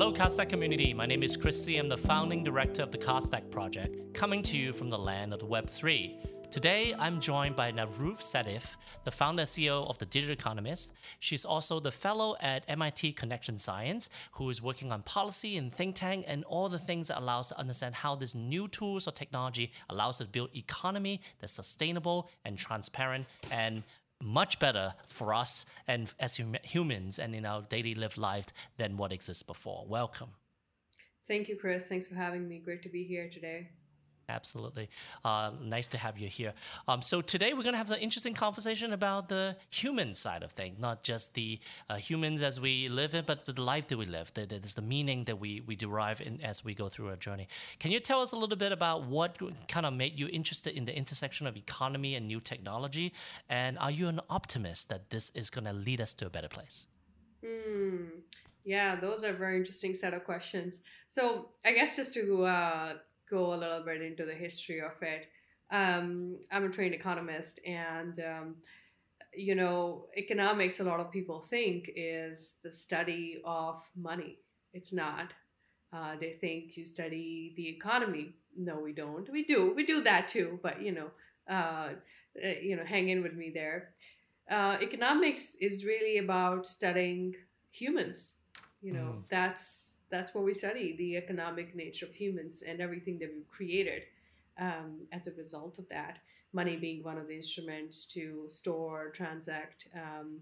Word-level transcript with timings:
Hello, 0.00 0.14
Cardstack 0.14 0.48
community. 0.48 0.94
My 0.94 1.04
name 1.04 1.22
is 1.22 1.36
Chris 1.36 1.62
Tse. 1.62 1.76
I'm 1.76 1.86
the 1.86 1.94
founding 1.94 2.42
director 2.42 2.82
of 2.82 2.90
the 2.90 2.96
Cardstack 2.96 3.50
project, 3.50 4.14
coming 4.14 4.40
to 4.44 4.56
you 4.56 4.72
from 4.72 4.88
the 4.88 4.96
land 4.96 5.34
of 5.34 5.40
the 5.40 5.46
Web3. 5.46 6.50
Today, 6.50 6.94
I'm 6.98 7.20
joined 7.20 7.54
by 7.54 7.70
Navroop 7.70 8.18
Sahdev, 8.18 8.76
the 9.04 9.10
founder 9.10 9.42
and 9.42 9.48
CEO 9.48 9.86
of 9.90 9.98
The 9.98 10.06
Digital 10.06 10.32
Economist. 10.32 10.92
She's 11.18 11.44
also 11.44 11.80
the 11.80 11.92
fellow 11.92 12.34
at 12.40 12.64
MIT 12.66 13.12
Connection 13.12 13.58
Science, 13.58 14.08
who 14.32 14.48
is 14.48 14.62
working 14.62 14.90
on 14.90 15.02
policy 15.02 15.58
and 15.58 15.70
think 15.72 15.96
tank 15.96 16.24
and 16.26 16.44
all 16.44 16.70
the 16.70 16.78
things 16.78 17.08
that 17.08 17.18
allows 17.18 17.48
to 17.48 17.58
understand 17.58 17.94
how 17.94 18.16
this 18.16 18.34
new 18.34 18.68
tools 18.68 19.06
or 19.06 19.12
technology 19.12 19.70
allows 19.90 20.20
us 20.20 20.26
to 20.26 20.32
build 20.32 20.48
economy 20.56 21.20
that's 21.40 21.52
sustainable 21.52 22.30
and 22.46 22.56
transparent 22.56 23.26
and 23.52 23.82
much 24.22 24.58
better 24.58 24.94
for 25.06 25.34
us 25.34 25.66
and 25.86 26.12
as 26.18 26.36
hum- 26.36 26.56
humans 26.62 27.18
and 27.18 27.34
in 27.34 27.46
our 27.46 27.62
daily 27.62 27.94
lived 27.94 28.18
life 28.18 28.46
than 28.76 28.96
what 28.96 29.12
exists 29.12 29.42
before. 29.42 29.84
Welcome. 29.86 30.30
Thank 31.26 31.48
you, 31.48 31.56
Chris. 31.56 31.86
Thanks 31.86 32.06
for 32.06 32.16
having 32.16 32.48
me. 32.48 32.58
Great 32.58 32.82
to 32.82 32.88
be 32.88 33.04
here 33.04 33.28
today. 33.30 33.70
Absolutely. 34.30 34.88
Uh, 35.24 35.50
nice 35.60 35.88
to 35.88 35.98
have 35.98 36.16
you 36.18 36.28
here. 36.28 36.52
Um, 36.86 37.02
so, 37.02 37.20
today 37.20 37.52
we're 37.52 37.64
going 37.64 37.74
to 37.74 37.78
have 37.78 37.90
an 37.90 37.98
interesting 37.98 38.32
conversation 38.32 38.92
about 38.92 39.28
the 39.28 39.56
human 39.70 40.14
side 40.14 40.42
of 40.42 40.52
things, 40.52 40.78
not 40.78 41.02
just 41.02 41.34
the 41.34 41.58
uh, 41.88 41.96
humans 41.96 42.40
as 42.40 42.60
we 42.60 42.88
live 42.88 43.14
it, 43.14 43.26
but 43.26 43.44
the 43.44 43.60
life 43.60 43.88
that 43.88 43.98
we 43.98 44.06
live. 44.06 44.32
That 44.34 44.52
is 44.52 44.74
the 44.74 44.82
meaning 44.82 45.24
that 45.24 45.40
we, 45.40 45.62
we 45.66 45.74
derive 45.74 46.20
in, 46.20 46.40
as 46.42 46.64
we 46.64 46.74
go 46.74 46.88
through 46.88 47.08
our 47.08 47.16
journey. 47.16 47.48
Can 47.80 47.90
you 47.90 47.98
tell 47.98 48.22
us 48.22 48.30
a 48.32 48.36
little 48.36 48.56
bit 48.56 48.72
about 48.72 49.04
what 49.04 49.38
kind 49.66 49.84
of 49.84 49.92
made 49.94 50.18
you 50.18 50.28
interested 50.28 50.76
in 50.76 50.84
the 50.84 50.96
intersection 50.96 51.46
of 51.48 51.56
economy 51.56 52.14
and 52.14 52.28
new 52.28 52.40
technology? 52.40 53.12
And 53.48 53.78
are 53.78 53.90
you 53.90 54.06
an 54.06 54.20
optimist 54.30 54.88
that 54.90 55.10
this 55.10 55.30
is 55.34 55.50
going 55.50 55.64
to 55.64 55.72
lead 55.72 56.00
us 56.00 56.14
to 56.14 56.26
a 56.26 56.30
better 56.30 56.48
place? 56.48 56.86
Hmm. 57.44 58.04
Yeah, 58.64 58.94
those 59.00 59.24
are 59.24 59.32
very 59.32 59.56
interesting 59.56 59.94
set 59.94 60.14
of 60.14 60.24
questions. 60.24 60.80
So, 61.08 61.48
I 61.64 61.72
guess 61.72 61.96
just 61.96 62.14
to 62.14 62.44
uh, 62.44 62.92
go 63.30 63.54
a 63.54 63.56
little 63.56 63.82
bit 63.84 64.02
into 64.02 64.24
the 64.24 64.34
history 64.34 64.80
of 64.80 65.00
it. 65.02 65.28
Um, 65.70 66.36
I'm 66.50 66.64
a 66.64 66.68
trained 66.68 66.94
economist, 66.94 67.60
and 67.64 68.18
um, 68.20 68.56
you 69.34 69.54
know, 69.54 70.06
economics. 70.16 70.80
A 70.80 70.84
lot 70.84 71.00
of 71.00 71.10
people 71.10 71.40
think 71.40 71.90
is 71.94 72.54
the 72.64 72.72
study 72.72 73.40
of 73.44 73.82
money. 73.96 74.38
It's 74.72 74.92
not. 74.92 75.32
Uh, 75.92 76.14
they 76.20 76.32
think 76.40 76.76
you 76.76 76.84
study 76.84 77.52
the 77.56 77.68
economy. 77.68 78.34
No, 78.56 78.78
we 78.78 78.92
don't. 78.92 79.30
We 79.30 79.44
do. 79.44 79.72
We 79.74 79.84
do 79.84 80.02
that 80.02 80.28
too. 80.28 80.58
But 80.62 80.82
you 80.82 80.92
know, 80.92 81.10
uh, 81.48 81.90
uh 82.44 82.48
you 82.60 82.76
know, 82.76 82.84
hang 82.84 83.08
in 83.08 83.22
with 83.22 83.34
me 83.34 83.50
there. 83.50 83.90
Uh, 84.50 84.76
economics 84.82 85.54
is 85.60 85.84
really 85.84 86.18
about 86.18 86.66
studying 86.66 87.36
humans. 87.70 88.38
You 88.82 88.92
know, 88.94 89.14
mm. 89.18 89.22
that's 89.28 89.89
that's 90.10 90.34
what 90.34 90.44
we 90.44 90.52
study 90.52 90.96
the 90.96 91.16
economic 91.16 91.74
nature 91.74 92.06
of 92.06 92.14
humans 92.14 92.62
and 92.66 92.80
everything 92.80 93.18
that 93.18 93.30
we've 93.34 93.48
created 93.48 94.02
um, 94.58 95.06
as 95.12 95.26
a 95.26 95.32
result 95.32 95.78
of 95.78 95.88
that. 95.88 96.18
Money 96.52 96.76
being 96.76 97.02
one 97.02 97.16
of 97.16 97.28
the 97.28 97.36
instruments 97.36 98.04
to 98.06 98.44
store, 98.48 99.10
transact 99.10 99.86
um, 99.94 100.40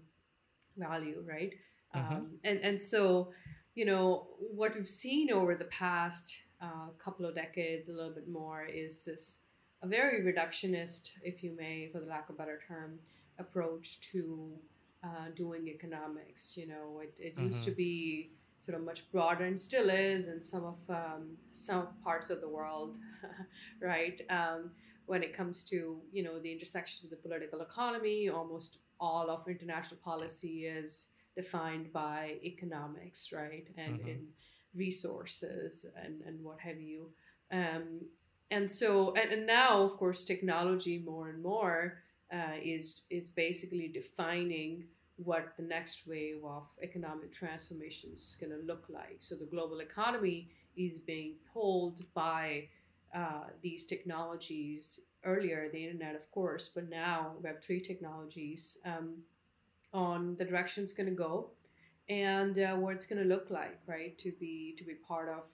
value, 0.75 1.23
right? 1.25 1.53
Mm-hmm. 1.95 2.13
Um, 2.13 2.31
and 2.43 2.59
and 2.59 2.81
so, 2.81 3.31
you 3.75 3.85
know, 3.85 4.27
what 4.39 4.73
we've 4.75 4.89
seen 4.89 5.31
over 5.31 5.55
the 5.55 5.65
past 5.65 6.35
uh, 6.61 6.89
couple 6.97 7.25
of 7.25 7.35
decades, 7.35 7.89
a 7.89 7.91
little 7.91 8.11
bit 8.11 8.27
more, 8.27 8.65
is 8.65 9.05
this 9.05 9.39
a 9.83 9.87
very 9.87 10.21
reductionist, 10.21 11.11
if 11.23 11.43
you 11.43 11.55
may, 11.55 11.89
for 11.91 11.99
the 11.99 12.07
lack 12.07 12.27
of 12.29 12.35
a 12.35 12.37
better 12.37 12.59
term, 12.67 12.99
approach 13.37 14.01
to 14.11 14.51
uh, 15.03 15.29
doing 15.35 15.67
economics. 15.67 16.57
You 16.57 16.67
know, 16.67 17.01
it, 17.01 17.17
it 17.19 17.35
mm-hmm. 17.35 17.47
used 17.47 17.63
to 17.65 17.71
mm-hmm. 17.71 17.77
be 17.77 18.31
sort 18.59 18.77
of 18.77 18.83
much 18.83 19.09
broader 19.11 19.45
and 19.45 19.59
still 19.59 19.89
is 19.89 20.27
in 20.27 20.41
some 20.41 20.65
of 20.65 20.77
um, 20.89 21.37
some 21.51 21.87
parts 22.03 22.29
of 22.29 22.41
the 22.41 22.49
world, 22.49 22.97
right? 23.81 24.21
Um, 24.29 24.71
when 25.05 25.23
it 25.23 25.35
comes 25.35 25.63
to 25.65 25.97
you 26.11 26.23
know 26.23 26.39
the 26.39 26.51
intersection 26.51 27.05
of 27.05 27.09
the 27.09 27.17
political 27.17 27.61
economy, 27.61 28.29
almost 28.29 28.79
all 28.99 29.29
of 29.29 29.47
international 29.47 29.99
policy 30.03 30.65
is 30.65 31.09
defined 31.35 31.91
by 31.93 32.35
economics, 32.43 33.31
right, 33.33 33.67
and 33.77 33.99
mm-hmm. 33.99 34.09
in 34.09 34.27
resources 34.75 35.85
and 35.95 36.21
and 36.21 36.43
what 36.43 36.59
have 36.59 36.79
you. 36.79 37.09
Um, 37.51 38.01
and 38.51 38.69
so 38.69 39.13
and, 39.13 39.31
and 39.31 39.47
now 39.47 39.81
of 39.81 39.97
course 39.97 40.23
technology 40.25 40.99
more 40.99 41.29
and 41.29 41.41
more 41.41 42.03
uh, 42.33 42.57
is 42.61 43.03
is 43.09 43.29
basically 43.29 43.87
defining 43.87 44.85
what 45.23 45.53
the 45.57 45.63
next 45.63 46.07
wave 46.07 46.43
of 46.45 46.67
economic 46.81 47.31
transformation 47.31 48.11
is 48.13 48.37
going 48.39 48.51
to 48.51 48.65
look 48.65 48.85
like. 48.89 49.17
So 49.19 49.35
the 49.35 49.45
global 49.45 49.79
economy 49.79 50.49
is 50.77 50.99
being 50.99 51.35
pulled 51.53 52.05
by 52.13 52.67
uh, 53.13 53.45
these 53.61 53.85
technologies 53.85 55.01
earlier, 55.25 55.69
the 55.71 55.83
internet, 55.83 56.15
of 56.15 56.29
course, 56.31 56.69
but 56.73 56.89
now 56.89 57.33
Web3 57.43 57.83
technologies 57.83 58.77
um, 58.85 59.17
on 59.93 60.35
the 60.37 60.45
direction 60.45 60.83
it's 60.83 60.93
going 60.93 61.09
to 61.09 61.15
go 61.15 61.49
and 62.07 62.57
uh, 62.59 62.75
what 62.75 62.95
it's 62.95 63.05
going 63.05 63.21
to 63.21 63.27
look 63.27 63.47
like, 63.49 63.79
right? 63.87 64.17
To 64.19 64.31
be 64.39 64.75
to 64.77 64.83
be 64.83 64.93
part 64.93 65.29
of 65.29 65.49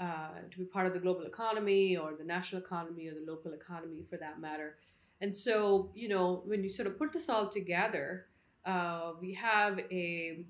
uh, 0.00 0.40
to 0.50 0.58
be 0.58 0.64
part 0.64 0.86
of 0.86 0.92
the 0.92 0.98
global 0.98 1.24
economy 1.24 1.96
or 1.96 2.14
the 2.14 2.24
national 2.24 2.60
economy 2.60 3.08
or 3.08 3.14
the 3.14 3.30
local 3.30 3.52
economy 3.52 4.02
for 4.08 4.16
that 4.16 4.40
matter. 4.40 4.76
And 5.20 5.34
so, 5.34 5.90
you 5.94 6.08
know, 6.08 6.42
when 6.44 6.62
you 6.64 6.68
sort 6.68 6.88
of 6.88 6.98
put 6.98 7.12
this 7.12 7.28
all 7.28 7.48
together, 7.48 8.26
uh, 8.66 9.12
we 9.20 9.32
have 9.34 9.78
a 9.90 10.44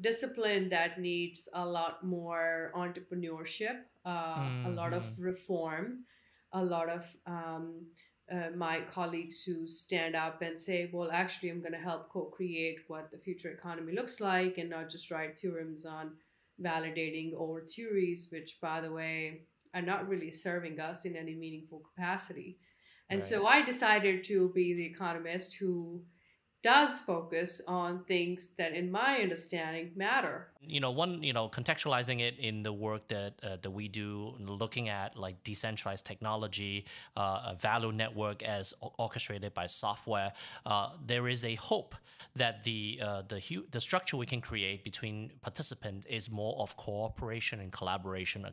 discipline 0.00 0.68
that 0.68 1.00
needs 1.00 1.48
a 1.54 1.64
lot 1.64 2.04
more 2.04 2.72
entrepreneurship, 2.74 3.78
uh, 4.04 4.36
mm-hmm. 4.36 4.66
a 4.66 4.70
lot 4.70 4.92
of 4.92 5.04
mm-hmm. 5.04 5.22
reform, 5.22 6.04
a 6.52 6.62
lot 6.62 6.88
of 6.88 7.06
um, 7.26 7.86
uh, 8.30 8.50
my 8.56 8.80
colleagues 8.92 9.42
who 9.42 9.66
stand 9.66 10.16
up 10.16 10.42
and 10.42 10.58
say, 10.58 10.90
well, 10.92 11.10
actually, 11.12 11.50
I'm 11.50 11.60
going 11.60 11.72
to 11.72 11.78
help 11.78 12.10
co 12.10 12.24
create 12.24 12.78
what 12.88 13.10
the 13.10 13.18
future 13.18 13.50
economy 13.50 13.92
looks 13.92 14.20
like 14.20 14.58
and 14.58 14.70
not 14.70 14.90
just 14.90 15.10
write 15.10 15.38
theorems 15.38 15.84
on 15.84 16.12
validating 16.60 17.32
old 17.36 17.68
theories, 17.70 18.28
which, 18.30 18.58
by 18.60 18.80
the 18.80 18.92
way, 18.92 19.42
are 19.74 19.82
not 19.82 20.08
really 20.08 20.30
serving 20.30 20.80
us 20.80 21.04
in 21.04 21.16
any 21.16 21.34
meaningful 21.34 21.80
capacity. 21.94 22.58
And 23.10 23.20
right. 23.20 23.26
so 23.26 23.46
I 23.46 23.62
decided 23.62 24.24
to 24.24 24.50
be 24.54 24.74
the 24.74 24.86
economist 24.86 25.54
who 25.54 26.02
does 26.62 27.00
focus 27.00 27.60
on 27.66 28.04
things 28.04 28.50
that, 28.56 28.72
in 28.72 28.90
my 28.90 29.18
understanding, 29.18 29.90
matter. 29.96 30.48
You 30.60 30.80
know, 30.80 30.92
one, 30.92 31.22
you 31.22 31.32
know, 31.32 31.48
contextualizing 31.48 32.20
it 32.20 32.38
in 32.38 32.62
the 32.62 32.72
work 32.72 33.08
that 33.08 33.34
uh, 33.42 33.56
that 33.62 33.70
we 33.70 33.88
do, 33.88 34.34
looking 34.38 34.88
at 34.88 35.16
like 35.16 35.42
decentralized 35.42 36.06
technology, 36.06 36.86
uh, 37.16 37.50
a 37.52 37.56
value 37.60 37.90
network 37.90 38.42
as 38.44 38.72
orchestrated 38.80 39.54
by 39.54 39.66
software. 39.66 40.32
Uh, 40.64 40.90
there 41.04 41.26
is 41.26 41.44
a 41.44 41.56
hope 41.56 41.96
that 42.36 42.62
the 42.62 43.00
uh, 43.02 43.22
the 43.28 43.40
hu- 43.40 43.66
the 43.72 43.80
structure 43.80 44.16
we 44.16 44.26
can 44.26 44.40
create 44.40 44.84
between 44.84 45.32
participants 45.40 46.06
is 46.06 46.30
more 46.30 46.56
of 46.60 46.76
cooperation 46.76 47.58
and 47.58 47.72
collaboration, 47.72 48.46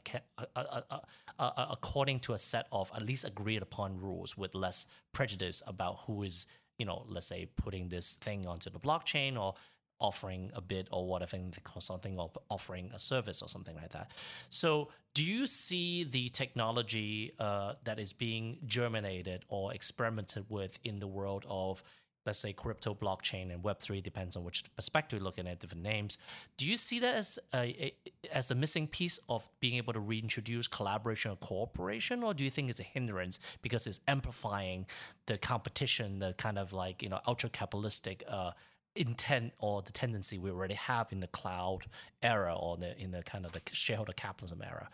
according 1.37 2.19
to 2.21 2.33
a 2.33 2.39
set 2.39 2.65
of 2.71 2.91
at 2.95 3.03
least 3.03 3.23
agreed 3.25 3.61
upon 3.61 3.99
rules 3.99 4.35
with 4.35 4.55
less 4.55 4.87
prejudice 5.13 5.61
about 5.67 5.99
who 6.07 6.23
is 6.23 6.47
you 6.79 6.85
know, 6.85 7.05
let's 7.07 7.27
say 7.27 7.47
putting 7.57 7.89
this 7.89 8.13
thing 8.13 8.47
onto 8.47 8.71
the 8.71 8.79
blockchain 8.79 9.37
or 9.37 9.53
offering 9.99 10.49
a 10.55 10.61
bid 10.61 10.87
or 10.91 11.05
whatever 11.05 11.37
something 11.79 12.17
or 12.17 12.31
offering 12.49 12.89
a 12.93 12.99
service 12.99 13.41
or 13.41 13.49
something 13.49 13.75
like 13.75 13.89
that. 13.89 14.11
So, 14.49 14.89
do 15.13 15.25
you 15.25 15.45
see 15.45 16.05
the 16.05 16.29
technology 16.29 17.33
uh, 17.39 17.73
that 17.83 17.99
is 17.99 18.13
being 18.13 18.59
germinated 18.65 19.43
or 19.49 19.73
experimented 19.73 20.45
with 20.49 20.79
in 20.83 20.99
the 20.99 21.07
world 21.07 21.45
of 21.49 21.83
let's 22.29 22.37
say 22.37 22.53
crypto 22.53 22.93
blockchain 22.93 23.51
and 23.51 23.63
web3 23.63 24.03
depends 24.03 24.35
on 24.35 24.43
which 24.43 24.63
perspective 24.75 25.17
you're 25.17 25.23
looking 25.23 25.47
at 25.47 25.59
different 25.59 25.81
names. 25.81 26.19
Do 26.57 26.67
you 26.67 26.77
see 26.77 26.99
that 26.99 27.15
as 27.15 27.39
a, 27.55 27.57
a, 27.57 27.93
as 28.31 28.51
a 28.51 28.55
missing 28.55 28.85
piece 28.85 29.19
of 29.29 29.49
being 29.59 29.77
able 29.77 29.93
to 29.93 29.99
reintroduce 29.99 30.67
collaboration 30.67 31.31
or 31.31 31.37
cooperation 31.37 32.21
or 32.21 32.35
do 32.35 32.43
you 32.43 32.51
think 32.51 32.69
it's 32.69 32.79
a 32.79 32.83
hindrance 32.83 33.39
because 33.63 33.87
it's 33.87 33.99
amplifying 34.07 34.85
the 35.25 35.39
competition 35.39 36.19
the 36.19 36.33
kind 36.33 36.59
of 36.59 36.71
like 36.71 37.01
you 37.01 37.09
know 37.09 37.19
ultra 37.25 37.49
capitalistic 37.49 38.23
uh, 38.29 38.51
intent 38.95 39.51
or 39.57 39.81
the 39.81 39.91
tendency 39.91 40.37
we 40.37 40.51
already 40.51 40.75
have 40.75 41.11
in 41.11 41.21
the 41.21 41.27
cloud 41.27 41.87
era 42.21 42.55
or 42.55 42.77
the, 42.77 42.95
in 43.01 43.09
the 43.09 43.23
kind 43.23 43.43
of 43.43 43.53
the 43.53 43.61
shareholder 43.73 44.13
capitalism 44.13 44.61
era? 44.63 44.87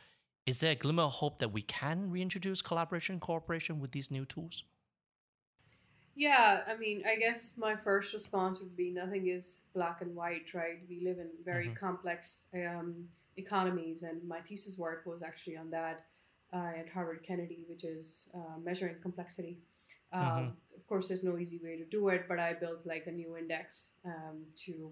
Is 0.45 0.61
there 0.61 0.71
a 0.71 0.75
glimmer 0.75 1.03
of 1.03 1.11
hope 1.11 1.39
that 1.39 1.51
we 1.51 1.63
can 1.63 2.09
reintroduce 2.09 2.61
collaboration 2.61 3.19
cooperation 3.19 3.81
with 3.81 3.91
these 3.91 4.09
new 4.09 4.23
tools 4.23 4.63
yeah, 6.15 6.62
I 6.65 6.77
mean, 6.77 7.03
I 7.06 7.17
guess 7.17 7.57
my 7.57 7.75
first 7.75 8.13
response 8.13 8.59
would 8.62 8.75
be 8.77 8.89
nothing 8.89 9.27
is 9.27 9.62
black 9.73 10.01
and 10.01 10.15
white, 10.15 10.53
right? 10.53 10.79
We 10.89 11.01
live 11.01 11.19
in 11.19 11.27
very 11.44 11.65
mm-hmm. 11.65 11.85
complex 11.85 12.45
um, 12.56 13.06
economies, 13.35 14.03
and 14.03 14.25
my 14.27 14.39
thesis 14.39 14.77
work 14.77 15.03
was 15.06 15.21
actually 15.21 15.57
on 15.57 15.69
that 15.71 16.06
uh, 16.53 16.71
at 16.79 16.88
Harvard 16.88 17.21
Kennedy, 17.21 17.65
which 17.67 17.83
is 17.83 18.29
uh, 18.33 18.57
measuring 18.63 18.95
complexity. 19.01 19.57
Um, 20.13 20.21
mm-hmm. 20.21 20.77
Of 20.77 20.88
course, 20.88 21.09
there's 21.09 21.23
no 21.23 21.38
easy 21.38 21.59
way 21.62 21.77
to 21.77 21.85
do 21.85 22.07
it, 22.07 22.25
but 22.29 22.39
I 22.39 22.53
built 22.53 22.85
like 22.85 23.07
a 23.07 23.11
new 23.11 23.35
index 23.35 23.91
um, 24.06 24.44
to, 24.65 24.91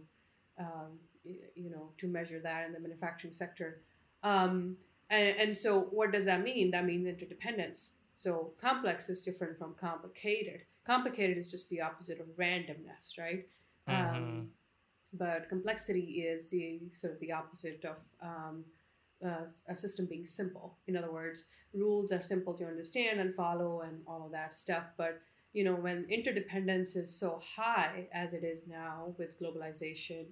um, 0.60 1.00
you 1.24 1.70
know, 1.70 1.90
to 2.00 2.08
measure 2.08 2.42
that 2.42 2.68
in 2.68 2.74
the 2.74 2.80
manufacturing 2.82 3.34
sector. 3.34 3.82
Um, 4.24 4.76
and, 5.10 5.36
and 5.38 5.58
so, 5.58 5.88
what 5.92 6.12
does 6.12 6.26
that 6.26 6.44
mean? 6.44 6.72
That 6.72 6.86
means 6.86 7.08
interdependence. 7.08 7.92
So, 8.14 8.54
complex 8.60 9.10
is 9.10 9.22
different 9.24 9.58
from 9.58 9.74
complicated. 9.76 10.62
Complicated 10.86 11.38
is 11.38 11.50
just 11.52 11.70
the 11.70 11.82
opposite 11.82 12.20
of 12.20 12.28
randomness, 12.38 13.18
right? 13.18 13.48
Mhm. 13.88 14.16
Um, 14.16 14.52
but 15.14 15.48
complexity 15.50 16.24
is 16.24 16.48
the 16.48 16.82
sort 16.92 17.14
of 17.14 17.20
the 17.20 17.32
opposite 17.32 17.84
of 17.86 17.98
um, 18.22 18.66
uh, 19.24 19.46
a 19.68 19.76
system 19.76 20.06
being 20.06 20.26
simple. 20.26 20.78
In 20.88 20.98
other 20.98 21.12
words, 21.12 21.46
rules 21.74 22.12
are 22.12 22.22
simple 22.22 22.54
to 22.56 22.66
understand 22.66 23.20
and 23.20 23.34
follow 23.34 23.82
and 23.82 24.02
all 24.08 24.26
of 24.26 24.32
that 24.32 24.54
stuff. 24.54 24.86
But 24.98 25.22
you 25.54 25.64
know, 25.64 25.76
when 25.76 26.06
interdependence 26.10 26.96
is 26.96 27.14
so 27.16 27.40
high 27.40 28.08
as 28.12 28.34
it 28.34 28.44
is 28.44 28.66
now 28.68 29.14
with 29.20 29.40
globalization, 29.40 30.26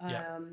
um, 0.00 0.10
Yeah. 0.12 0.52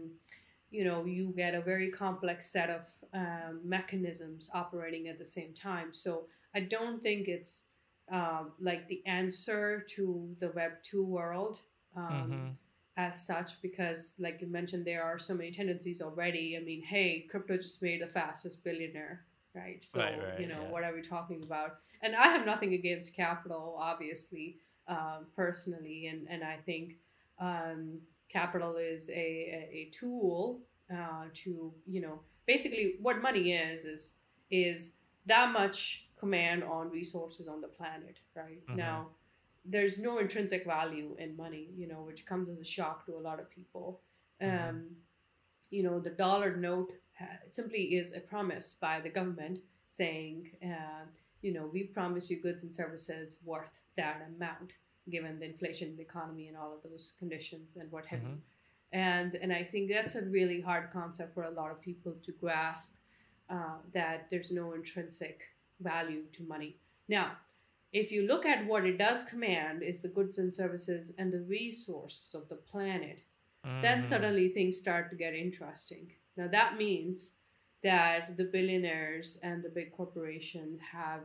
you 0.72 0.84
know, 0.86 1.06
you 1.06 1.34
get 1.36 1.54
a 1.54 1.62
very 1.62 1.92
complex 1.92 2.50
set 2.50 2.70
of 2.70 2.90
um, 3.14 3.62
mechanisms 3.64 4.50
operating 4.54 5.08
at 5.10 5.18
the 5.20 5.26
same 5.26 5.54
time. 5.54 5.94
So 5.94 6.28
I 6.56 6.62
don't 6.62 7.02
think 7.02 7.28
it's 7.28 7.64
um, 8.12 8.52
like 8.60 8.88
the 8.88 9.02
answer 9.06 9.86
to 9.90 10.36
the 10.40 10.50
Web 10.52 10.74
two 10.84 11.04
world. 11.06 11.62
Um, 11.96 12.30
Mhm. 12.32 12.56
as 12.98 13.26
such 13.26 13.60
because 13.62 14.14
like 14.20 14.40
you 14.42 14.48
mentioned 14.48 14.86
there 14.86 15.04
are 15.04 15.18
so 15.18 15.34
many 15.34 15.50
tendencies 15.52 16.00
already 16.02 16.56
i 16.56 16.60
mean 16.60 16.82
hey 16.84 17.26
crypto 17.30 17.58
just 17.58 17.82
made 17.82 18.02
the 18.02 18.08
fastest 18.08 18.64
billionaire 18.64 19.26
right 19.56 19.84
so 19.84 20.00
Right, 20.00 20.18
right, 20.22 20.40
you 20.40 20.48
know 20.48 20.62
yeah. 20.62 20.70
what 20.70 20.84
are 20.84 20.94
we 20.94 21.02
talking 21.02 21.42
about 21.44 21.78
and 22.04 22.16
i 22.16 22.28
have 22.28 22.46
nothing 22.46 22.74
against 22.76 23.16
capital 23.16 23.76
obviously 23.80 24.58
um, 24.88 25.26
personally 25.36 26.08
and 26.08 26.28
and 26.30 26.44
i 26.44 26.56
think 26.66 26.98
um, 27.40 28.00
capital 28.30 28.76
is 28.78 29.10
a, 29.10 29.14
a, 29.14 29.70
a 29.74 29.90
tool 29.92 30.60
uh, 30.92 31.26
to 31.34 31.74
you 31.88 32.02
know 32.02 32.20
basically 32.46 32.96
what 33.02 33.22
money 33.22 33.54
is 33.54 33.86
is 33.86 34.16
is 34.52 34.92
that 35.26 35.52
much 35.52 36.08
command 36.24 36.64
on 36.78 36.84
resources 37.00 37.46
on 37.54 37.60
the 37.66 37.72
planet 37.80 38.16
right 38.42 38.64
Mhm. 38.68 38.78
now 38.88 38.98
there's 39.76 39.98
no 40.08 40.14
intrinsic 40.24 40.64
value 40.66 41.10
in 41.24 41.30
money, 41.38 41.66
you 41.82 41.88
know, 41.92 42.02
which 42.10 42.22
comes 42.32 42.50
as 42.54 42.60
a 42.60 42.70
shock 42.78 42.98
to 43.06 43.12
a 43.16 43.24
lot 43.30 43.40
of 43.40 43.48
people. 43.60 43.86
Um, 44.42 44.50
Mhm. 44.50 44.96
You 45.76 45.84
know, 45.84 46.00
the 46.08 46.16
dollar 46.26 46.52
note 46.70 46.92
simply 47.50 47.84
is 48.00 48.08
a 48.16 48.20
promise 48.34 48.68
by 48.88 48.96
the 49.06 49.10
government 49.20 49.58
saying, 49.88 50.36
uh, 50.72 51.06
you 51.46 51.52
know, 51.56 51.66
we 51.76 51.82
promise 51.98 52.30
you 52.32 52.38
goods 52.48 52.62
and 52.64 52.74
services 52.82 53.28
worth 53.52 53.76
that 53.96 54.18
amount, 54.28 54.70
given 55.16 55.40
the 55.40 55.46
inflation 55.54 55.90
in 55.92 55.96
the 55.96 56.04
economy 56.12 56.46
and 56.50 56.58
all 56.58 56.72
of 56.76 56.82
those 56.84 57.06
conditions 57.20 57.78
and 57.78 57.92
what 57.92 58.06
have 58.12 58.22
you. 58.30 58.38
And 58.92 59.36
and 59.44 59.52
I 59.62 59.64
think 59.72 59.90
that's 59.90 60.16
a 60.16 60.24
really 60.38 60.62
hard 60.70 60.86
concept 60.92 61.34
for 61.34 61.44
a 61.44 61.50
lot 61.62 61.72
of 61.72 61.80
people 61.90 62.14
to 62.26 62.32
grasp 62.44 62.90
uh, 63.50 63.78
that 63.94 64.30
there's 64.30 64.52
no 64.52 64.74
intrinsic 64.74 65.38
value 65.84 66.24
to 66.34 66.44
money. 66.44 66.78
Now, 67.10 67.38
if 67.92 68.12
you 68.12 68.24
look 68.28 68.46
at 68.46 68.66
what 68.66 68.86
it 68.86 68.98
does 68.98 69.24
command 69.24 69.84
is 69.84 70.02
the 70.02 70.08
goods 70.10 70.40
and 70.40 70.54
services 70.54 71.14
and 71.18 71.32
the 71.32 71.42
resources 71.42 72.34
of 72.34 72.48
the 72.50 72.56
planet 72.56 73.20
then 73.82 74.04
Mhm. 74.04 74.08
suddenly 74.08 74.50
things 74.50 74.78
start 74.78 75.10
to 75.10 75.16
get 75.16 75.34
interesting 75.36 76.12
now 76.38 76.48
that 76.48 76.78
means 76.78 77.38
that 77.84 78.38
the 78.38 78.46
billionaires 78.46 79.38
and 79.44 79.64
the 79.64 79.70
big 79.70 79.92
corporations 79.92 80.80
have 80.82 81.22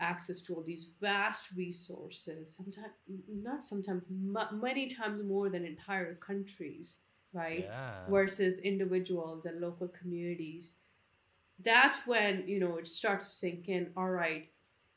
access 0.00 0.40
to 0.40 0.54
all 0.54 0.62
these 0.62 0.86
vast 1.00 1.52
resources 1.56 2.54
sometimes 2.54 2.94
not 3.28 3.64
sometimes 3.64 4.02
mu- 4.10 4.52
many 4.60 4.86
times 4.88 5.22
more 5.24 5.48
than 5.50 5.64
entire 5.64 6.14
countries 6.16 6.98
right 7.32 7.64
Yeah. 7.64 8.04
versus 8.08 8.58
individuals 8.60 9.44
and 9.46 9.60
local 9.60 9.88
communities 9.88 10.74
that's 11.64 12.06
when 12.06 12.44
you 12.46 12.58
know 12.58 12.76
it 12.76 12.86
starts 12.86 13.26
to 13.26 13.30
sink 13.30 13.68
in 13.68 13.90
all 13.96 14.10
right 14.10 14.48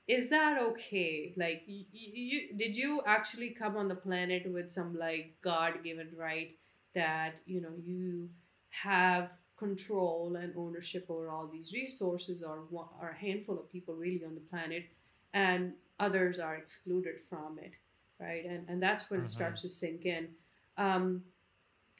is 0.07 0.29
that 0.29 0.59
okay? 0.59 1.31
Like 1.37 1.61
you, 1.67 1.85
you 1.93 2.53
did 2.57 2.75
you 2.75 3.01
actually 3.05 3.51
come 3.51 3.77
on 3.77 3.87
the 3.87 3.95
planet 3.95 4.51
with 4.51 4.69
some 4.69 4.97
like 4.97 5.35
god-given 5.41 6.09
right 6.17 6.51
that 6.93 7.35
you 7.45 7.61
know 7.61 7.73
you 7.81 8.29
have 8.69 9.29
control 9.57 10.35
and 10.37 10.53
ownership 10.57 11.05
over 11.07 11.29
all 11.29 11.47
these 11.47 11.71
resources 11.71 12.43
or 12.43 12.63
one, 12.71 12.87
or 12.99 13.09
a 13.09 13.15
handful 13.15 13.59
of 13.59 13.71
people 13.71 13.93
really 13.93 14.25
on 14.25 14.33
the 14.33 14.41
planet 14.41 14.85
and 15.33 15.73
others 15.99 16.39
are 16.39 16.55
excluded 16.55 17.15
from 17.29 17.59
it 17.59 17.75
right? 18.21 18.45
And 18.45 18.65
and 18.69 18.81
that's 18.81 19.09
when 19.09 19.21
it 19.21 19.29
starts 19.29 19.61
to 19.63 19.69
sink 19.69 20.05
in. 20.05 20.29
Um, 20.77 21.23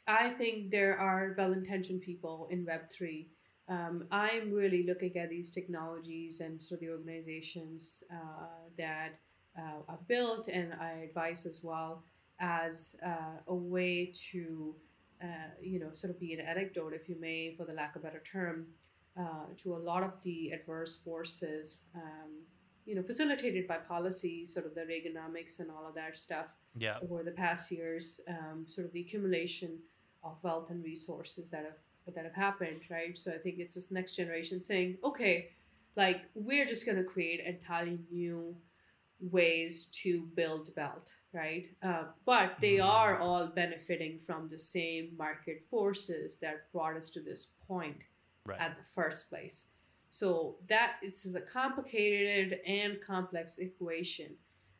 I 0.07 0.29
think 0.29 0.71
there 0.71 0.97
are 0.97 1.35
well 1.37 1.53
intentioned 1.53 2.01
people 2.01 2.47
in 2.49 2.65
Web3. 2.65 3.27
Um, 3.71 4.03
I'm 4.11 4.51
really 4.51 4.83
looking 4.83 5.15
at 5.15 5.29
these 5.29 5.49
technologies 5.49 6.41
and 6.41 6.61
so 6.61 6.75
the 6.75 6.89
organizations 6.89 8.03
uh, 8.11 8.67
that 8.77 9.11
uh, 9.57 9.79
I've 9.87 10.05
built 10.09 10.49
and 10.49 10.73
I 10.73 10.91
advise 11.07 11.45
as 11.45 11.63
well 11.63 12.03
as 12.41 12.97
uh, 13.05 13.37
a 13.47 13.55
way 13.55 14.11
to, 14.31 14.75
uh, 15.23 15.51
you 15.61 15.79
know, 15.79 15.91
sort 15.93 16.11
of 16.11 16.19
be 16.19 16.33
an 16.33 16.41
anecdote, 16.41 16.91
if 16.93 17.07
you 17.07 17.15
may, 17.17 17.53
for 17.55 17.65
the 17.65 17.71
lack 17.71 17.95
of 17.95 18.01
a 18.01 18.05
better 18.07 18.21
term, 18.29 18.67
uh, 19.17 19.45
to 19.57 19.73
a 19.73 19.81
lot 19.91 20.03
of 20.03 20.21
the 20.21 20.51
adverse 20.51 20.95
forces, 21.01 21.85
um, 21.95 22.31
you 22.85 22.95
know, 22.95 23.03
facilitated 23.03 23.67
by 23.69 23.77
policy, 23.77 24.45
sort 24.45 24.65
of 24.65 24.75
the 24.75 24.81
Reaganomics 24.81 25.61
and 25.61 25.71
all 25.71 25.87
of 25.87 25.95
that 25.95 26.17
stuff 26.17 26.57
Yeah. 26.75 26.97
over 27.09 27.23
the 27.23 27.31
past 27.31 27.71
years, 27.71 28.19
um, 28.27 28.65
sort 28.67 28.85
of 28.85 28.91
the 28.91 28.99
accumulation 28.99 29.79
of 30.23 30.43
wealth 30.43 30.71
and 30.71 30.83
resources 30.83 31.49
that 31.51 31.63
have 31.63 31.77
that 32.07 32.23
have 32.25 32.33
happened, 32.33 32.81
right? 32.89 33.17
So 33.17 33.31
I 33.31 33.37
think 33.37 33.59
it's 33.59 33.75
this 33.75 33.91
next 33.91 34.15
generation 34.15 34.61
saying, 34.61 34.97
okay, 35.03 35.49
like 35.95 36.21
we're 36.33 36.65
just 36.65 36.85
going 36.85 36.97
to 36.97 37.03
create 37.03 37.41
entirely 37.41 37.99
new 38.11 38.55
ways 39.19 39.85
to 40.03 40.21
build 40.35 40.69
wealth, 40.75 41.11
right? 41.31 41.67
Uh, 41.83 42.05
but 42.25 42.59
they 42.59 42.77
Mhm. 42.77 42.85
are 42.85 43.19
all 43.19 43.47
benefiting 43.47 44.19
from 44.19 44.49
the 44.49 44.57
same 44.57 45.15
market 45.15 45.63
forces 45.69 46.37
that 46.37 46.71
brought 46.71 46.95
us 46.95 47.09
to 47.11 47.21
this 47.21 47.45
point 47.67 48.01
Right. 48.45 48.59
at 48.59 48.75
the 48.75 48.83
first 48.95 49.29
place. 49.29 49.69
So 50.09 50.57
that 50.67 50.97
it's 51.03 51.25
is 51.25 51.35
a 51.35 51.41
complicated 51.41 52.59
and 52.65 52.99
complex 53.01 53.59
equation. 53.59 54.37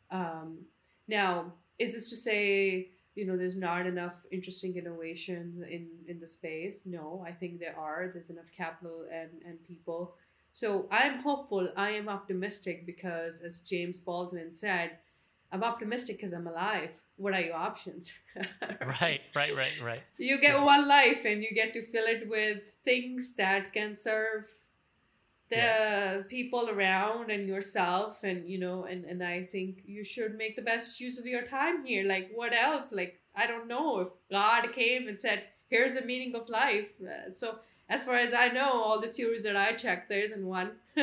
Um, 0.10 0.66
now, 1.08 1.54
is 1.78 1.94
this 1.94 2.10
to 2.10 2.18
say 2.18 2.92
you 3.16 3.26
know 3.26 3.38
there's 3.38 3.58
not 3.58 3.86
enough 3.86 4.26
interesting 4.32 4.76
innovations 4.78 5.60
in 5.60 5.90
in 6.08 6.20
the 6.20 6.28
space? 6.28 6.82
No, 6.86 7.24
I 7.28 7.32
think 7.32 7.60
there 7.60 7.78
are. 7.78 8.10
There's 8.12 8.30
enough 8.30 8.52
capital 8.56 9.06
and 9.12 9.30
and 9.46 9.62
people. 9.68 10.16
So 10.54 10.88
I'm 10.92 11.20
hopeful. 11.20 11.70
I 11.78 11.92
am 11.92 12.10
optimistic 12.10 12.86
because, 12.86 13.40
as 13.42 13.60
James 13.60 14.00
Baldwin 14.00 14.52
said, 14.52 14.98
I'm 15.52 15.64
optimistic 15.64 16.18
because 16.18 16.34
I'm 16.34 16.48
alive. 16.48 16.90
What 17.18 17.34
are 17.34 17.42
your 17.42 17.56
options? 17.56 18.12
right. 19.02 19.22
Right. 19.36 19.56
Right. 19.56 19.78
Right. 19.84 20.02
You 20.18 20.40
get 20.40 20.62
one 20.62 20.88
life 20.88 21.24
and 21.26 21.44
you 21.44 21.50
get 21.54 21.74
to 21.74 21.82
fill 21.82 22.06
it 22.06 22.28
with 22.30 22.76
things 22.84 23.36
that 23.36 23.74
can 23.74 23.98
serve 23.98 24.48
the 25.52 26.26
people 26.30 26.70
around 26.70 27.30
and 27.30 27.48
yourself 27.48 28.24
and 28.24 28.50
you 28.50 28.58
know 28.58 28.86
and 28.86 29.06
and 29.06 29.22
I 29.24 29.44
think 29.44 29.84
you 29.86 30.04
should 30.04 30.36
make 30.38 30.56
the 30.56 30.62
best 30.62 31.00
use 31.00 31.20
of 31.20 31.26
your 31.26 31.44
time 31.44 31.86
here. 31.86 32.04
Like 32.06 32.32
what 32.34 32.54
else? 32.54 32.92
Like 32.92 33.20
I 33.36 33.48
don't 33.48 33.68
know 33.68 34.00
if 34.00 34.10
God 34.30 34.74
came 34.74 35.08
and 35.08 35.20
said 35.20 35.44
here's 35.70 35.94
the 35.94 36.02
meaning 36.02 36.36
of 36.36 36.50
life. 36.50 36.90
Uh, 37.02 37.32
so 37.32 37.60
as 37.90 38.06
far 38.06 38.16
as 38.16 38.34
I 38.34 38.48
know 38.48 38.72
all 38.72 39.02
the 39.02 39.12
theories 39.12 39.44
that 39.44 39.56
I 39.56 39.74
checked 39.74 40.10
there 40.10 40.24
isn't 40.24 40.46
one. 40.46 40.72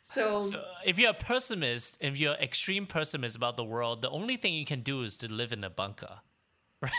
So, 0.00 0.42
So 0.42 0.62
if 0.84 0.98
you're 0.98 1.10
a 1.10 1.14
pessimist, 1.14 1.98
if 2.00 2.18
you're 2.18 2.34
extreme 2.34 2.86
pessimist 2.86 3.36
about 3.36 3.56
the 3.56 3.64
world, 3.64 4.02
the 4.02 4.10
only 4.10 4.36
thing 4.36 4.52
you 4.54 4.66
can 4.66 4.82
do 4.82 5.02
is 5.02 5.16
to 5.18 5.32
live 5.32 5.52
in 5.52 5.64
a 5.64 5.70
bunker. 5.70 6.20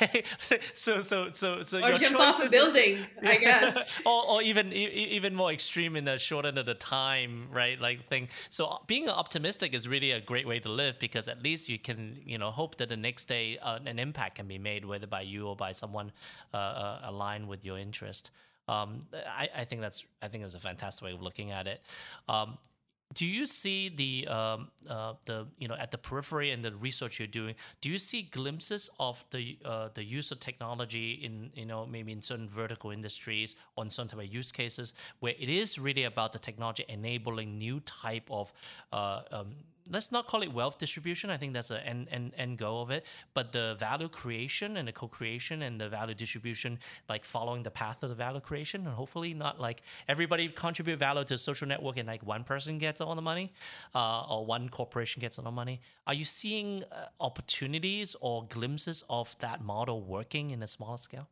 Right? 0.01 0.25
so 0.73 1.01
so 1.01 1.31
so 1.31 1.63
so 1.63 1.77
or 1.81 1.89
your 1.89 1.97
jump 1.97 2.17
choice 2.17 2.39
off 2.39 2.47
a 2.47 2.49
building 2.49 2.99
I 3.21 3.37
guess 3.47 3.99
or, 4.05 4.29
or 4.29 4.41
even 4.41 4.73
even 4.73 5.35
more 5.35 5.51
extreme 5.51 5.95
in 5.95 6.05
the 6.05 6.17
short 6.17 6.45
end 6.45 6.57
of 6.57 6.65
the 6.65 6.73
time, 6.73 7.47
right? 7.51 7.79
Like 7.79 8.07
thing. 8.07 8.29
So 8.49 8.65
uh, 8.65 8.77
being 8.87 9.09
optimistic 9.09 9.73
is 9.73 9.87
really 9.87 10.11
a 10.11 10.21
great 10.21 10.47
way 10.47 10.59
to 10.59 10.69
live 10.69 10.99
because 10.99 11.27
at 11.27 11.43
least 11.43 11.69
you 11.69 11.79
can, 11.79 12.17
you 12.25 12.37
know, 12.37 12.51
hope 12.51 12.77
that 12.77 12.89
the 12.89 12.97
next 12.97 13.25
day 13.25 13.57
uh, 13.57 13.79
an 13.85 13.99
impact 13.99 14.35
can 14.35 14.47
be 14.47 14.57
made, 14.57 14.85
whether 14.85 15.07
by 15.07 15.21
you 15.21 15.47
or 15.47 15.55
by 15.55 15.71
someone 15.71 16.11
uh, 16.53 16.57
uh, 16.57 16.99
aligned 17.03 17.47
with 17.47 17.65
your 17.65 17.77
interest. 17.77 18.31
Um, 18.67 19.01
I, 19.13 19.49
I 19.55 19.63
think 19.63 19.81
that's 19.81 20.05
I 20.21 20.27
think 20.27 20.43
that's 20.43 20.55
a 20.55 20.59
fantastic 20.59 21.05
way 21.05 21.13
of 21.13 21.21
looking 21.21 21.51
at 21.51 21.67
it. 21.67 21.81
Um, 22.27 22.57
do 23.13 23.25
you 23.27 23.45
see 23.45 23.89
the 23.89 24.27
um, 24.27 24.69
uh, 24.89 25.13
the 25.25 25.47
you 25.57 25.67
know 25.67 25.75
at 25.75 25.91
the 25.91 25.97
periphery 25.97 26.51
and 26.51 26.63
the 26.63 26.73
research 26.75 27.19
you're 27.19 27.27
doing? 27.27 27.55
Do 27.81 27.89
you 27.89 27.97
see 27.97 28.23
glimpses 28.23 28.89
of 28.99 29.23
the 29.31 29.57
uh, 29.63 29.89
the 29.93 30.03
use 30.03 30.31
of 30.31 30.39
technology 30.39 31.13
in 31.23 31.51
you 31.53 31.65
know 31.65 31.85
maybe 31.85 32.11
in 32.11 32.21
certain 32.21 32.49
vertical 32.49 32.91
industries 32.91 33.55
or 33.75 33.83
in 33.83 33.89
certain 33.89 34.09
type 34.09 34.25
of 34.25 34.33
use 34.33 34.51
cases 34.51 34.93
where 35.19 35.33
it 35.39 35.49
is 35.49 35.77
really 35.77 36.03
about 36.03 36.33
the 36.33 36.39
technology 36.39 36.83
enabling 36.89 37.57
new 37.57 37.79
type 37.81 38.27
of 38.31 38.51
uh, 38.91 39.21
um, 39.31 39.55
let's 39.89 40.11
not 40.11 40.25
call 40.25 40.41
it 40.41 40.51
wealth 40.51 40.77
distribution. 40.77 41.29
I 41.29 41.37
think 41.37 41.53
that's 41.53 41.71
an 41.71 41.77
end, 41.77 42.07
end, 42.11 42.33
end 42.37 42.57
goal 42.57 42.81
of 42.81 42.89
it. 42.89 43.05
But 43.33 43.51
the 43.51 43.75
value 43.77 44.09
creation 44.09 44.77
and 44.77 44.87
the 44.87 44.91
co-creation 44.91 45.61
and 45.61 45.79
the 45.79 45.89
value 45.89 46.15
distribution, 46.15 46.79
like 47.07 47.25
following 47.25 47.63
the 47.63 47.71
path 47.71 48.03
of 48.03 48.09
the 48.09 48.15
value 48.15 48.39
creation, 48.39 48.85
and 48.85 48.95
hopefully 48.95 49.33
not 49.33 49.59
like 49.59 49.81
everybody 50.07 50.47
contribute 50.49 50.99
value 50.99 51.23
to 51.25 51.37
social 51.37 51.67
network 51.67 51.97
and 51.97 52.07
like 52.07 52.25
one 52.25 52.43
person 52.43 52.77
gets 52.77 53.01
all 53.01 53.15
the 53.15 53.21
money, 53.21 53.53
uh, 53.93 54.23
or 54.23 54.45
one 54.45 54.69
corporation 54.69 55.19
gets 55.19 55.37
all 55.37 55.45
the 55.45 55.51
money. 55.51 55.81
Are 56.07 56.13
you 56.13 56.25
seeing 56.25 56.83
uh, 56.91 57.05
opportunities 57.19 58.15
or 58.21 58.45
glimpses 58.47 59.03
of 59.09 59.37
that 59.39 59.61
model 59.61 60.01
working 60.01 60.49
in 60.51 60.63
a 60.63 60.67
smaller 60.67 60.97
scale? 60.97 61.27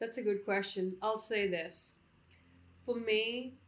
That's 0.00 0.18
a 0.18 0.22
good 0.22 0.44
question. 0.44 0.96
I'll 1.02 1.18
say 1.18 1.48
this. 1.48 1.94
For 2.84 2.96
me, 2.96 3.58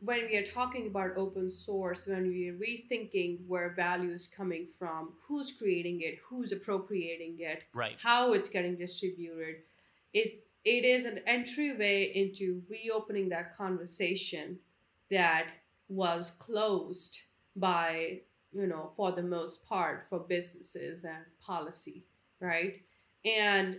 when 0.00 0.26
we 0.26 0.36
are 0.36 0.44
talking 0.44 0.86
about 0.86 1.16
open 1.16 1.50
source, 1.50 2.06
when 2.06 2.28
we 2.28 2.48
are 2.48 2.54
rethinking 2.54 3.38
where 3.46 3.70
value 3.70 4.12
is 4.12 4.26
coming 4.26 4.66
from, 4.66 5.12
who's 5.20 5.52
creating 5.52 6.00
it, 6.02 6.18
who's 6.24 6.52
appropriating 6.52 7.36
it, 7.38 7.64
right. 7.74 7.96
how 7.98 8.32
it's 8.32 8.48
getting 8.48 8.76
distributed, 8.76 9.56
it 10.12 10.38
it 10.64 10.84
is 10.84 11.04
an 11.04 11.20
entryway 11.26 12.12
into 12.14 12.62
reopening 12.68 13.30
that 13.30 13.56
conversation 13.56 14.58
that 15.10 15.46
was 15.88 16.32
closed 16.32 17.18
by, 17.56 18.20
you 18.52 18.66
know, 18.66 18.90
for 18.94 19.12
the 19.12 19.22
most 19.22 19.66
part 19.66 20.06
for 20.06 20.18
businesses 20.18 21.04
and 21.04 21.24
policy, 21.40 22.04
right? 22.40 22.82
And 23.24 23.78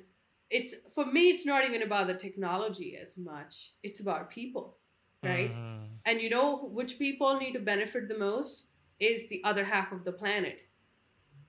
it's 0.50 0.76
for 0.94 1.06
me, 1.06 1.30
it's 1.30 1.46
not 1.46 1.66
even 1.66 1.84
about 1.84 2.08
the 2.08 2.16
technology 2.16 2.98
as 2.98 3.18
much. 3.18 3.74
It's 3.84 4.00
about 4.00 4.32
people 4.32 4.78
right? 5.24 5.52
Mm-hmm. 5.52 5.91
And 6.06 6.22
you 6.22 6.30
know 6.30 6.70
which 6.72 6.98
people 6.98 7.38
need 7.40 7.54
to 7.54 7.60
benefit 7.60 8.08
the 8.08 8.18
most 8.18 8.66
is 9.00 9.28
the 9.28 9.42
other 9.44 9.64
half 9.64 9.92
of 9.92 10.04
the 10.04 10.12
planet. 10.12 10.64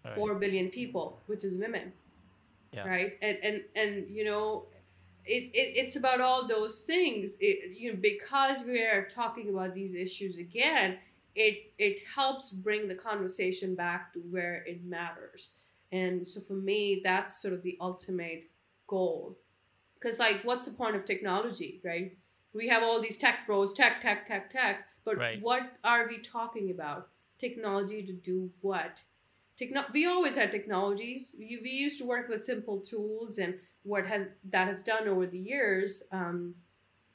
Right. 0.04 0.16
4 0.16 0.34
billion 0.36 0.68
people, 0.68 1.20
which 1.26 1.44
is 1.44 1.56
women. 1.56 1.92
Yeah. 2.72 2.88
Right? 2.88 3.18
And 3.22 3.38
and 3.42 3.62
and 3.76 4.10
you 4.10 4.24
know 4.24 4.66
it, 5.24 5.50
it 5.54 5.76
it's 5.76 5.96
about 5.96 6.20
all 6.20 6.46
those 6.48 6.80
things. 6.80 7.36
It, 7.40 7.76
you 7.76 7.92
know 7.92 7.98
because 8.00 8.64
we 8.64 8.80
are 8.82 9.06
talking 9.06 9.50
about 9.50 9.74
these 9.74 9.94
issues 9.94 10.38
again, 10.38 10.98
it 11.34 11.72
it 11.78 12.00
helps 12.14 12.50
bring 12.50 12.88
the 12.88 12.94
conversation 12.94 13.74
back 13.74 14.12
to 14.14 14.20
where 14.20 14.64
it 14.66 14.84
matters. 14.84 15.52
And 15.92 16.26
so 16.26 16.40
for 16.40 16.54
me, 16.54 17.02
that's 17.04 17.40
sort 17.42 17.52
of 17.52 17.62
the 17.62 17.76
ultimate 17.80 18.44
goal. 18.86 19.36
Because 19.94 20.18
like 20.18 20.42
what's 20.44 20.66
the 20.66 20.72
point 20.72 20.96
of 20.96 21.04
technology, 21.04 21.80
right? 21.84 22.16
We 22.54 22.68
have 22.68 22.82
all 22.82 23.00
these 23.00 23.16
tech 23.16 23.46
bros, 23.46 23.72
tech, 23.72 24.00
tech, 24.00 24.26
tech, 24.26 24.50
tech. 24.50 24.86
But 25.04 25.18
right. 25.18 25.42
what 25.42 25.72
are 25.84 26.06
we 26.08 26.18
talking 26.18 26.70
about? 26.70 27.08
Technology 27.38 28.02
to 28.02 28.12
do 28.12 28.50
what? 28.60 29.00
Techno- 29.58 29.84
we 29.92 30.06
always 30.06 30.36
had 30.36 30.52
technologies. 30.52 31.34
We, 31.38 31.58
we 31.62 31.70
used 31.70 31.98
to 32.00 32.06
work 32.06 32.28
with 32.28 32.44
simple 32.44 32.80
tools, 32.80 33.38
and 33.38 33.54
what 33.82 34.06
has 34.06 34.28
that 34.50 34.68
has 34.68 34.82
done 34.82 35.08
over 35.08 35.26
the 35.26 35.38
years 35.38 36.04
um, 36.12 36.54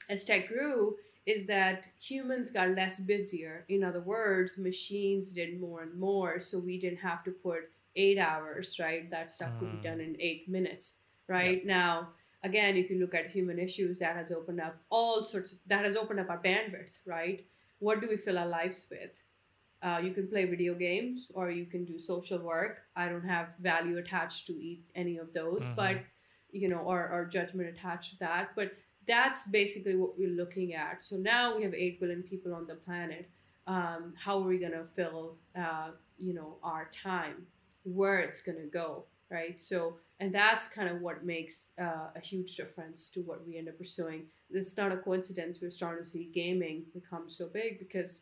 as 0.08 0.24
tech 0.24 0.48
grew 0.48 0.96
is 1.26 1.46
that 1.46 1.86
humans 2.00 2.50
got 2.50 2.70
less 2.70 2.98
busier. 2.98 3.64
In 3.68 3.84
other 3.84 4.00
words, 4.00 4.58
machines 4.58 5.32
did 5.32 5.60
more 5.60 5.82
and 5.82 5.98
more, 5.98 6.40
so 6.40 6.58
we 6.58 6.78
didn't 6.78 6.98
have 6.98 7.24
to 7.24 7.30
put 7.30 7.70
eight 7.96 8.18
hours. 8.18 8.78
Right, 8.78 9.10
that 9.10 9.30
stuff 9.30 9.50
mm. 9.52 9.58
could 9.60 9.72
be 9.72 9.78
mm. 9.78 9.90
done 9.90 10.00
in 10.00 10.16
eight 10.20 10.48
minutes. 10.48 10.94
Right 11.26 11.58
yep. 11.58 11.66
now 11.66 12.08
again 12.44 12.76
if 12.76 12.90
you 12.90 12.98
look 12.98 13.14
at 13.14 13.26
human 13.26 13.58
issues 13.58 13.98
that 13.98 14.16
has 14.16 14.30
opened 14.30 14.60
up 14.60 14.76
all 14.90 15.22
sorts 15.22 15.52
of 15.52 15.58
that 15.66 15.84
has 15.84 15.96
opened 15.96 16.20
up 16.20 16.30
our 16.30 16.42
bandwidth 16.42 16.98
right? 17.06 17.44
What 17.80 18.00
do 18.00 18.08
we 18.08 18.16
fill 18.16 18.38
our 18.38 18.46
lives 18.46 18.86
with? 18.90 19.22
Uh, 19.80 20.00
you 20.02 20.12
can 20.12 20.26
play 20.26 20.44
video 20.44 20.74
games 20.74 21.30
or 21.34 21.50
you 21.50 21.64
can 21.64 21.84
do 21.84 21.98
social 22.00 22.40
work. 22.40 22.78
I 22.96 23.08
don't 23.08 23.24
have 23.24 23.50
value 23.60 23.98
attached 23.98 24.48
to 24.48 24.52
eat 24.52 24.82
any 24.96 25.18
of 25.18 25.32
those 25.32 25.64
mm-hmm. 25.64 25.76
but 25.76 25.96
you 26.50 26.68
know 26.68 26.78
or, 26.78 27.08
or 27.10 27.24
judgment 27.24 27.68
attached 27.68 28.12
to 28.14 28.18
that. 28.20 28.50
But 28.56 28.72
that's 29.06 29.48
basically 29.48 29.96
what 29.96 30.18
we're 30.18 30.36
looking 30.36 30.74
at. 30.74 31.02
So 31.02 31.16
now 31.16 31.56
we 31.56 31.62
have 31.62 31.74
8 31.74 31.98
billion 31.98 32.22
people 32.22 32.54
on 32.54 32.66
the 32.66 32.74
planet. 32.74 33.28
Um, 33.66 34.14
how 34.22 34.38
are 34.38 34.46
we 34.46 34.58
going 34.58 34.72
to 34.72 34.84
fill 34.84 35.36
uh, 35.56 35.90
you 36.18 36.34
know 36.34 36.56
our 36.62 36.88
time? 36.92 37.46
Where 37.84 38.18
it's 38.18 38.40
going 38.40 38.58
to 38.58 38.66
go 38.66 39.04
right? 39.30 39.60
So 39.60 39.96
and 40.20 40.34
that's 40.34 40.66
kind 40.66 40.88
of 40.88 41.00
what 41.00 41.24
makes 41.24 41.70
uh, 41.80 42.08
a 42.16 42.20
huge 42.20 42.56
difference 42.56 43.08
to 43.10 43.20
what 43.20 43.46
we 43.46 43.56
end 43.56 43.68
up 43.68 43.78
pursuing. 43.78 44.24
It's 44.50 44.76
not 44.76 44.92
a 44.92 44.96
coincidence 44.96 45.58
we're 45.60 45.70
starting 45.70 46.02
to 46.02 46.08
see 46.08 46.30
gaming 46.34 46.84
become 46.92 47.28
so 47.28 47.48
big 47.48 47.78
because 47.78 48.20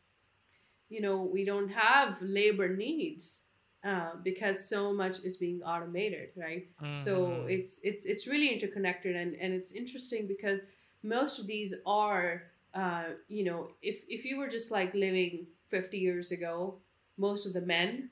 you 0.89 1.01
know 1.01 1.23
we 1.23 1.45
don't 1.45 1.69
have 1.69 2.21
labor 2.21 2.69
needs 2.69 3.43
uh, 3.85 4.11
because 4.25 4.69
so 4.69 4.93
much 4.93 5.21
is 5.21 5.37
being 5.37 5.63
automated 5.63 6.31
right? 6.37 6.67
Mm-hmm. 6.83 6.95
so 6.95 7.45
it's 7.49 7.81
it's 7.83 8.05
it's 8.05 8.27
really 8.27 8.49
interconnected 8.49 9.17
and 9.17 9.35
and 9.37 9.53
it's 9.53 9.73
interesting 9.73 10.27
because 10.27 10.61
most 11.03 11.39
of 11.39 11.47
these 11.47 11.75
are 11.87 12.45
uh, 12.75 13.05
you 13.29 13.45
know 13.45 13.69
if 13.83 14.05
if 14.09 14.25
you 14.25 14.39
were 14.39 14.49
just 14.49 14.71
like 14.71 14.95
living 14.95 15.47
50 15.69 15.99
years 15.99 16.31
ago 16.31 16.77
most 17.17 17.47
of 17.47 17.53
the 17.53 17.61
men 17.61 18.11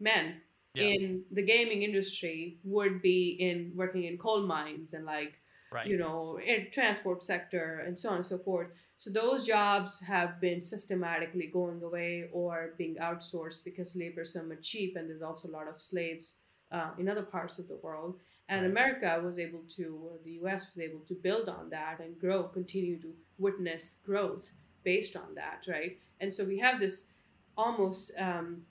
men 0.00 0.40
yeah. 0.74 0.84
in 0.84 1.22
the 1.32 1.42
gaming 1.42 1.82
industry 1.82 2.58
would 2.64 3.00
be 3.02 3.36
in 3.40 3.72
working 3.74 4.04
in 4.04 4.18
coal 4.18 4.42
mines 4.42 4.94
and 4.94 5.04
like 5.04 5.34
right. 5.72 5.86
you 5.86 5.96
know 5.98 6.38
in 6.44 6.66
transport 6.72 7.22
sector 7.22 7.82
and 7.86 7.98
so 7.98 8.10
on 8.10 8.16
and 8.16 8.26
so 8.26 8.38
forth 8.38 8.68
so 8.98 9.10
those 9.10 9.46
jobs 9.46 10.00
have 10.00 10.40
been 10.40 10.60
systematically 10.60 11.46
going 11.46 11.82
away 11.82 12.28
or 12.32 12.74
being 12.76 12.96
outsourced 12.96 13.64
because 13.64 13.96
labor 13.96 14.22
is 14.22 14.32
so 14.32 14.42
much 14.42 14.62
cheap 14.62 14.96
and 14.96 15.08
there's 15.08 15.22
also 15.22 15.48
a 15.48 15.52
lot 15.52 15.68
of 15.68 15.80
slaves 15.80 16.36
uh, 16.72 16.90
in 16.98 17.08
other 17.08 17.22
parts 17.22 17.58
of 17.58 17.68
the 17.68 17.76
world 17.76 18.18
and 18.48 18.62
right. 18.62 18.70
america 18.70 19.20
was 19.24 19.38
able 19.38 19.62
to 19.68 20.10
the 20.24 20.32
us 20.32 20.66
was 20.66 20.78
able 20.78 21.00
to 21.00 21.14
build 21.14 21.48
on 21.48 21.70
that 21.70 22.00
and 22.00 22.18
grow 22.18 22.42
continue 22.44 22.98
to 23.00 23.12
witness 23.38 23.98
growth 24.04 24.50
based 24.84 25.16
on 25.16 25.34
that 25.34 25.64
right 25.68 25.98
and 26.20 26.32
so 26.32 26.44
we 26.44 26.58
have 26.58 26.78
this 26.78 27.04
almost 27.56 28.12
um, 28.18 28.62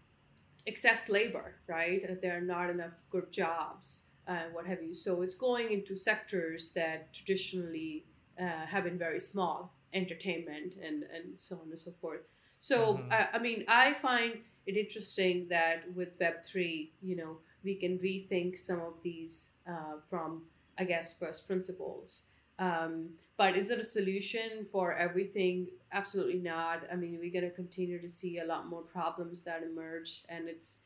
excess 0.67 1.09
labor, 1.09 1.55
right? 1.67 2.07
That 2.07 2.21
there 2.21 2.37
are 2.37 2.41
not 2.41 2.69
enough 2.69 2.93
good 3.09 3.31
jobs 3.31 4.01
and 4.27 4.37
uh, 4.37 4.49
what 4.51 4.65
have 4.65 4.83
you. 4.83 4.93
So 4.93 5.21
it's 5.21 5.35
going 5.35 5.71
into 5.71 5.95
sectors 5.95 6.71
that 6.71 7.13
traditionally 7.13 8.05
uh, 8.39 8.65
have 8.65 8.83
been 8.83 8.97
very 8.97 9.19
small, 9.19 9.73
entertainment 9.93 10.75
and, 10.83 11.03
and 11.03 11.37
so 11.37 11.55
on 11.55 11.69
and 11.69 11.79
so 11.79 11.91
forth. 12.01 12.21
So, 12.59 12.95
mm-hmm. 12.95 13.11
uh, 13.11 13.25
I 13.33 13.39
mean, 13.39 13.63
I 13.67 13.93
find 13.93 14.39
it 14.65 14.75
interesting 14.75 15.47
that 15.49 15.83
with 15.95 16.19
Web3, 16.19 16.89
you 17.01 17.15
know, 17.15 17.37
we 17.63 17.75
can 17.75 17.97
rethink 17.99 18.59
some 18.59 18.81
of 18.81 18.93
these 19.03 19.49
uh, 19.67 19.99
from, 20.09 20.43
I 20.77 20.83
guess, 20.83 21.17
first 21.17 21.47
principles. 21.47 22.23
Um, 22.59 23.09
but 23.37 23.55
is 23.55 23.69
it 23.69 23.79
a 23.79 23.83
solution 23.83 24.65
for 24.71 24.93
everything? 24.93 25.67
Absolutely 25.91 26.39
not. 26.39 26.83
I 26.91 26.95
mean, 26.95 27.19
we're 27.21 27.31
going 27.31 27.49
to 27.49 27.55
continue 27.55 28.01
to 28.01 28.07
see 28.07 28.39
a 28.39 28.45
lot 28.45 28.67
more 28.67 28.81
problems 28.81 29.41
that 29.41 29.63
emerge, 29.63 30.23
and 30.27 30.49
it's 30.49 30.79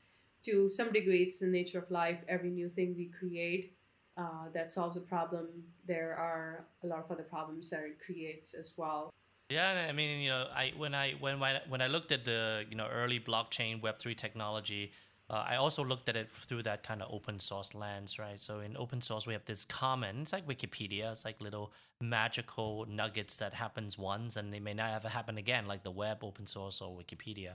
to 0.44 0.70
some 0.70 0.92
degree, 0.92 1.24
it's 1.24 1.38
the 1.38 1.48
nature 1.48 1.80
of 1.80 1.90
life. 1.92 2.20
Every 2.28 2.50
new 2.50 2.68
thing 2.68 2.96
we 2.98 3.06
create 3.06 3.76
uh, 4.18 4.50
that 4.54 4.72
solves 4.72 4.98
a 4.98 5.02
problem, 5.02 5.48
there 5.88 6.16
are 6.18 6.66
a 6.84 6.88
lot 6.88 7.00
of 7.00 7.12
other 7.12 7.24
problems 7.24 7.70
that 7.70 7.84
it 7.84 7.98
creates 8.04 8.54
as 8.54 8.74
well. 8.76 9.10
Yeah, 9.50 9.88
I 9.90 9.92
mean, 9.92 10.22
you 10.22 10.30
know, 10.30 10.48
I 10.54 10.72
when 10.78 10.96
I 10.96 11.14
when 11.20 11.40
when 11.40 11.82
I 11.82 11.88
looked 11.88 12.12
at 12.12 12.26
the 12.26 12.66
you 12.70 12.76
know 12.76 12.88
early 12.88 13.20
blockchain 13.20 13.82
Web 13.82 14.00
three 14.00 14.16
technology, 14.16 14.92
uh, 15.32 15.46
I 15.48 15.56
also 15.56 15.82
looked 15.82 16.10
at 16.10 16.18
it 16.18 16.30
through 16.30 16.64
that 16.64 16.84
kind 16.84 17.02
of 17.02 17.08
open 17.10 17.40
source 17.40 17.74
lens, 17.74 18.20
right? 18.20 18.38
So 18.38 18.60
in 18.60 18.76
open 18.76 19.00
source, 19.00 19.26
we 19.26 19.32
have 19.32 19.46
this 19.46 19.64
common, 19.64 20.24
it's 20.24 20.34
like 20.34 20.46
Wikipedia, 20.46 21.10
it's 21.10 21.24
like 21.24 21.40
little 21.40 21.72
magical 22.02 22.86
nuggets 22.90 23.38
that 23.38 23.54
happens 23.54 23.98
once 23.98 24.36
and 24.36 24.52
they 24.52 24.60
may 24.60 24.74
not 24.74 24.94
ever 24.94 25.08
happen 25.08 25.38
again, 25.38 25.68
like 25.68 25.84
the 25.84 25.92
web, 25.92 26.18
open 26.22 26.46
source, 26.46 26.82
or 26.82 26.94
Wikipedia. 26.94 27.54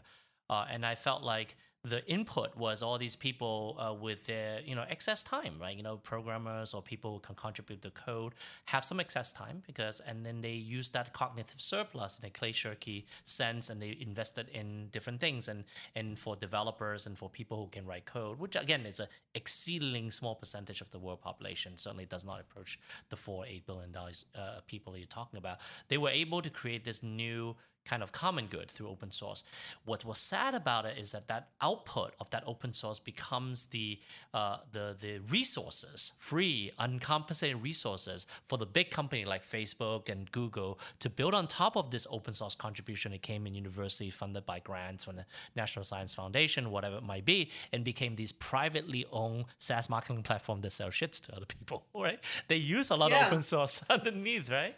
Uh, 0.48 0.64
and 0.70 0.86
I 0.86 0.94
felt 0.94 1.22
like 1.22 1.54
the 1.88 2.04
input 2.06 2.56
was 2.56 2.82
all 2.82 2.98
these 2.98 3.16
people 3.16 3.78
uh, 3.78 3.94
with 3.94 4.24
their 4.26 4.60
you 4.64 4.74
know 4.74 4.84
excess 4.88 5.22
time 5.22 5.54
right? 5.60 5.76
You 5.76 5.82
know 5.82 5.96
programmers 5.98 6.74
or 6.74 6.82
people 6.82 7.14
who 7.14 7.20
can 7.20 7.34
contribute 7.34 7.82
the 7.82 7.90
code 7.90 8.34
have 8.66 8.84
some 8.84 9.00
excess 9.00 9.30
time 9.30 9.62
because 9.66 10.00
and 10.00 10.24
then 10.26 10.40
they 10.40 10.52
use 10.52 10.88
that 10.90 11.12
cognitive 11.12 11.60
surplus 11.60 12.18
in 12.18 12.26
a 12.26 12.30
clay 12.30 12.52
shirky 12.52 13.04
sense 13.24 13.70
and 13.70 13.80
they 13.80 13.96
invested 14.00 14.48
in 14.52 14.88
different 14.90 15.20
things 15.20 15.48
and 15.48 15.64
and 15.94 16.18
for 16.18 16.36
developers 16.36 17.06
and 17.06 17.16
for 17.16 17.28
people 17.30 17.56
who 17.56 17.68
can 17.68 17.86
write 17.86 18.04
code 18.04 18.38
which 18.38 18.56
again 18.56 18.84
is 18.84 19.00
a 19.00 19.08
exceedingly 19.34 20.10
small 20.10 20.34
percentage 20.34 20.80
of 20.80 20.90
the 20.90 20.98
world 20.98 21.20
population 21.20 21.76
certainly 21.76 22.06
does 22.06 22.24
not 22.24 22.40
approach 22.40 22.78
the 23.10 23.16
four 23.16 23.46
eight 23.46 23.66
billion 23.66 23.92
dollars 23.92 24.24
uh, 24.34 24.60
people 24.66 24.96
you're 24.96 25.06
talking 25.06 25.38
about. 25.38 25.58
They 25.88 25.98
were 25.98 26.10
able 26.10 26.42
to 26.42 26.50
create 26.50 26.84
this 26.84 27.02
new 27.02 27.56
kind 27.86 28.02
of 28.02 28.12
common 28.12 28.46
good 28.46 28.70
through 28.70 28.88
open 28.88 29.10
source. 29.10 29.44
What 29.84 30.04
was 30.04 30.18
sad 30.18 30.54
about 30.54 30.84
it 30.86 30.98
is 30.98 31.12
that 31.12 31.28
that 31.28 31.48
output 31.60 32.14
of 32.20 32.28
that 32.30 32.42
open 32.46 32.72
source 32.72 32.98
becomes 32.98 33.66
the 33.66 33.98
uh, 34.34 34.58
the 34.72 34.96
the 35.00 35.18
resources, 35.30 36.12
free, 36.18 36.70
uncompensated 36.78 37.62
resources 37.62 38.26
for 38.48 38.58
the 38.58 38.66
big 38.66 38.90
company 38.90 39.24
like 39.24 39.44
Facebook 39.46 40.08
and 40.08 40.30
Google 40.32 40.78
to 40.98 41.08
build 41.08 41.34
on 41.34 41.46
top 41.46 41.76
of 41.76 41.90
this 41.90 42.06
open 42.10 42.34
source 42.34 42.54
contribution. 42.54 43.12
It 43.12 43.22
came 43.22 43.46
in 43.46 43.54
university 43.54 44.10
funded 44.10 44.44
by 44.46 44.58
grants 44.60 45.04
from 45.04 45.16
the 45.16 45.24
National 45.54 45.84
Science 45.84 46.14
Foundation, 46.14 46.70
whatever 46.70 46.96
it 46.96 47.02
might 47.04 47.24
be, 47.24 47.50
and 47.72 47.84
became 47.84 48.16
these 48.16 48.32
privately 48.32 49.06
owned 49.12 49.44
SaaS 49.58 49.88
marketing 49.88 50.22
platform 50.22 50.60
that 50.62 50.72
sell 50.72 50.88
shits 50.90 51.20
to 51.22 51.36
other 51.36 51.46
people. 51.46 51.84
Right? 52.06 52.22
They 52.48 52.56
use 52.56 52.90
a 52.90 52.96
lot 52.96 53.10
Yeah. 53.10 53.26
of 53.26 53.32
open 53.32 53.42
source 53.42 53.82
underneath, 53.90 54.50
right? 54.50 54.76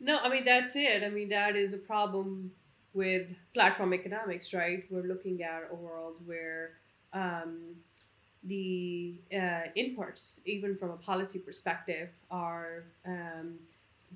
No, 0.00 0.18
I 0.18 0.28
mean 0.28 0.44
that's 0.44 0.76
it. 0.76 1.02
I 1.02 1.08
mean 1.10 1.28
that 1.30 1.56
is 1.56 1.72
a 1.74 1.78
problem 1.78 2.52
with 2.94 3.28
platform 3.54 3.92
economics, 3.94 4.54
right? 4.54 4.84
We're 4.90 5.02
looking 5.06 5.42
at 5.42 5.68
a 5.70 5.74
world 5.74 6.16
where 6.26 6.70
um, 7.12 7.76
the 8.44 9.20
uh, 9.32 9.68
inputs, 9.76 10.38
even 10.44 10.76
from 10.76 10.90
a 10.90 10.96
policy 10.96 11.38
perspective, 11.38 12.08
are 12.30 12.84
um, 13.06 13.58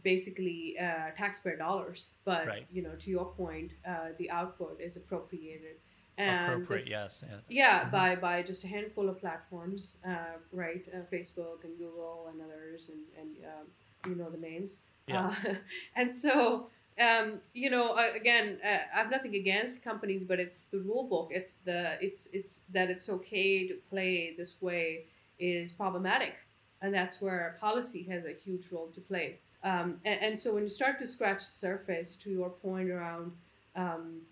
basically 0.02 0.76
uh, 0.78 1.10
taxpayer 1.16 1.56
dollars. 1.56 2.14
But 2.24 2.46
Right. 2.46 2.66
you 2.72 2.82
know, 2.82 2.94
to 2.98 3.10
your 3.10 3.26
point, 3.26 3.72
uh, 3.86 4.08
the 4.18 4.30
output 4.30 4.80
is 4.80 4.96
appropriated. 4.96 5.76
And 6.18 6.46
the 6.46 6.52
Appropriate, 6.54 6.86
yes. 6.88 7.24
Yeah. 7.26 7.38
yeah, 7.48 7.84
Mhm. 7.86 7.90
by 7.90 8.16
by 8.16 8.42
just 8.42 8.64
a 8.64 8.68
handful 8.68 9.08
of 9.08 9.18
platforms, 9.18 9.96
uh, 10.06 10.36
right? 10.52 10.84
Uh, 10.92 10.98
Facebook 11.10 11.64
and 11.64 11.76
Google 11.78 12.28
and 12.30 12.40
others, 12.42 12.90
and 12.90 13.00
and 13.18 13.36
um, 13.52 13.66
you 14.10 14.14
know 14.16 14.30
the 14.30 14.38
names. 14.38 14.82
Yeah. 15.12 15.26
Uh, 15.26 15.54
and 15.96 16.14
so, 16.14 16.68
um, 17.00 17.40
you 17.54 17.70
know, 17.70 17.92
uh, 17.92 18.08
again, 18.14 18.58
uh, 18.64 18.78
I 18.94 18.98
have 18.98 19.10
nothing 19.10 19.34
against 19.34 19.82
companies, 19.82 20.24
but 20.24 20.40
it's 20.40 20.64
the 20.64 20.78
rule 20.78 21.04
book. 21.04 21.28
It's 21.30 21.56
the 21.56 21.98
it's 22.00 22.28
it's 22.32 22.60
that 22.72 22.90
it's 22.90 23.08
okay 23.08 23.66
to 23.68 23.74
play 23.90 24.34
this 24.36 24.60
way 24.60 25.04
is 25.38 25.72
problematic, 25.72 26.34
and 26.80 26.92
that's 26.94 27.20
where 27.20 27.56
policy 27.60 28.02
has 28.04 28.24
a 28.24 28.32
huge 28.32 28.70
role 28.70 28.90
to 28.94 29.00
play. 29.00 29.38
Um, 29.64 30.00
and, 30.04 30.20
and 30.20 30.40
so 30.40 30.54
when 30.54 30.64
you 30.64 30.68
start 30.68 30.98
to 30.98 31.06
scratch 31.06 31.38
the 31.38 31.44
surface, 31.44 32.16
to 32.16 32.30
your 32.30 32.50
point 32.50 32.90
around. 32.90 33.32
Um, 33.74 34.22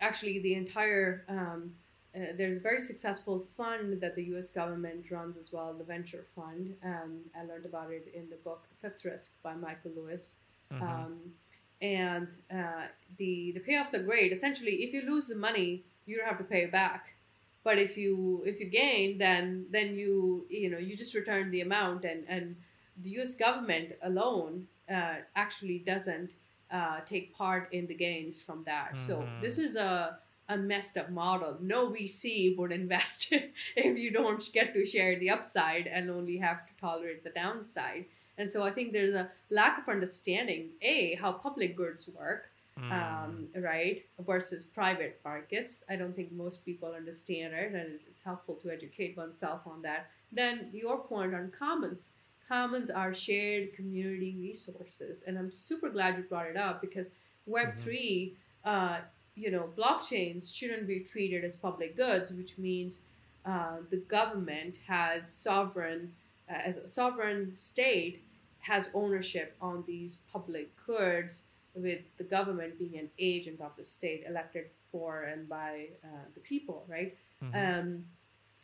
actually 0.00 0.38
the 0.40 0.54
entire 0.54 1.24
um, 1.28 1.72
uh, 2.14 2.32
there's 2.36 2.56
a 2.56 2.60
very 2.60 2.80
successful 2.80 3.40
fund 3.56 4.00
that 4.00 4.14
the 4.16 4.24
U.S. 4.34 4.50
government 4.50 5.10
runs 5.10 5.36
as 5.36 5.52
well, 5.52 5.72
the 5.74 5.84
Venture 5.84 6.24
Fund. 6.34 6.74
Um, 6.84 7.20
I 7.38 7.44
learned 7.44 7.66
about 7.66 7.90
it 7.92 8.10
in 8.14 8.28
the 8.30 8.36
book 8.36 8.66
*The 8.68 8.88
Fifth 8.88 9.04
Risk* 9.04 9.32
by 9.42 9.54
Michael 9.54 9.92
Lewis. 9.96 10.34
Mhm. 10.72 10.82
Um, 10.82 11.34
and 11.82 12.34
uh, 12.52 12.86
the 13.16 13.52
the 13.52 13.60
payoffs 13.60 13.94
are 13.94 14.02
great. 14.02 14.32
Essentially, 14.32 14.82
if 14.84 14.92
you 14.92 15.02
lose 15.02 15.28
the 15.28 15.36
money, 15.36 15.84
you 16.06 16.16
don't 16.16 16.26
have 16.26 16.38
to 16.38 16.44
pay 16.44 16.62
it 16.64 16.72
back. 16.72 17.14
But 17.62 17.78
if 17.78 17.96
you 17.96 18.42
if 18.46 18.60
you 18.60 18.66
gain, 18.66 19.18
then 19.18 19.66
then 19.70 19.94
you 19.94 20.46
you 20.50 20.68
know 20.70 20.78
you 20.78 20.96
just 20.96 21.14
return 21.14 21.50
the 21.50 21.60
amount, 21.62 22.04
and 22.04 22.24
and 22.28 22.56
the 23.02 23.10
U.S. 23.10 23.34
government 23.34 23.92
alone 24.02 24.66
uh, 24.90 25.16
actually 25.36 25.78
doesn't 25.78 26.32
uh, 26.70 27.00
take 27.06 27.34
part 27.34 27.72
in 27.72 27.86
the 27.86 27.94
gains 27.94 28.40
from 28.40 28.64
that. 28.64 29.00
So 29.00 29.14
Mhm. 29.22 29.40
this 29.40 29.58
is 29.58 29.76
a 29.76 30.18
a 30.50 30.56
messed 30.56 30.96
up 30.98 31.10
model. 31.10 31.56
No 31.60 31.90
VC 31.90 32.56
would 32.58 32.72
invest 32.72 33.32
if 33.76 33.98
you 33.98 34.10
don't 34.10 34.42
get 34.52 34.74
to 34.74 34.84
share 34.84 35.18
the 35.18 35.30
upside 35.30 35.86
and 35.86 36.10
only 36.10 36.36
have 36.38 36.66
to 36.66 36.72
tolerate 36.80 37.24
the 37.24 37.30
downside. 37.30 38.04
And 38.38 38.48
so 38.48 38.62
I 38.62 38.70
think 38.70 38.92
there's 38.92 39.14
a 39.14 39.30
lack 39.50 39.78
of 39.78 39.88
understanding, 39.88 40.70
A, 40.82 41.14
how 41.14 41.32
public 41.32 41.76
goods 41.76 42.08
work, 42.18 42.42
Mm. 42.78 42.92
um, 42.92 43.48
right, 43.62 44.06
versus 44.20 44.62
private 44.64 45.20
markets. 45.24 45.84
I 45.90 45.96
don't 45.96 46.14
think 46.14 46.30
most 46.32 46.64
people 46.64 46.92
understand 46.96 47.52
it, 47.52 47.74
and 47.74 47.98
it's 48.08 48.22
helpful 48.22 48.54
to 48.62 48.70
educate 48.70 49.16
oneself 49.16 49.62
on 49.66 49.82
that. 49.82 50.06
Then 50.32 50.70
your 50.72 50.96
point 50.98 51.34
on 51.34 51.50
commons. 51.50 52.10
Commons 52.48 52.88
are 52.88 53.12
shared 53.12 53.74
community 53.74 54.34
resources, 54.40 55.22
and 55.26 55.36
I'm 55.36 55.50
super 55.52 55.90
glad 55.90 56.16
you 56.16 56.22
brought 56.22 56.46
it 56.46 56.56
up 56.56 56.80
because 56.80 57.10
Web 57.44 57.74
Mhm. 57.74 57.80
3 57.80 58.36
uh, 58.64 59.00
you 59.34 59.50
know, 59.50 59.68
blockchains 59.76 60.54
shouldn't 60.54 60.86
be 60.86 61.00
treated 61.00 61.44
as 61.44 61.56
public 61.56 61.96
goods, 61.96 62.30
which 62.30 62.58
means 62.58 63.00
uh, 63.46 63.76
the 63.90 63.96
government 63.96 64.78
has 64.86 65.26
sovereign, 65.30 66.12
uh, 66.50 66.54
as 66.64 66.76
a 66.76 66.88
sovereign 66.88 67.52
state, 67.56 68.22
has 68.60 68.88
ownership 68.94 69.56
on 69.60 69.82
these 69.86 70.18
public 70.32 70.68
goods, 70.86 71.42
with 71.74 72.00
the 72.18 72.24
government 72.24 72.78
being 72.78 72.98
an 72.98 73.08
agent 73.18 73.60
of 73.60 73.70
the 73.76 73.84
state, 73.84 74.24
elected 74.28 74.66
for 74.90 75.22
and 75.22 75.48
by 75.48 75.86
uh, 76.04 76.08
the 76.34 76.40
people, 76.40 76.84
right? 76.88 77.16
Mhm. 77.42 77.54
Um, 77.80 78.04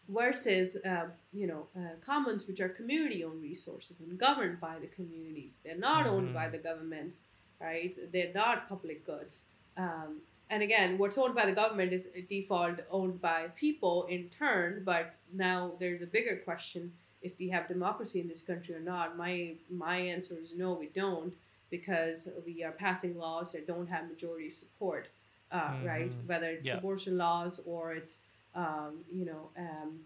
versus, 0.08 0.76
uh, 0.84 1.08
you 1.32 1.46
know, 1.46 1.66
uh, 1.76 1.80
commons, 2.00 2.46
which 2.46 2.60
are 2.60 2.68
community-owned 2.68 3.42
resources 3.42 3.98
and 4.00 4.18
governed 4.18 4.60
by 4.60 4.78
the 4.78 4.86
communities. 4.88 5.58
They're 5.64 5.76
not 5.76 6.06
owned 6.06 6.32
by 6.34 6.46
Mhm. 6.48 6.52
the 6.52 6.58
governments, 6.58 7.22
right? 7.60 7.96
They're 8.12 8.32
not 8.32 8.68
public 8.68 9.04
goods. 9.06 9.46
Um, 9.76 10.20
and 10.50 10.62
again, 10.62 10.98
what's 10.98 11.18
owned 11.18 11.34
by 11.34 11.46
the 11.46 11.52
government 11.52 11.92
is 11.92 12.08
default 12.28 12.78
owned 12.90 13.20
by 13.20 13.48
people 13.56 14.04
in 14.06 14.28
turn. 14.38 14.82
But 14.84 15.14
now 15.32 15.72
there's 15.78 16.02
a 16.02 16.06
bigger 16.06 16.36
question: 16.36 16.92
if 17.22 17.32
we 17.38 17.48
have 17.50 17.68
democracy 17.68 18.20
in 18.20 18.28
this 18.28 18.42
country 18.42 18.74
or 18.74 18.80
not. 18.80 19.16
My 19.16 19.54
my 19.70 19.96
answer 19.98 20.34
is 20.38 20.54
no, 20.54 20.72
we 20.74 20.86
don't, 20.88 21.32
because 21.70 22.28
we 22.46 22.62
are 22.64 22.72
passing 22.72 23.18
laws 23.18 23.52
that 23.52 23.66
don't 23.66 23.88
have 23.88 24.08
majority 24.08 24.50
support, 24.50 25.08
uh, 25.50 25.72
right? 25.84 26.10
Mhm. 26.10 26.26
Whether 26.26 26.50
it's 26.50 26.66
Yeah. 26.66 26.78
abortion 26.78 27.16
laws 27.18 27.60
or 27.66 27.94
it's 27.94 28.20
um, 28.54 29.04
you 29.12 29.24
know. 29.26 29.50
Um, 29.56 30.04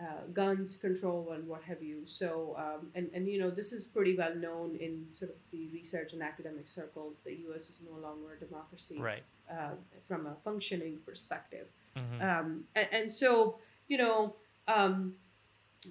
uh, 0.00 0.26
guns 0.32 0.76
control 0.76 1.32
and 1.32 1.46
what 1.46 1.62
have 1.62 1.82
you. 1.82 2.04
So, 2.04 2.56
um, 2.58 2.88
and, 2.94 3.08
and 3.14 3.28
you 3.28 3.38
know, 3.38 3.50
this 3.50 3.72
is 3.72 3.86
pretty 3.86 4.16
well 4.16 4.34
known 4.34 4.76
in 4.76 5.06
sort 5.12 5.30
of 5.30 5.36
the 5.52 5.68
research 5.72 6.12
and 6.14 6.22
academic 6.22 6.66
circles. 6.66 7.22
The 7.22 7.34
U.S. 7.48 7.70
is 7.70 7.80
no 7.88 7.96
longer 8.00 8.34
a 8.40 8.44
democracy 8.44 8.98
Right. 8.98 9.22
uh, 9.50 9.70
from 10.04 10.26
a 10.26 10.34
functioning 10.42 10.98
perspective. 11.06 11.68
Mhm. 11.96 12.22
Um, 12.22 12.64
and, 12.74 12.88
and 12.92 13.12
so, 13.12 13.58
you 13.86 13.98
know, 13.98 14.34
um, 14.66 15.14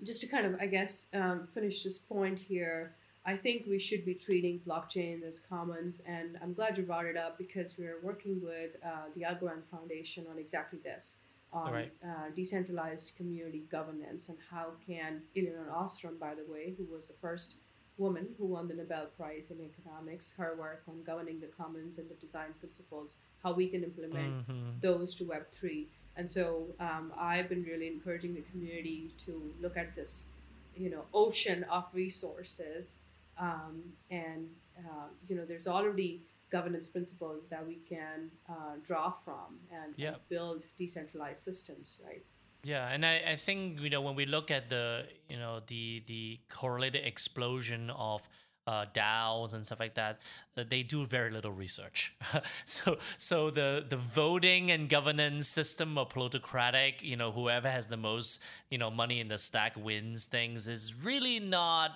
just 0.03 0.19
to 0.21 0.27
kind 0.27 0.45
of, 0.47 0.59
I 0.59 0.67
guess, 0.67 1.07
um, 1.13 1.47
finish 1.53 1.83
this 1.83 1.97
point 1.97 2.37
here, 2.37 2.95
I 3.25 3.37
think 3.37 3.67
we 3.67 3.79
should 3.79 4.03
be 4.03 4.15
treating 4.15 4.59
blockchain 4.67 5.23
as 5.23 5.39
commons. 5.39 6.01
And 6.05 6.37
I'm 6.41 6.53
glad 6.53 6.77
you 6.77 6.83
brought 6.83 7.05
it 7.05 7.15
up 7.15 7.37
because 7.37 7.77
we're 7.77 8.01
working 8.03 8.41
with 8.43 8.71
uh, 8.85 9.05
the 9.15 9.21
Algorand 9.21 9.63
Foundation 9.71 10.25
on 10.29 10.37
exactly 10.37 10.79
this 10.83 11.15
on 11.53 11.71
Right. 11.71 11.91
uh, 12.03 12.29
decentralized 12.35 13.13
community 13.15 13.63
governance 13.71 14.29
and 14.29 14.37
how 14.49 14.71
can 14.85 15.21
Elinor 15.37 15.69
Ostrom, 15.71 16.17
by 16.17 16.33
the 16.35 16.43
way, 16.51 16.73
who 16.77 16.85
was 16.85 17.07
the 17.07 17.13
first 17.13 17.57
woman 17.97 18.27
who 18.39 18.45
won 18.47 18.67
the 18.67 18.73
Nobel 18.73 19.05
Prize 19.15 19.51
in 19.51 19.61
economics, 19.61 20.33
her 20.33 20.55
work 20.57 20.81
on 20.87 21.03
governing 21.03 21.39
the 21.39 21.47
commons 21.47 21.99
and 21.99 22.09
the 22.09 22.15
design 22.15 22.51
principles, 22.59 23.17
how 23.43 23.53
we 23.53 23.69
can 23.69 23.83
implement 23.83 24.47
Mhm. 24.47 24.81
those 24.81 25.13
to 25.15 25.23
Web3. 25.25 25.87
And 26.15 26.29
so 26.29 26.73
um, 26.79 27.13
I've 27.15 27.49
been 27.49 27.63
really 27.63 27.87
encouraging 27.87 28.33
the 28.33 28.41
community 28.51 29.13
to 29.25 29.53
look 29.61 29.77
at 29.77 29.95
this, 29.95 30.29
you 30.75 30.89
know, 30.89 31.05
ocean 31.13 31.63
of 31.65 31.85
resources. 31.93 33.01
Um, 33.37 33.93
and, 34.09 34.49
uh, 34.79 35.07
you 35.27 35.35
know, 35.35 35.45
there's 35.45 35.67
already 35.67 36.23
governance 36.53 36.87
principles 36.87 37.41
that 37.49 37.65
we 37.65 37.77
can 37.89 38.29
uh, 38.47 38.75
draw 38.83 39.11
from 39.11 39.59
and, 39.71 39.89
and 39.97 40.15
build 40.29 40.65
decentralized 40.77 41.41
systems, 41.41 41.99
right? 42.05 42.23
Yeah, 42.63 42.87
and 42.87 43.05
I, 43.05 43.15
I 43.33 43.35
think 43.35 43.81
you 43.81 43.89
know 43.89 44.01
when 44.01 44.15
we 44.15 44.25
look 44.25 44.49
at 44.49 44.69
the 44.69 45.05
you 45.27 45.37
know 45.37 45.61
the 45.67 46.03
the 46.07 46.39
correlated 46.49 47.05
explosion 47.05 47.89
of 47.89 48.21
uh, 48.65 48.85
DAOs 48.93 49.53
and 49.53 49.65
stuff 49.65 49.81
like 49.81 49.95
that, 49.95 50.21
uh, 50.55 50.63
they 50.69 50.83
do 50.83 51.05
very 51.05 51.29
little 51.29 51.51
research. 51.51 52.15
so 52.65 52.97
so 53.17 53.49
the 53.49 53.85
the 53.87 53.97
voting 53.97 54.71
and 54.71 54.87
governance 54.87 55.49
system 55.49 55.97
of 55.97 56.09
plutocratic, 56.09 57.03
you 57.03 57.17
know, 57.17 57.31
whoever 57.33 57.69
has 57.69 57.87
the 57.87 57.97
most 57.97 58.39
you 58.69 58.77
know 58.77 58.89
money 58.89 59.19
in 59.19 59.27
the 59.27 59.37
stack 59.37 59.73
wins 59.75 60.23
things 60.23 60.69
is 60.69 60.95
really 61.03 61.39
not 61.41 61.91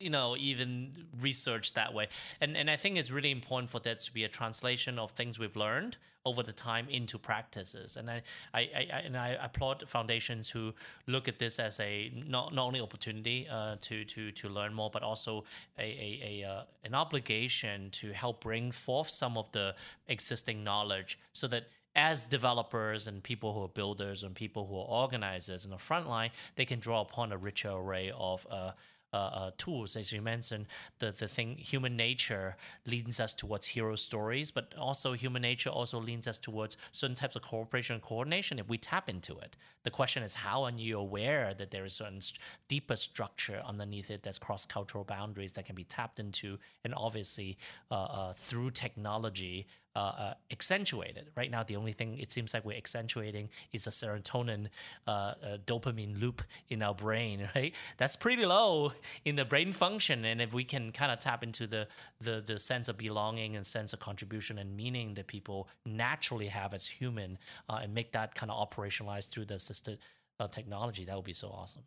you 0.00 0.10
know 0.10 0.36
even 0.38 0.92
research 1.20 1.74
that 1.74 1.94
way. 1.94 2.08
And 2.40 2.56
and 2.56 2.70
i 2.70 2.76
think 2.76 2.96
it's 2.96 3.10
really 3.10 3.30
important 3.30 3.70
for 3.70 3.80
that 3.80 4.00
to 4.00 4.12
be 4.12 4.24
a 4.24 4.28
translation 4.28 4.98
of 4.98 5.12
things 5.12 5.38
we've 5.38 5.56
learned 5.56 5.96
over 6.26 6.42
the 6.42 6.52
time 6.52 6.88
into 6.88 7.18
practices. 7.18 7.96
And 7.96 8.10
i 8.10 8.22
i, 8.52 8.60
I 8.60 8.98
and 9.04 9.16
i 9.16 9.36
applaud 9.40 9.88
foundations 9.88 10.50
who 10.50 10.74
look 11.06 11.28
at 11.28 11.38
this 11.38 11.58
as 11.58 11.80
a 11.80 12.12
not, 12.26 12.54
not 12.54 12.66
only 12.66 12.80
opportunity 12.80 13.46
uh, 13.50 13.76
to 13.82 14.04
to 14.04 14.32
to 14.32 14.48
learn 14.48 14.74
more 14.74 14.90
but 14.90 15.02
also 15.02 15.44
a 15.78 15.82
a, 15.82 16.42
a 16.42 16.48
uh, 16.48 16.62
an 16.84 16.94
obligation 16.94 17.90
to 17.90 18.12
help 18.12 18.42
bring 18.42 18.70
forth 18.70 19.08
some 19.10 19.38
of 19.38 19.50
the 19.52 19.74
existing 20.08 20.64
knowledge 20.64 21.18
so 21.32 21.46
that 21.46 21.64
as 21.96 22.26
developers 22.26 23.06
and 23.06 23.22
people 23.22 23.52
who 23.52 23.62
are 23.62 23.68
builders 23.68 24.24
and 24.24 24.34
people 24.34 24.66
who 24.66 24.74
are 24.74 25.02
organizers 25.02 25.64
in 25.64 25.70
the 25.70 25.78
front 25.78 26.08
line, 26.08 26.30
they 26.56 26.64
can 26.64 26.80
draw 26.80 27.00
upon 27.00 27.30
a 27.30 27.36
richer 27.36 27.70
array 27.70 28.12
of 28.16 28.46
uh, 28.50 28.72
uh, 29.14 29.30
uh, 29.40 29.50
tools, 29.56 29.96
as 29.96 30.12
you 30.12 30.20
mentioned, 30.20 30.66
the 30.98 31.12
the 31.12 31.28
thing 31.28 31.56
human 31.56 31.96
nature 31.96 32.56
leads 32.84 33.20
us 33.20 33.32
towards 33.32 33.66
hero 33.68 33.94
stories, 33.94 34.50
but 34.50 34.74
also 34.76 35.12
human 35.12 35.42
nature 35.42 35.70
also 35.70 36.00
leads 36.00 36.26
us 36.26 36.38
towards 36.38 36.76
certain 36.90 37.14
types 37.14 37.36
of 37.36 37.42
cooperation 37.42 37.94
and 37.94 38.02
coordination 38.02 38.58
if 38.58 38.68
we 38.68 38.76
tap 38.76 39.08
into 39.08 39.38
it. 39.38 39.56
The 39.84 39.90
question 39.90 40.22
is 40.24 40.34
how 40.34 40.64
are 40.64 40.72
you 40.72 40.98
aware 40.98 41.54
that 41.54 41.70
there 41.70 41.84
is 41.84 41.92
certain 41.92 42.20
st- 42.20 42.40
deeper 42.66 42.96
structure 42.96 43.62
underneath 43.64 44.10
it 44.10 44.22
that's 44.24 44.38
cross 44.38 44.66
cultural 44.66 45.04
boundaries 45.04 45.52
that 45.52 45.64
can 45.64 45.76
be 45.76 45.84
tapped 45.84 46.18
into, 46.18 46.58
and 46.82 46.92
obviously 46.96 47.56
uh, 47.90 47.94
uh, 47.94 48.32
through 48.32 48.72
technology 48.72 49.66
uh, 49.96 49.98
uh, 49.98 50.34
accentuated. 50.50 51.30
Right 51.36 51.50
now, 51.50 51.62
the 51.62 51.76
only 51.76 51.92
thing 51.92 52.18
it 52.18 52.32
seems 52.32 52.54
like 52.54 52.64
we're 52.64 52.76
accentuating 52.76 53.48
is 53.72 53.86
a 53.86 53.90
serotonin 53.90 54.68
uh, 55.06 55.10
uh, 55.10 55.34
dopamine 55.66 56.20
loop 56.20 56.42
in 56.68 56.82
our 56.82 56.94
brain, 56.94 57.48
right? 57.54 57.74
That's 57.96 58.16
pretty 58.16 58.44
low 58.44 58.92
in 59.24 59.36
the 59.36 59.44
brain 59.44 59.72
function. 59.72 60.24
And 60.24 60.40
if 60.40 60.52
we 60.52 60.64
can 60.64 60.92
kind 60.92 61.12
of 61.12 61.18
tap 61.20 61.42
into 61.42 61.66
the, 61.66 61.86
the, 62.20 62.42
the 62.44 62.58
sense 62.58 62.88
of 62.88 62.98
belonging 62.98 63.56
and 63.56 63.66
sense 63.66 63.92
of 63.92 64.00
contribution 64.00 64.58
and 64.58 64.76
meaning 64.76 65.14
that 65.14 65.26
people 65.26 65.68
naturally 65.86 66.48
have 66.48 66.74
as 66.74 66.86
human 66.86 67.38
uh, 67.68 67.80
and 67.82 67.94
make 67.94 68.12
that 68.12 68.34
kind 68.34 68.50
of 68.50 68.68
operationalized 68.68 69.30
through 69.30 69.44
the 69.44 69.54
assisted 69.54 69.98
uh, 70.40 70.48
technology, 70.48 71.04
that 71.04 71.14
would 71.14 71.24
be 71.24 71.32
so 71.32 71.48
awesome. 71.48 71.82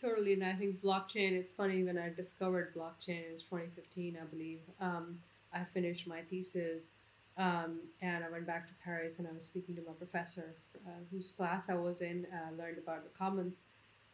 Totally, 0.00 0.32
and 0.32 0.42
I 0.42 0.54
think 0.54 0.80
blockchain. 0.80 1.32
It's 1.32 1.52
funny 1.52 1.84
when 1.84 1.98
I 1.98 2.08
discovered 2.08 2.74
blockchain. 2.74 3.20
It 3.28 3.32
was 3.34 3.42
2015, 3.42 4.16
I 4.16 4.24
believe. 4.24 4.60
Um, 4.80 5.18
I 5.52 5.64
finished 5.64 6.06
my 6.06 6.22
thesis 6.22 6.92
um, 7.40 7.80
and 8.02 8.22
I 8.22 8.28
went 8.28 8.46
back 8.46 8.66
to 8.66 8.74
Paris 8.84 9.18
and 9.18 9.26
I 9.26 9.32
was 9.32 9.44
speaking 9.44 9.74
to 9.76 9.82
my 9.86 9.94
professor, 9.94 10.56
uh, 10.86 10.90
whose 11.10 11.32
class 11.32 11.70
I 11.70 11.74
was 11.74 12.02
in, 12.02 12.26
uh, 12.30 12.54
learned 12.54 12.76
about 12.76 13.02
the 13.02 13.18
commons, 13.18 13.66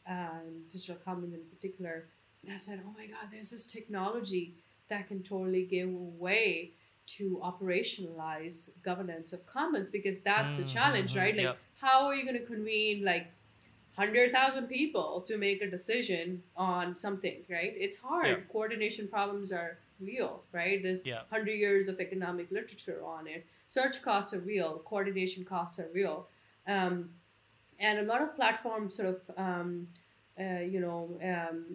uh, 0.09 0.39
digital 0.71 0.95
commons 1.05 1.35
in 1.35 1.41
particular. 1.53 2.05
And 2.45 2.53
I 2.53 2.57
said, 2.57 2.81
oh 2.87 2.95
my 2.97 3.07
God, 3.07 3.27
there's 3.33 3.51
this 3.51 3.67
technology 3.67 4.55
that 4.89 5.09
can 5.09 5.25
totally 5.25 5.65
give 5.65 5.91
way 5.91 6.71
to 7.19 7.41
operationalize 7.43 8.71
governance 8.85 9.33
of 9.33 9.45
commons 9.45 9.91
because 9.91 10.21
that's 10.21 10.59
mm-hmm, 10.59 10.67
a 10.67 10.69
challenge, 10.69 11.17
right? 11.17 11.35
Like, 11.35 11.47
yep. 11.47 11.59
how 11.81 12.07
are 12.07 12.15
you 12.15 12.25
going 12.25 12.39
to 12.39 12.47
convene 12.47 13.05
like 13.05 13.27
100,000 13.97 14.69
people 14.69 15.25
to 15.27 15.37
make 15.37 15.63
a 15.63 15.71
decision 15.71 16.45
on 16.57 16.95
something, 16.95 17.39
right? 17.51 17.75
It's 17.77 17.97
hard. 17.97 18.29
Yep. 18.29 18.53
Coordination 18.53 19.09
problems 19.09 19.51
are 19.51 19.79
real, 20.01 20.43
right? 20.53 20.83
There's 20.83 21.05
yeah. 21.05 21.23
100 21.29 21.53
years 21.53 21.89
of 21.89 22.01
economic 22.01 22.51
literature 22.51 23.01
on 23.05 23.27
it. 23.27 23.47
Search 23.67 24.03
costs 24.03 24.33
are 24.33 24.41
real, 24.41 24.83
coordination 24.85 25.45
costs 25.45 25.79
are 25.79 25.89
real. 25.93 26.29
Um, 26.67 27.11
and 27.79 27.99
a 27.99 28.03
lot 28.03 28.23
of 28.23 28.35
platforms 28.35 28.97
sort 28.97 29.09
of, 29.09 29.21
um, 29.37 29.87
uh, 30.41 30.61
you 30.61 30.81
know, 30.81 31.19
um, 31.23 31.67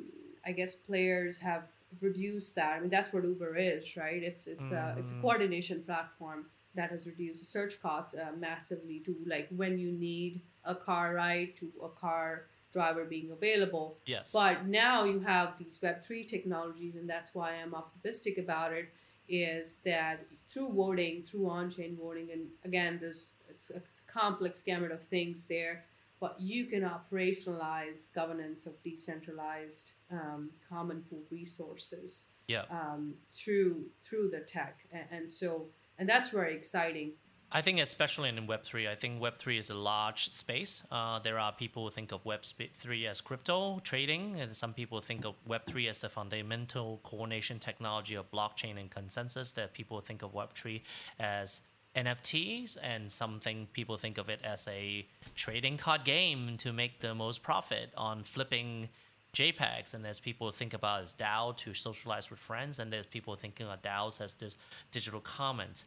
I 0.45 0.51
guess 0.51 0.73
players 0.73 1.37
have 1.39 1.63
reduced 1.99 2.55
that. 2.55 2.77
I 2.77 2.79
mean, 2.79 2.89
that's 2.89 3.13
what 3.13 3.23
Uber 3.23 3.57
is, 3.57 3.97
right? 3.97 4.21
It's 4.23 4.47
it's 4.47 4.69
mm-hmm. 4.69 4.97
a 4.97 4.99
it's 4.99 5.11
a 5.11 5.13
mm-hmm. 5.13 5.21
coordination 5.21 5.83
platform 5.83 6.45
that 6.73 6.89
has 6.89 7.05
reduced 7.05 7.39
the 7.39 7.45
search 7.45 7.81
costs 7.81 8.15
uh, 8.15 8.31
massively 8.37 8.99
to 8.99 9.15
like 9.25 9.47
when 9.55 9.77
you 9.77 9.91
need 9.91 10.41
a 10.63 10.73
car 10.73 11.15
ride 11.15 11.55
to 11.57 11.71
a 11.83 11.89
car 11.89 12.45
driver 12.71 13.05
being 13.05 13.31
available. 13.31 13.97
Yes. 14.05 14.31
But 14.31 14.67
now 14.67 15.03
you 15.03 15.19
have 15.19 15.57
these 15.57 15.79
Web3 15.79 16.27
technologies, 16.27 16.95
and 16.95 17.09
that's 17.09 17.33
why 17.35 17.55
I'm 17.55 17.75
optimistic 17.75 18.37
about 18.37 18.73
it, 18.73 18.89
is 19.27 19.77
that 19.85 20.25
through 20.49 20.73
voting, 20.73 21.23
through 21.23 21.49
on-chain 21.49 21.97
voting, 22.01 22.29
and 22.31 22.47
again, 22.65 22.97
there's 22.99 23.31
it's 23.49 23.69
a, 23.69 23.77
it's 23.77 24.01
a 24.07 24.11
complex 24.11 24.61
gamut 24.61 24.91
of 24.91 25.03
things 25.03 25.45
there, 25.45 25.83
but 26.19 26.39
you 26.39 26.65
can 26.65 26.83
operationalize 26.83 28.13
governance 28.13 28.65
of 28.65 28.81
decentralized 28.83 29.93
um, 30.11 30.49
common 30.69 31.03
pool 31.09 31.23
resources 31.29 32.27
yeah. 32.47 32.63
um, 32.69 33.13
through 33.33 33.85
through 34.01 34.29
the 34.29 34.39
tech, 34.41 34.79
and, 34.91 35.05
and 35.11 35.31
so 35.31 35.67
and 35.97 36.07
that's 36.07 36.29
very 36.29 36.55
exciting. 36.55 37.13
I 37.53 37.61
think 37.61 37.79
especially 37.79 38.29
in 38.29 38.47
Web3, 38.47 38.89
I 38.89 38.95
think 38.95 39.21
Web3 39.21 39.59
is 39.59 39.69
a 39.69 39.75
large 39.75 40.29
space. 40.29 40.83
Uh, 40.89 41.19
there 41.19 41.37
are 41.37 41.51
people 41.51 41.83
who 41.83 41.89
think 41.89 42.13
of 42.13 42.23
Web3 42.23 43.07
as 43.07 43.19
crypto 43.19 43.81
trading, 43.83 44.39
and 44.39 44.55
some 44.55 44.73
people 44.73 45.01
think 45.01 45.25
of 45.25 45.35
Web3 45.49 45.89
as 45.89 45.99
the 45.99 46.07
fundamental 46.07 47.01
coordination 47.03 47.59
technology 47.59 48.15
of 48.15 48.31
blockchain 48.31 48.79
and 48.79 48.89
consensus. 48.89 49.51
That 49.51 49.73
people 49.73 49.99
think 49.99 50.21
of 50.23 50.31
Web3 50.33 50.81
as 51.19 51.59
NFTs, 51.93 52.77
and 52.81 53.11
something 53.11 53.67
people 53.73 53.97
think 53.97 54.17
of 54.17 54.29
it 54.29 54.39
as 54.45 54.65
a 54.69 55.05
trading 55.35 55.75
card 55.77 56.05
game 56.05 56.55
to 56.59 56.71
make 56.71 57.01
the 57.01 57.13
most 57.13 57.43
profit 57.43 57.89
on 57.97 58.23
flipping 58.23 58.87
JPEGs, 59.33 59.93
and 59.93 60.03
there's 60.03 60.19
people 60.19 60.51
think 60.51 60.73
about 60.73 61.03
as 61.03 61.13
DAO 61.13 61.55
to 61.57 61.73
socialize 61.73 62.29
with 62.29 62.39
friends, 62.39 62.79
and 62.79 62.91
there's 62.91 63.05
people 63.05 63.35
thinking 63.35 63.65
of 63.67 63.81
DAOs 63.81 64.19
as 64.19 64.33
this 64.33 64.57
digital 64.91 65.21
commons. 65.21 65.85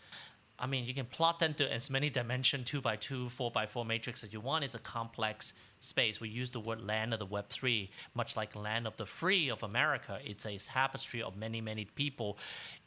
I 0.58 0.66
mean, 0.66 0.84
you 0.84 0.94
can 0.94 1.06
plot 1.06 1.40
them 1.40 1.54
to 1.54 1.72
as 1.72 1.90
many 1.90 2.10
dimension, 2.10 2.64
two 2.64 2.80
by 2.80 2.96
two, 2.96 3.28
four 3.28 3.50
by 3.50 3.66
four 3.66 3.84
matrix 3.84 4.22
as 4.22 4.32
you 4.32 4.40
want. 4.40 4.64
It's 4.64 4.74
a 4.74 4.78
complex 4.78 5.52
space. 5.84 6.20
We 6.20 6.28
use 6.28 6.50
the 6.50 6.60
word 6.60 6.80
land 6.80 7.12
of 7.12 7.18
the 7.18 7.26
Web 7.26 7.48
three, 7.48 7.90
much 8.14 8.36
like 8.36 8.56
land 8.56 8.86
of 8.86 8.96
the 8.96 9.06
free 9.06 9.50
of 9.50 9.62
America. 9.62 10.18
It's 10.24 10.46
a 10.46 10.56
tapestry 10.58 11.22
of 11.22 11.36
many, 11.36 11.60
many 11.60 11.84
people 11.84 12.38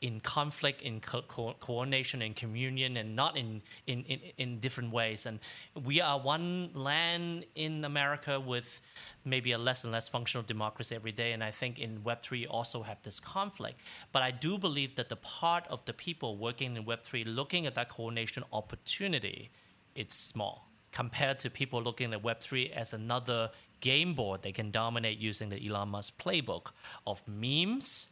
in 0.01 0.19
conflict, 0.19 0.81
in 0.81 0.99
co- 0.99 1.23
co- 1.23 1.55
coordination, 1.59 2.21
in 2.21 2.33
communion, 2.33 2.97
and 2.97 3.15
not 3.15 3.37
in, 3.37 3.61
in 3.85 4.03
in 4.03 4.19
in 4.37 4.59
different 4.59 4.91
ways. 4.91 5.25
And 5.25 5.39
we 5.85 6.01
are 6.01 6.19
one 6.19 6.71
land 6.73 7.45
in 7.55 7.85
America 7.85 8.39
with 8.39 8.81
maybe 9.25 9.51
a 9.51 9.57
less 9.57 9.83
and 9.83 9.91
less 9.91 10.07
functional 10.07 10.43
democracy 10.43 10.95
every 10.95 11.11
day. 11.11 11.33
And 11.33 11.43
I 11.43 11.51
think 11.51 11.79
in 11.79 11.99
Web3 11.99 12.47
also 12.49 12.83
have 12.83 13.01
this 13.03 13.19
conflict. 13.19 13.79
But 14.11 14.23
I 14.23 14.31
do 14.31 14.57
believe 14.57 14.95
that 14.95 15.09
the 15.09 15.17
part 15.17 15.65
of 15.69 15.83
the 15.85 15.93
people 15.93 16.37
working 16.37 16.75
in 16.75 16.85
Web3 16.85 17.23
looking 17.25 17.65
at 17.65 17.75
that 17.75 17.89
coordination 17.89 18.43
opportunity, 18.51 19.49
it's 19.95 20.15
small 20.15 20.66
compared 20.91 21.39
to 21.39 21.49
people 21.49 21.81
looking 21.81 22.13
at 22.13 22.23
Web3 22.23 22.71
as 22.71 22.93
another 22.93 23.51
game 23.79 24.13
board 24.13 24.41
they 24.41 24.51
can 24.51 24.71
dominate 24.71 25.19
using 25.19 25.49
the 25.49 25.67
Elon 25.67 25.89
Musk 25.89 26.21
playbook 26.21 26.71
of 27.05 27.21
memes, 27.27 28.07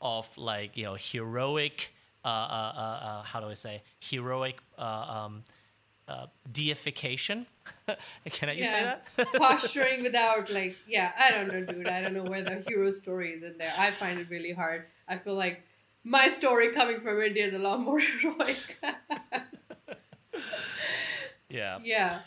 of 0.00 0.36
like, 0.36 0.76
you 0.76 0.84
know, 0.84 0.96
heroic, 0.98 1.94
uh, 2.24 2.28
uh, 2.28 2.30
uh, 2.30 2.80
uh 2.80 3.22
how 3.22 3.40
do 3.40 3.46
I 3.46 3.54
say, 3.54 3.82
heroic, 4.00 4.58
uh, 4.78 4.82
um, 5.24 5.44
uh, 6.08 6.26
deification. 6.52 7.46
Can 8.30 8.48
I 8.48 8.52
yeah. 8.52 8.70
say 8.70 8.82
that? 9.16 9.32
Posturing 9.34 10.02
without 10.02 10.50
like, 10.50 10.76
yeah, 10.86 11.12
I 11.18 11.30
don't 11.30 11.48
know, 11.48 11.64
dude. 11.64 11.88
I 11.88 12.02
don't 12.02 12.14
know 12.14 12.24
where 12.24 12.42
the 12.42 12.62
hero 12.68 12.90
story 12.90 13.32
is 13.32 13.42
in 13.42 13.58
there. 13.58 13.72
I 13.76 13.90
find 13.90 14.18
it 14.20 14.28
really 14.30 14.52
hard. 14.52 14.84
I 15.08 15.18
feel 15.18 15.34
like 15.34 15.62
my 16.04 16.28
story 16.28 16.72
coming 16.72 17.00
from 17.00 17.20
India 17.20 17.46
is 17.46 17.54
a 17.54 17.58
lot 17.58 17.80
more 17.80 17.98
heroic. 18.20 18.78
Yeah. 21.56 21.78
Yeah. 21.82 22.20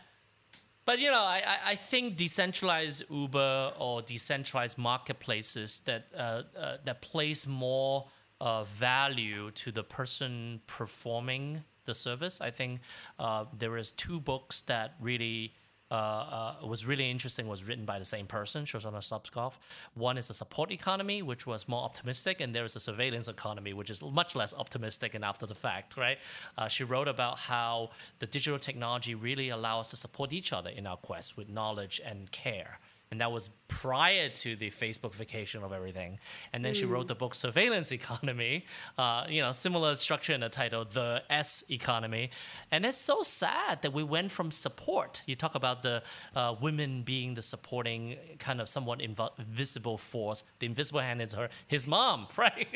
But 0.85 0.97
you 0.97 1.11
know, 1.11 1.21
I, 1.21 1.43
I 1.63 1.75
think 1.75 2.17
decentralized 2.17 3.03
Uber 3.11 3.73
or 3.77 4.01
decentralized 4.01 4.77
marketplaces 4.77 5.81
that 5.85 6.07
uh, 6.17 6.43
uh, 6.57 6.77
that 6.83 7.01
place 7.01 7.45
more 7.45 8.07
uh, 8.41 8.63
value 8.63 9.51
to 9.51 9.71
the 9.71 9.83
person 9.83 10.61
performing 10.65 11.63
the 11.85 11.93
service. 11.93 12.41
I 12.41 12.49
think 12.49 12.79
uh, 13.19 13.45
there 13.57 13.77
is 13.77 13.91
two 13.91 14.19
books 14.19 14.61
that 14.61 14.95
really 14.99 15.53
uh, 15.91 15.93
uh, 15.93 16.67
was 16.67 16.85
really 16.85 17.09
interesting. 17.09 17.47
Was 17.47 17.67
written 17.67 17.85
by 17.85 17.99
the 17.99 18.05
same 18.05 18.27
person, 18.27 18.65
Shoshana 18.65 18.99
Zuboff. 18.99 19.53
One 19.95 20.17
is 20.17 20.27
the 20.27 20.33
support 20.33 20.71
economy, 20.71 21.21
which 21.21 21.47
was 21.47 21.67
more 21.67 21.83
optimistic, 21.83 22.41
and 22.41 22.53
there 22.53 22.65
is 22.65 22.75
a 22.75 22.79
surveillance 22.79 23.27
economy, 23.27 23.73
which 23.73 23.89
is 23.89 24.01
much 24.03 24.35
less 24.35 24.53
optimistic 24.53 25.15
and 25.15 25.23
after 25.25 25.45
the 25.45 25.55
fact. 25.55 25.97
Right? 25.97 26.19
Uh, 26.57 26.67
she 26.67 26.83
wrote 26.83 27.07
about 27.07 27.39
how 27.39 27.91
the 28.19 28.25
digital 28.27 28.59
technology 28.59 29.15
really 29.15 29.49
allows 29.49 29.79
us 29.79 29.89
to 29.91 29.97
support 29.97 30.33
each 30.33 30.53
other 30.53 30.69
in 30.69 30.85
our 30.85 30.97
quest 30.97 31.37
with 31.37 31.49
knowledge 31.49 32.01
and 32.05 32.31
care 32.31 32.79
and 33.11 33.21
that 33.21 33.31
was 33.31 33.49
prior 33.67 34.29
to 34.29 34.55
the 34.55 34.69
Facebookification 34.69 35.63
of 35.63 35.73
everything. 35.73 36.19
And 36.53 36.63
then 36.63 36.73
mm. 36.73 36.75
she 36.75 36.85
wrote 36.85 37.07
the 37.07 37.15
book 37.15 37.33
Surveillance 37.33 37.91
Economy, 37.91 38.65
uh, 38.97 39.25
you 39.27 39.41
know, 39.41 39.51
similar 39.51 39.95
structure 39.95 40.33
in 40.33 40.41
the 40.41 40.49
title, 40.49 40.85
The 40.85 41.23
S 41.29 41.63
Economy. 41.71 42.29
And 42.71 42.85
it's 42.85 42.97
so 42.97 43.23
sad 43.23 43.81
that 43.81 43.93
we 43.93 44.03
went 44.03 44.31
from 44.31 44.51
support. 44.51 45.23
You 45.25 45.35
talk 45.35 45.55
about 45.55 45.81
the 45.81 46.03
uh, 46.35 46.55
women 46.61 47.01
being 47.01 47.33
the 47.33 47.41
supporting 47.41 48.17
kind 48.37 48.61
of 48.61 48.69
somewhat 48.69 48.99
inv- 48.99 49.39
invisible 49.39 49.97
force. 49.97 50.43
The 50.59 50.67
invisible 50.67 50.99
hand 50.99 51.21
is 51.21 51.33
her, 51.33 51.49
his 51.67 51.87
mom, 51.87 52.27
right? 52.37 52.67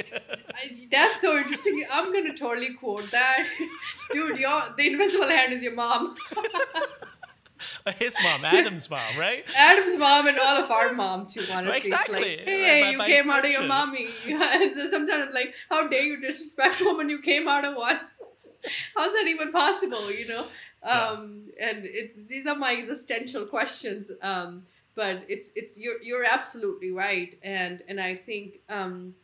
I, 0.56 0.88
that's 0.90 1.22
so 1.22 1.38
interesting. 1.38 1.86
I'm 1.92 2.12
gonna 2.12 2.34
totally 2.34 2.74
quote 2.74 3.10
that, 3.12 3.48
dude. 4.12 4.38
The 4.38 4.88
invisible 4.88 5.28
hand 5.28 5.54
is 5.54 5.62
your 5.62 5.76
mom. 5.76 6.16
His 8.00 8.16
mom, 8.22 8.46
Adam's 8.46 8.90
mom, 8.90 9.18
right? 9.18 9.44
Adam's 9.56 10.00
mom 10.00 10.28
and 10.28 10.38
all 10.38 10.64
of 10.64 10.72
our 10.72 10.94
mom 10.94 11.28
too. 11.28 11.44
Honestly, 11.52 11.78
exactly. 11.78 12.38
Like, 12.38 12.48
hey, 12.48 12.82
by, 12.82 12.90
you 12.90 12.98
by 12.98 13.08
came 13.08 13.16
extension. 13.16 13.32
out 13.32 13.46
of 13.46 13.52
your 13.52 13.64
mommy. 13.64 14.08
and 14.28 14.74
so 14.74 14.88
sometimes 14.88 15.28
I'm 15.28 15.34
like, 15.34 15.54
how 15.70 15.88
dare 15.88 16.04
you 16.04 16.20
disrespect 16.20 16.82
a 16.82 16.86
woman? 16.86 17.10
You 17.10 17.20
came 17.20 17.48
out 17.48 17.66
of 17.66 17.76
one. 17.76 18.00
How's 18.96 19.14
that 19.14 19.26
even 19.28 19.52
possible? 19.52 20.12
You 20.12 20.28
know. 20.28 20.46
Um, 20.84 21.46
yeah. 21.58 21.70
And 21.70 21.86
it's 21.86 22.20
these 22.28 22.46
are 22.48 22.56
my 22.56 22.74
existential 22.74 23.46
questions. 23.46 24.12
Um, 24.22 24.64
but 24.96 25.24
it's 25.28 25.52
it's 25.56 25.78
you're 25.78 26.02
you're 26.02 26.24
absolutely 26.24 26.92
right, 26.92 27.38
and 27.44 27.82
and 27.88 28.00
I 28.00 28.16
think 28.16 28.60
um, 28.70 29.16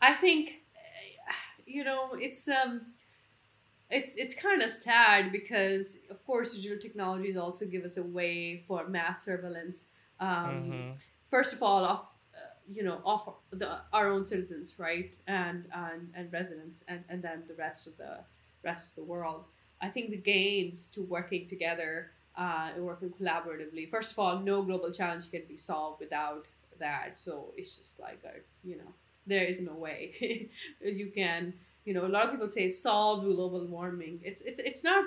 I 0.00 0.14
think 0.14 0.62
you 1.66 1.84
know 1.84 2.10
it's 2.14 2.48
um 2.48 2.82
it's 3.90 4.16
it's 4.16 4.34
kind 4.34 4.62
of 4.62 4.70
sad 4.70 5.32
because 5.32 6.00
of 6.10 6.24
course 6.26 6.54
digital 6.54 6.78
technologies 6.78 7.36
also 7.36 7.64
give 7.64 7.84
us 7.84 7.96
a 7.96 8.02
way 8.02 8.62
for 8.66 8.86
mass 8.86 9.24
surveillance 9.24 9.86
um, 10.20 10.28
mm-hmm. 10.28 10.90
first 11.30 11.52
of 11.54 11.62
all 11.62 11.84
off 11.84 12.06
uh, 12.34 12.40
you 12.66 12.82
know 12.82 13.00
off 13.04 13.28
the, 13.50 13.78
our 13.92 14.08
own 14.08 14.26
citizens 14.26 14.74
right 14.78 15.12
and 15.26 15.64
and, 15.74 16.10
and 16.14 16.32
residents 16.32 16.84
and, 16.88 17.02
and 17.08 17.22
then 17.22 17.42
the 17.48 17.54
rest 17.54 17.86
of 17.86 17.96
the 17.96 18.18
rest 18.62 18.90
of 18.90 18.94
the 18.96 19.04
world 19.04 19.44
i 19.80 19.88
think 19.88 20.10
the 20.10 20.16
gains 20.16 20.88
to 20.88 21.02
working 21.02 21.46
together 21.46 22.10
uh, 22.36 22.68
and 22.74 22.84
working 22.84 23.10
collaboratively 23.10 23.90
first 23.90 24.12
of 24.12 24.18
all 24.18 24.38
no 24.40 24.62
global 24.62 24.92
challenge 24.92 25.30
can 25.30 25.42
be 25.48 25.56
solved 25.56 25.98
without 26.00 26.46
that 26.78 27.16
so 27.16 27.52
it's 27.56 27.76
just 27.76 27.98
like 28.00 28.20
a 28.24 28.68
you 28.68 28.76
know 28.76 28.92
there 29.26 29.44
is 29.44 29.60
no 29.60 29.74
way 29.74 30.48
you 30.82 31.10
can 31.14 31.52
you 31.88 31.94
know 31.94 32.04
a 32.04 32.12
lot 32.16 32.26
of 32.26 32.30
people 32.32 32.50
say 32.50 32.68
solve 32.68 33.24
global 33.24 33.64
warming. 33.64 34.20
It's 34.22 34.42
it's 34.42 34.60
it's 34.60 34.84
not 34.84 35.06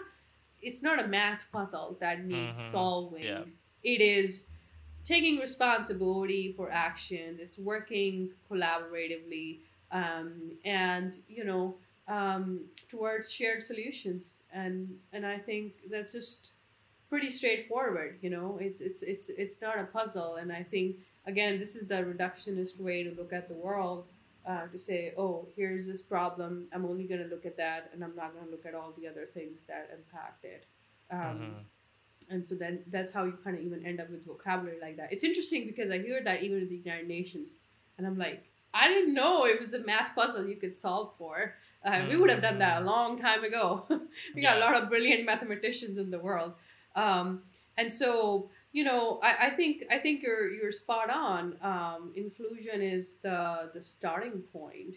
it's 0.63 0.81
not 0.81 0.97
a 1.03 1.07
math 1.07 1.43
puzzle 1.51 1.95
that 1.99 2.25
needs 2.25 2.57
mm-hmm. 2.57 2.71
solving. 2.71 3.23
Yeah. 3.23 3.43
it 3.83 4.01
is 4.01 4.29
taking 5.03 5.37
responsibility 5.39 6.53
for 6.57 6.65
actions 6.71 7.39
it's 7.39 7.57
working 7.57 8.29
collaboratively 8.49 9.59
um, 9.91 10.31
and 10.65 11.17
you 11.27 11.43
know 11.43 11.75
um, 12.07 12.61
towards 12.89 13.31
shared 13.31 13.61
solutions. 13.61 14.41
And 14.51 14.75
and 15.13 15.23
i 15.23 15.37
think 15.37 15.65
that's 15.91 16.11
just 16.19 16.53
pretty 17.11 17.29
straightforward 17.29 18.17
you 18.23 18.31
know? 18.35 18.57
It's 18.59 18.81
it's 18.81 19.03
it's 19.03 19.29
it's 19.29 19.61
not 19.61 19.77
a 19.77 19.87
puzzle. 19.97 20.31
And 20.41 20.51
i 20.51 20.63
think 20.63 20.87
again 21.27 21.59
this 21.59 21.75
is 21.75 21.85
the 21.85 21.99
reductionist 22.13 22.81
way 22.81 23.03
to 23.03 23.11
look 23.19 23.31
at 23.39 23.47
the 23.51 23.59
world 23.67 24.05
uh, 24.45 24.67
to 24.67 24.79
say, 24.79 25.13
oh, 25.17 25.47
here's 25.55 25.85
this 25.85 26.01
problem. 26.01 26.67
I'm 26.73 26.85
only 26.85 27.03
going 27.03 27.21
to 27.21 27.27
look 27.27 27.45
at 27.45 27.57
that, 27.57 27.89
and 27.93 28.03
I'm 28.03 28.15
not 28.15 28.33
going 28.33 28.45
to 28.45 28.51
look 28.51 28.65
at 28.65 28.73
all 28.73 28.93
the 28.97 29.07
other 29.07 29.25
things 29.25 29.65
that 29.65 29.89
impact 29.93 30.45
it. 30.45 30.65
Um, 31.11 31.19
mm-hmm. 31.19 32.33
And 32.33 32.45
so 32.45 32.55
then 32.55 32.83
that's 32.87 33.11
how 33.11 33.25
you 33.25 33.37
kind 33.43 33.57
of 33.57 33.63
even 33.63 33.85
end 33.85 33.99
up 33.99 34.09
with 34.09 34.25
vocabulary 34.25 34.79
like 34.81 34.97
that. 34.97 35.11
It's 35.11 35.23
interesting 35.23 35.67
because 35.67 35.91
I 35.91 35.99
hear 35.99 36.21
that 36.23 36.43
even 36.43 36.59
in 36.59 36.69
the 36.69 36.77
United 36.77 37.07
Nations, 37.07 37.55
and 37.97 38.07
I'm 38.07 38.17
like, 38.17 38.43
I 38.73 38.87
didn't 38.87 39.13
know 39.13 39.45
it 39.45 39.59
was 39.59 39.73
a 39.73 39.79
math 39.79 40.15
puzzle 40.15 40.47
you 40.47 40.55
could 40.55 40.79
solve 40.79 41.11
for. 41.17 41.55
Uh, 41.83 41.91
mm-hmm. 41.91 42.09
We 42.09 42.17
would 42.17 42.29
have 42.29 42.41
done 42.41 42.59
that 42.59 42.77
a 42.77 42.79
mm-hmm. 42.79 42.87
long 42.87 43.19
time 43.19 43.43
ago. 43.43 43.85
we 44.35 44.41
got 44.41 44.57
a 44.57 44.59
lot 44.59 44.75
of 44.75 44.89
brilliant 44.89 45.25
mathematicians 45.25 45.97
in 45.97 46.09
the 46.09 46.19
world. 46.19 46.53
Um, 46.95 47.43
and 47.77 47.91
so 47.91 48.49
you 48.73 48.83
know, 48.83 49.19
I, 49.21 49.47
I 49.47 49.49
think 49.51 49.83
I 49.91 49.97
think 49.99 50.23
you're 50.23 50.51
you're 50.51 50.71
spot 50.71 51.09
on. 51.09 51.57
Um, 51.61 52.11
inclusion 52.15 52.81
is 52.81 53.17
the 53.17 53.69
the 53.73 53.81
starting 53.81 54.41
point. 54.53 54.95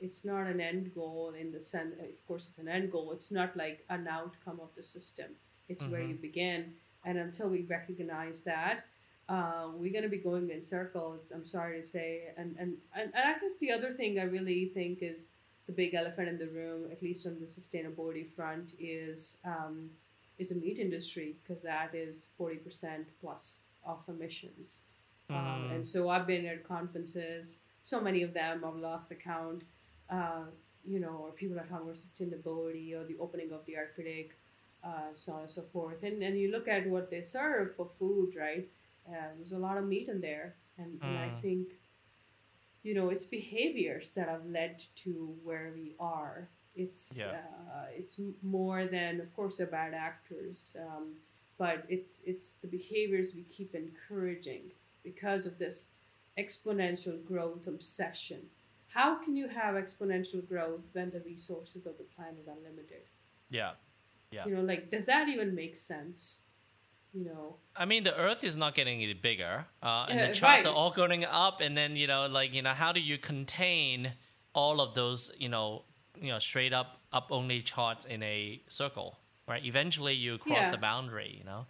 It's 0.00 0.24
not 0.24 0.46
an 0.46 0.60
end 0.60 0.94
goal 0.94 1.32
in 1.38 1.50
the 1.50 1.60
sense. 1.60 1.94
Of 1.98 2.26
course, 2.26 2.48
it's 2.48 2.58
an 2.58 2.68
end 2.68 2.92
goal. 2.92 3.12
It's 3.12 3.30
not 3.30 3.56
like 3.56 3.84
an 3.88 4.06
outcome 4.06 4.60
of 4.60 4.74
the 4.74 4.82
system. 4.82 5.30
It's 5.68 5.82
mm-hmm. 5.82 5.92
where 5.92 6.02
you 6.02 6.14
begin. 6.14 6.74
And 7.06 7.18
until 7.18 7.48
we 7.48 7.62
recognize 7.62 8.42
that, 8.44 8.84
uh, 9.28 9.68
we're 9.74 9.92
going 9.92 10.04
to 10.04 10.10
be 10.10 10.18
going 10.18 10.50
in 10.50 10.60
circles. 10.60 11.32
I'm 11.34 11.46
sorry 11.46 11.80
to 11.80 11.86
say. 11.86 12.24
And, 12.36 12.56
and 12.58 12.76
and 12.94 13.10
and 13.14 13.24
I 13.24 13.38
guess 13.38 13.56
the 13.56 13.72
other 13.72 13.92
thing 13.92 14.18
I 14.18 14.24
really 14.24 14.66
think 14.74 14.98
is 15.00 15.30
the 15.66 15.72
big 15.72 15.94
elephant 15.94 16.28
in 16.28 16.38
the 16.38 16.48
room, 16.48 16.90
at 16.92 17.02
least 17.02 17.26
on 17.26 17.40
the 17.40 17.46
sustainability 17.46 18.28
front, 18.28 18.74
is. 18.78 19.38
Um, 19.46 19.88
is 20.38 20.50
a 20.50 20.54
meat 20.54 20.78
industry 20.78 21.36
because 21.42 21.62
that 21.62 21.94
is 21.94 22.26
40% 22.38 23.04
plus 23.20 23.60
of 23.86 23.98
emissions. 24.08 24.82
Mm. 25.30 25.36
Um, 25.36 25.70
and 25.70 25.86
so 25.86 26.08
I've 26.08 26.26
been 26.26 26.46
at 26.46 26.66
conferences, 26.66 27.58
so 27.82 28.00
many 28.00 28.22
of 28.22 28.34
them, 28.34 28.64
I've 28.66 28.76
lost 28.76 29.10
account, 29.10 29.62
uh, 30.10 30.44
you 30.86 31.00
know, 31.00 31.20
or 31.22 31.30
people 31.30 31.58
are 31.58 31.64
talking 31.64 31.86
about 31.86 31.94
sustainability 31.94 32.94
or 32.94 33.04
the 33.04 33.16
opening 33.20 33.52
of 33.52 33.64
the 33.66 33.76
Arctic, 33.76 34.36
uh, 34.84 35.12
so 35.14 35.32
on 35.32 35.40
and 35.42 35.50
so 35.50 35.62
forth. 35.62 36.02
And, 36.02 36.22
and 36.22 36.38
you 36.38 36.50
look 36.50 36.68
at 36.68 36.86
what 36.86 37.10
they 37.10 37.22
serve 37.22 37.74
for 37.76 37.88
food, 37.98 38.34
right? 38.36 38.68
Uh, 39.08 39.28
there's 39.36 39.52
a 39.52 39.58
lot 39.58 39.78
of 39.78 39.86
meat 39.86 40.08
in 40.08 40.20
there. 40.20 40.56
And, 40.78 41.00
mm. 41.00 41.06
and 41.06 41.18
I 41.18 41.28
mm. 41.28 41.40
think, 41.40 41.68
you 42.82 42.94
know, 42.94 43.08
it's 43.08 43.24
behaviors 43.24 44.10
that 44.10 44.28
have 44.28 44.44
led 44.46 44.82
to 44.96 45.34
where 45.42 45.72
we 45.74 45.94
are. 45.98 46.48
It's 46.76 47.16
yeah. 47.18 47.36
uh, 47.72 47.86
it's 47.90 48.20
more 48.42 48.86
than, 48.86 49.20
of 49.20 49.34
course, 49.36 49.58
they're 49.58 49.66
bad 49.66 49.94
actors, 49.94 50.76
um, 50.80 51.14
but 51.58 51.84
it's 51.88 52.22
it's 52.26 52.54
the 52.54 52.66
behaviors 52.66 53.34
we 53.34 53.42
keep 53.44 53.74
encouraging 53.74 54.72
because 55.04 55.46
of 55.46 55.56
this 55.58 55.92
exponential 56.38 57.24
growth 57.24 57.66
obsession. 57.66 58.40
How 58.88 59.16
can 59.16 59.36
you 59.36 59.48
have 59.48 59.74
exponential 59.74 60.46
growth 60.46 60.88
when 60.92 61.10
the 61.10 61.20
resources 61.20 61.86
of 61.86 61.96
the 61.98 62.04
planet 62.04 62.46
are 62.48 62.56
limited? 62.68 63.02
Yeah, 63.50 63.72
yeah. 64.30 64.46
You 64.46 64.56
know, 64.56 64.62
like, 64.62 64.90
does 64.90 65.06
that 65.06 65.28
even 65.28 65.54
make 65.54 65.76
sense? 65.76 66.44
you 67.14 67.24
know 67.24 67.56
i 67.76 67.84
mean 67.84 68.02
the 68.02 68.18
earth 68.18 68.42
is 68.42 68.56
not 68.56 68.74
getting 68.74 69.02
any 69.02 69.14
bigger 69.14 69.64
uh, 69.82 70.06
and 70.08 70.20
uh, 70.20 70.26
the 70.26 70.34
charts 70.40 70.66
right. 70.66 70.66
are 70.66 70.74
all 70.74 70.90
going 70.90 71.24
up 71.24 71.60
and 71.60 71.76
then 71.76 71.96
you 71.96 72.06
know 72.06 72.26
like 72.26 72.52
you 72.52 72.60
know 72.60 72.70
how 72.70 72.90
do 72.92 73.00
you 73.00 73.16
contain 73.16 74.12
all 74.52 74.80
of 74.80 74.94
those 74.94 75.30
you 75.38 75.48
know 75.48 75.84
you 76.20 76.28
know 76.28 76.38
straight 76.38 76.72
up 76.72 77.00
up 77.12 77.28
only 77.30 77.62
charts 77.62 78.04
in 78.04 78.22
a 78.22 78.60
circle, 78.68 79.18
right? 79.48 79.64
Eventually, 79.64 80.14
you 80.14 80.38
cross 80.38 80.64
yeah. 80.64 80.70
the 80.70 80.78
boundary. 80.78 81.36
You 81.38 81.44
know. 81.44 81.66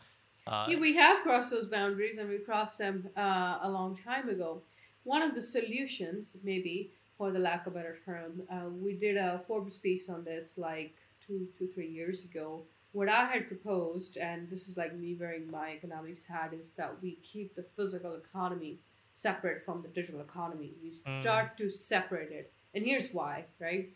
Uh, 0.47 0.67
yeah, 0.69 0.79
we 0.79 0.95
have 0.95 1.23
crossed 1.23 1.51
those 1.51 1.67
boundaries, 1.67 2.19
and 2.19 2.29
we 2.29 2.39
crossed 2.39 2.79
them 2.79 3.09
uh, 3.17 3.59
a 3.63 3.71
long 3.71 3.97
time 3.97 4.29
ago. 4.29 4.63
One 5.05 5.23
of 5.23 5.35
the 5.35 5.43
solutions, 5.43 6.37
maybe 6.43 6.91
for 7.17 7.31
the 7.31 7.39
lack 7.39 7.67
of 7.67 7.75
a 7.75 7.77
better 7.77 7.99
term, 8.05 8.43
uh, 8.51 8.69
we 8.69 8.95
did 8.95 9.17
a 9.17 9.41
Forbes 9.47 9.79
piece 9.79 10.09
on 10.09 10.25
this 10.25 10.59
like 10.59 10.95
two, 11.27 11.49
two, 11.59 11.67
three 11.67 11.89
years 11.89 12.25
ago. 12.25 12.63
What 12.93 13.09
I 13.09 13.25
had 13.25 13.49
proposed, 13.49 14.19
and 14.19 14.49
this 14.49 14.69
is 14.69 14.77
like 14.77 14.95
me 14.95 15.17
wearing 15.19 15.51
my 15.51 15.71
economics 15.71 16.25
hat, 16.25 16.53
is 16.53 16.71
that 16.71 16.95
we 17.03 17.19
keep 17.23 17.55
the 17.55 17.63
physical 17.63 18.15
economy 18.15 18.79
separate 19.13 19.65
from 19.65 19.83
the 19.83 19.89
digital 19.89 20.21
economy. 20.21 20.75
We 20.83 20.91
mm. 20.91 21.21
start 21.21 21.55
mm. 21.55 21.57
to 21.57 21.71
separate 21.71 22.31
it. 22.31 22.53
And 22.75 22.85
here's 22.85 23.13
why, 23.13 23.45
right? 23.61 23.91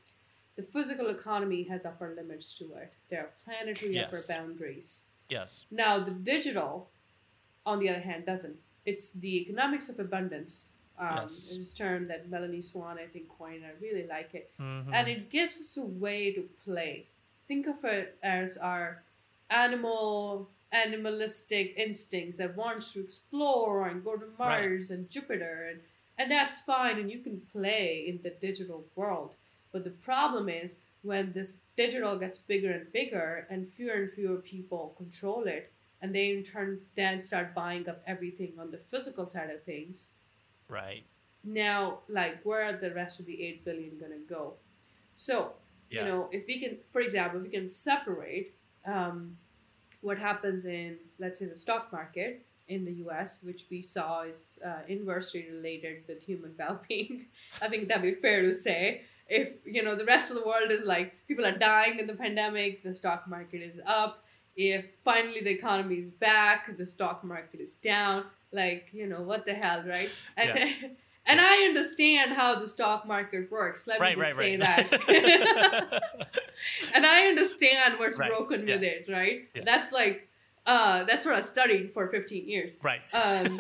The 0.59 0.65
physical 0.65 1.07
economy 1.07 1.63
has 1.63 1.85
upper 1.85 2.17
limits 2.17 2.53
to 2.55 2.65
it. 2.75 2.93
There 3.11 3.21
are 3.21 3.31
planetary 3.45 3.95
yes. 3.95 4.09
upper 4.09 4.23
boundaries. 4.29 5.05
Yes. 5.29 5.67
Now, 5.71 6.01
the 6.01 6.11
digital, 6.11 6.91
on 7.65 7.79
the 7.79 7.89
other 7.89 8.01
hand, 8.01 8.27
doesn't. 8.27 8.57
It's 8.85 9.13
the 9.13 9.37
economics 9.43 9.89
of 9.89 10.01
abundance. 10.01 10.71
Um, 10.99 11.19
yes. 11.21 11.55
It's 11.57 11.73
a 11.73 11.77
term 11.77 12.09
that 12.09 12.29
Melanie 12.29 12.61
Swan, 12.61 12.99
I 12.99 13.07
think, 13.07 13.29
coined. 13.39 13.63
I 13.65 13.81
really 13.81 14.09
like 14.09 14.35
it. 14.35 14.51
Mm-hmm. 14.61 14.93
And 14.93 15.07
it 15.07 15.31
gives 15.31 15.61
us 15.61 15.77
a 15.77 15.85
way 15.85 16.33
to 16.33 16.43
play. 16.65 17.07
Think 17.47 17.69
of 17.69 17.85
it 17.85 18.19
as 18.25 18.57
our 18.57 19.05
animal, 19.51 20.49
animalistic 20.73 21.75
instincts 21.77 22.39
that 22.39 22.57
wants 22.57 22.93
to 22.95 23.01
explore 23.01 23.87
and 23.87 24.03
go 24.03 24.17
to 24.17 24.27
Mars 24.37 24.91
right. 24.91 24.99
and 24.99 25.09
Jupiter. 25.09 25.69
And, 25.71 25.81
and 26.19 26.33
that's 26.33 26.63
fine. 26.63 26.99
And 26.99 27.09
you 27.09 27.21
can 27.21 27.43
play 27.53 28.07
in 28.09 28.19
the 28.25 28.31
digital 28.31 28.83
world 28.97 29.37
but 29.73 29.85
the 29.85 29.91
problem 29.91 30.49
is 30.49 30.77
when 31.03 31.33
this 31.33 31.63
digital 31.77 32.19
gets 32.19 32.39
bigger 32.39 32.73
and 32.73 32.93
bigger 32.93 33.47
and 33.51 33.71
fewer 33.71 33.95
and 33.95 34.11
fewer 34.11 34.37
people 34.37 34.95
control 34.97 35.45
it, 35.45 35.73
and 36.03 36.15
they 36.15 36.31
in 36.31 36.43
turn 36.43 36.81
then 36.97 37.19
start 37.19 37.55
buying 37.55 37.89
up 37.89 38.03
everything 38.07 38.53
on 38.59 38.71
the 38.71 38.79
physical 38.91 39.29
side 39.29 39.51
of 39.51 39.63
things. 39.63 40.11
Right. 40.69 41.05
Now, 41.45 42.01
like, 42.09 42.43
where 42.43 42.65
are 42.65 42.77
the 42.77 42.93
rest 42.93 43.21
of 43.21 43.27
the 43.27 43.43
8 43.43 43.65
billion 43.65 43.99
going 43.99 44.13
to 44.13 44.19
go? 44.29 44.55
So, 45.17 45.53
yeah. 45.91 46.03
you 46.03 46.09
know, 46.09 46.29
if 46.33 46.47
we 46.47 46.61
can, 46.61 46.79
for 46.93 47.01
example, 47.01 47.41
if 47.41 47.45
we 47.45 47.51
can 47.51 47.69
separate 47.69 48.55
um, 48.85 49.37
what 50.01 50.19
happens 50.19 50.67
in, 50.67 50.97
let's 51.19 51.39
say, 51.39 51.47
the 51.47 51.55
stock 51.55 51.93
market 51.93 52.45
in 52.69 52.85
the 52.85 52.93
US, 53.09 53.43
which 53.43 53.65
we 53.71 53.81
saw 53.81 54.23
is 54.23 54.59
uh, 54.65 54.81
inversely 54.89 55.49
related 55.51 56.03
with 56.07 56.23
human 56.23 56.55
well 56.59 56.81
being, 56.89 57.27
I 57.63 57.69
think 57.69 57.89
that'd 57.89 58.03
be 58.03 58.21
fair 58.21 58.43
to 58.43 58.53
say 58.53 59.03
if 59.29 59.55
you 59.65 59.83
know 59.83 59.95
the 59.95 60.05
rest 60.05 60.31
of 60.31 60.37
the 60.37 60.47
world 60.47 60.71
is 60.71 60.85
like 60.85 61.15
people 61.27 61.45
are 61.45 61.57
dying 61.57 61.99
in 61.99 62.07
the 62.07 62.15
pandemic 62.15 62.83
the 62.83 62.93
stock 62.93 63.29
market 63.29 63.63
is 63.63 63.81
up 63.87 64.25
if 64.57 64.87
finally 65.05 65.41
the 65.41 65.51
economy 65.51 65.97
is 65.97 66.11
back 66.11 66.75
the 66.77 66.87
stock 66.87 67.23
market 67.23 67.61
is 67.61 67.75
down 67.75 68.25
like 68.53 68.89
you 68.93 69.07
know 69.07 69.23
what 69.23 69.45
the 69.45 69.53
hell 69.53 69.85
right 69.87 70.11
and 70.37 70.49
yeah. 70.57 70.89
and 71.27 71.41
i 71.41 71.65
understand 71.65 72.33
how 72.33 72.55
the 72.55 72.67
stock 72.67 73.07
market 73.07 73.51
works 73.51 73.87
let 73.87 74.01
right, 74.01 74.17
me 74.17 74.25
just 74.25 74.39
right, 74.39 74.45
say 74.45 74.57
right. 74.57 74.91
that 74.91 76.03
and 76.95 77.05
i 77.05 77.27
understand 77.27 77.99
what's 77.99 78.17
broken 78.17 78.67
yeah. 78.67 78.75
with 78.75 78.85
it 78.85 79.07
right 79.09 79.49
that's 79.65 79.93
like 79.93 80.29
uh, 80.69 81.03
that's 81.05 81.25
what 81.25 81.35
I 81.35 81.41
studied 81.41 81.93
for 81.93 82.09
15 82.09 82.47
years. 82.47 82.77
Right. 82.83 83.01
Um, 83.15 83.59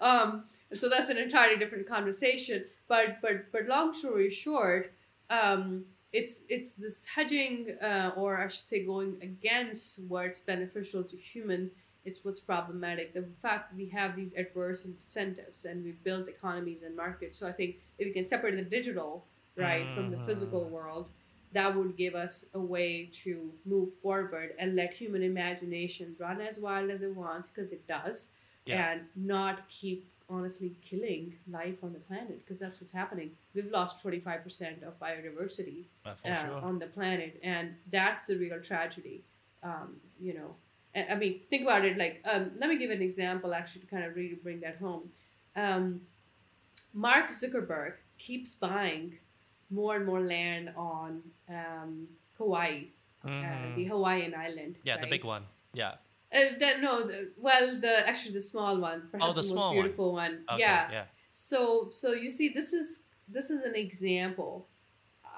um, 0.00 0.44
so 0.74 0.88
that's 0.88 1.10
an 1.10 1.16
entirely 1.18 1.58
different 1.58 1.88
conversation. 1.88 2.64
But 2.88 3.20
but 3.22 3.50
but 3.52 3.66
long 3.66 3.92
story 3.94 4.30
short, 4.30 4.92
um, 5.30 5.84
it's 6.12 6.44
it's 6.48 6.72
this 6.72 7.04
hedging, 7.04 7.76
uh, 7.82 8.12
or 8.16 8.38
I 8.38 8.48
should 8.48 8.66
say, 8.66 8.84
going 8.84 9.16
against 9.22 10.00
what's 10.08 10.40
beneficial 10.40 11.02
to 11.04 11.16
humans 11.16 11.70
it's 12.04 12.24
what's 12.24 12.38
problematic. 12.40 13.12
The 13.14 13.24
fact 13.42 13.74
we 13.76 13.88
have 13.88 14.14
these 14.14 14.32
adverse 14.34 14.84
incentives 14.84 15.64
and 15.64 15.82
we've 15.82 16.00
built 16.04 16.28
economies 16.28 16.82
and 16.84 16.94
markets. 16.96 17.36
So 17.36 17.48
I 17.48 17.52
think 17.52 17.78
if 17.98 18.06
we 18.06 18.12
can 18.12 18.24
separate 18.24 18.54
the 18.54 18.62
digital, 18.62 19.26
right, 19.56 19.92
from 19.92 20.10
the 20.10 20.16
physical 20.16 20.66
Mhm. 20.66 20.70
world, 20.70 21.10
that 21.52 21.74
would 21.74 21.96
give 21.96 22.14
us 22.14 22.44
a 22.54 22.60
way 22.60 23.06
to 23.24 23.52
move 23.64 23.92
forward 24.02 24.54
and 24.58 24.76
let 24.76 24.94
human 24.94 25.22
imagination 25.22 26.14
run 26.18 26.40
as 26.40 26.60
wild 26.60 26.90
as 26.90 27.02
it 27.02 27.14
wants, 27.14 27.48
because 27.48 27.72
it 27.72 27.86
does, 27.88 28.34
Yeah. 28.66 28.90
and 28.92 29.08
not 29.16 29.68
keep 29.68 30.06
honestly 30.28 30.74
killing 30.82 31.34
life 31.50 31.82
on 31.84 31.92
the 31.92 31.98
planet, 32.00 32.44
because 32.44 32.58
that's 32.58 32.80
what's 32.80 32.92
happening. 32.92 33.30
We've 33.54 33.70
lost 33.70 34.04
25% 34.04 34.82
of 34.82 34.98
biodiversity 34.98 35.84
Uh, 36.04 36.14
uh, 36.24 36.34
sure. 36.34 36.60
on 36.60 36.78
the 36.78 36.86
planet, 36.86 37.38
and 37.42 37.74
that's 37.90 38.26
the 38.26 38.36
real 38.36 38.60
tragedy. 38.60 39.22
Um, 39.62 39.96
you 40.20 40.34
know, 40.34 40.54
I, 40.94 41.14
mean, 41.14 41.40
think 41.50 41.62
about 41.62 41.84
it. 41.84 41.96
Like, 41.98 42.22
um, 42.24 42.52
let 42.58 42.68
me 42.70 42.76
give 42.78 42.90
an 42.90 43.02
example, 43.02 43.54
actually, 43.54 43.82
to 43.82 43.86
kind 43.86 44.04
of 44.04 44.16
really 44.16 44.34
bring 44.36 44.60
that 44.60 44.76
home. 44.78 45.10
Um, 45.54 46.00
Mark 46.94 47.30
Zuckerberg 47.30 47.94
keeps 48.18 48.54
buying 48.54 49.18
more 49.70 49.96
and 49.96 50.06
more 50.06 50.20
land 50.20 50.70
on 50.76 51.22
um, 51.48 52.08
Kauai, 52.38 52.84
uh, 53.24 53.28
Mhm. 53.28 53.76
the 53.76 53.84
Hawaiian 53.84 54.34
island. 54.34 54.76
yeah, 54.84 54.96
the 54.96 55.06
big 55.06 55.24
one. 55.24 55.44
Yeah. 55.74 55.96
Uh, 56.34 56.58
the, 56.58 56.74
no, 56.80 57.06
the, 57.06 57.30
well, 57.36 57.80
the 57.80 58.08
actually 58.08 58.34
the 58.34 58.40
small 58.42 58.78
one, 58.80 59.08
perhaps 59.10 59.26
Oh, 59.30 59.32
the 59.32 59.40
the, 59.42 59.46
small 59.48 59.70
most 59.72 59.82
beautiful 59.82 60.12
one. 60.12 60.44
Okay, 60.50 60.60
yeah, 60.60 60.90
Yeah. 60.90 61.04
so 61.30 61.90
so 61.92 62.12
you 62.12 62.30
see 62.30 62.48
this 62.48 62.72
is 62.72 63.02
this 63.28 63.50
is 63.50 63.62
an 63.64 63.74
example 63.74 64.68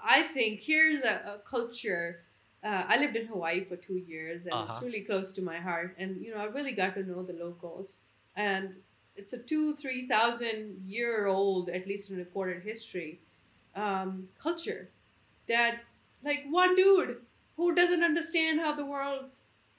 i 0.04 0.22
think 0.22 0.60
here's 0.60 1.02
a, 1.02 1.14
a 1.34 1.38
culture 1.48 2.20
uh, 2.64 2.84
i 2.88 2.96
lived 2.98 3.16
in 3.16 3.26
hawaii 3.26 3.64
for 3.64 3.76
two 3.76 3.96
years 3.96 4.46
and 4.46 4.54
it's 4.54 4.80
Uh-huh. 4.80 4.84
really 4.86 5.02
close 5.02 5.32
to 5.32 5.42
my 5.42 5.58
heart 5.58 5.94
and 5.98 6.22
you 6.22 6.32
know 6.34 6.40
i 6.40 6.44
really 6.44 6.72
got 6.72 6.94
to 6.94 7.02
know 7.02 7.22
the 7.22 7.32
locals 7.32 7.98
and 8.36 8.76
it's 9.16 9.32
a 9.32 9.38
two 9.42 9.74
three 9.74 10.06
thousand 10.08 10.76
year 10.84 11.26
old 11.26 11.68
at 11.70 11.86
least 11.86 12.10
in 12.10 12.16
recorded 12.18 12.62
history 12.62 13.20
um, 13.74 14.28
culture 14.38 14.90
that 15.48 15.80
like 16.24 16.44
one 16.50 16.74
dude 16.76 17.16
who 17.56 17.74
doesn't 17.74 18.02
understand 18.04 18.60
how 18.60 18.72
the 18.74 18.84
world 18.86 19.26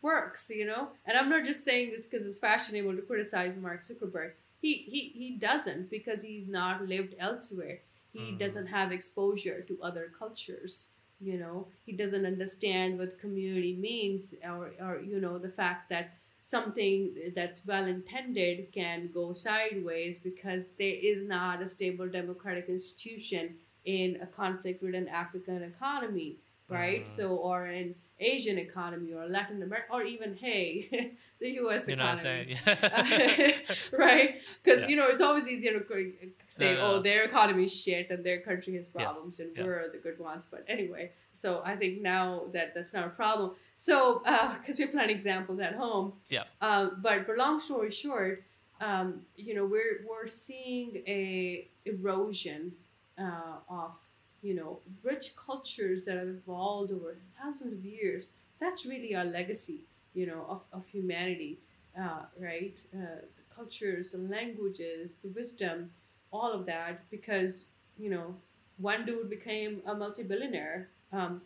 works 0.01 0.49
you 0.53 0.65
know? 0.65 0.89
And 1.05 1.17
i'm 1.17 1.29
not 1.29 1.45
just 1.45 1.63
saying 1.63 1.91
this 1.91 2.07
because 2.07 2.25
it's 2.27 2.37
fashionable 2.39 2.95
to 2.95 3.01
criticize 3.01 3.55
mark 3.57 3.81
zuckerberg. 3.83 4.31
He 4.61 4.73
he 4.73 4.99
he 5.15 5.29
doesn't 5.31 5.89
because 5.89 6.21
he's 6.21 6.47
not 6.47 6.87
lived 6.87 7.15
elsewhere. 7.19 7.79
He 8.13 8.19
Mhm. 8.19 8.37
doesn't 8.39 8.67
have 8.67 8.91
exposure 8.91 9.61
to 9.61 9.77
other 9.81 10.11
cultures 10.17 10.87
you 11.21 11.37
know? 11.37 11.67
He 11.85 11.91
doesn't 11.91 12.25
understand 12.25 12.97
what 12.97 13.19
community 13.19 13.73
means 13.75 14.33
or 14.45 14.71
or 14.79 15.01
you 15.01 15.19
know 15.19 15.37
the 15.37 15.49
fact 15.61 15.89
that 15.89 16.11
something 16.41 17.13
that's 17.35 17.65
well 17.65 17.85
intended 17.85 18.71
can 18.71 19.09
go 19.13 19.33
sideways 19.33 20.17
because 20.17 20.67
there 20.77 20.95
is 21.01 21.23
not 21.27 21.61
a 21.61 21.67
stable 21.67 22.07
democratic 22.07 22.69
institution 22.69 23.55
in 23.85 24.17
a 24.21 24.25
conflict 24.27 24.81
ridden 24.81 25.07
african 25.09 25.61
economy 25.63 26.37
right? 26.69 27.03
Mhm. 27.03 27.07
so 27.07 27.35
or 27.37 27.65
an 27.65 27.95
asian 28.19 28.57
economy 28.57 29.13
or 29.13 29.25
latin 29.27 29.61
america 29.63 29.87
or 29.93 30.03
even 30.03 30.35
hey 30.35 31.13
the 31.39 31.47
us 31.59 31.87
You 31.87 31.95
know 31.95 32.03
what 32.03 32.25
I'm 32.25 32.49
economy 32.49 32.57
right? 33.97 34.35
Because 34.63 34.81
Yeah. 34.81 34.87
you 34.89 34.95
know 34.97 35.07
it's 35.07 35.21
always 35.21 35.47
easier 35.47 35.79
to 35.79 36.11
say, 36.49 36.73
No, 36.75 36.79
no, 36.81 36.95
"Oh, 36.95 37.01
their 37.01 37.23
economy's 37.23 37.73
shit 37.81 38.09
and 38.09 38.23
their 38.23 38.41
country 38.41 38.75
has 38.75 38.87
problems, 38.89 39.39
and 39.39 39.49
yeah. 39.55 39.63
we're 39.63 39.87
the 39.89 39.97
good 39.99 40.19
ones." 40.19 40.45
But 40.51 40.65
anyway, 40.67 41.11
so 41.33 41.61
I 41.65 41.75
think 41.77 42.01
now 42.01 42.43
that 42.53 42.73
that's 42.75 42.93
not 42.93 43.05
a 43.07 43.09
problem. 43.09 43.51
So 43.77 44.19
because 44.59 44.77
we're 44.79 44.87
planning 44.89 45.15
examples 45.15 45.59
at 45.59 45.73
home, 45.75 46.13
Yeah. 46.29 46.43
Um, 46.61 46.99
but 47.01 47.25
but 47.27 47.37
long 47.37 47.59
story 47.61 47.91
short, 47.91 48.43
um, 48.81 49.21
you 49.37 49.53
know 49.55 49.65
we're 49.65 50.03
we're 50.09 50.27
seeing 50.27 50.89
a 51.07 51.67
erosion 51.85 52.73
uh, 53.17 53.59
of 53.69 53.97
you 54.41 54.53
know 54.53 54.79
rich 55.03 55.35
cultures 55.35 56.05
that 56.05 56.17
have 56.17 56.27
evolved 56.27 56.91
over 56.91 57.15
thousands 57.41 57.73
of 57.73 57.85
years. 57.85 58.31
That's 58.59 58.85
really 58.85 59.15
our 59.15 59.23
legacy, 59.25 59.85
you 60.13 60.25
know, 60.27 60.45
of, 60.49 60.61
of 60.73 60.87
humanity 60.87 61.59
uh, 61.99 62.21
right? 62.39 62.77
Uh, 62.93 63.21
the 63.35 63.43
cultures, 63.53 64.11
the 64.11 64.17
languages, 64.19 65.17
the 65.17 65.29
wisdom, 65.29 65.89
all 66.31 66.51
of 66.53 66.65
that, 66.67 67.09
because 67.09 67.65
you 67.97 68.09
know, 68.09 68.35
one 68.77 69.05
dude 69.05 69.29
became 69.29 69.81
a 69.85 69.93
multi-billionaire, 69.95 70.89
um, 71.11 71.41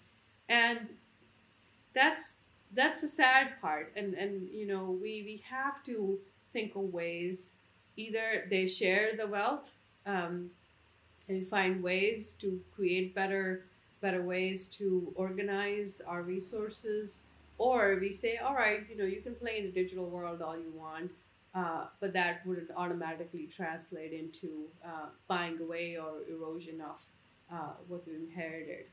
and 0.50 0.94
that's 1.94 2.42
that's 2.74 3.02
the 3.02 3.08
sad 3.08 3.60
part. 3.62 3.92
And 3.96 4.14
and 4.14 4.48
you 4.50 4.66
know, 4.68 4.84
we 5.02 5.24
we 5.24 5.44
have 5.50 5.84
to 5.86 6.20
think 6.52 6.76
of 6.76 6.94
ways. 6.94 7.54
Either 7.96 8.46
they 8.50 8.66
share 8.66 9.16
the 9.16 9.28
wealth, 9.28 9.72
um, 10.06 10.50
and 11.30 11.48
find 11.48 11.82
ways 11.82 12.34
to 12.36 12.60
create 12.76 13.16
better 13.16 13.66
better 14.02 14.22
ways 14.24 14.68
to 14.68 15.12
organize 15.16 16.02
our 16.08 16.24
resources 16.24 17.24
or 17.58 17.98
we 18.02 18.12
say 18.12 18.38
all 18.38 18.54
right 18.56 18.82
you 18.90 18.98
know 18.98 19.06
you 19.06 19.22
can 19.22 19.36
play 19.36 19.60
in 19.60 19.66
the 19.66 19.72
digital 19.72 20.10
world 20.10 20.42
all 20.42 20.58
you 20.58 20.72
want 20.76 21.10
uh, 21.56 21.86
but 22.00 22.12
that 22.14 22.46
wouldn't 22.46 22.72
automatically 22.76 23.46
translate 23.48 24.12
into 24.12 24.66
uh, 24.84 25.06
buying 25.28 25.60
away 25.62 25.98
or 25.98 26.12
erosion 26.30 26.82
of 26.82 27.00
uh, 27.52 27.72
what 27.88 28.06
we 28.08 28.16
inherited 28.16 28.86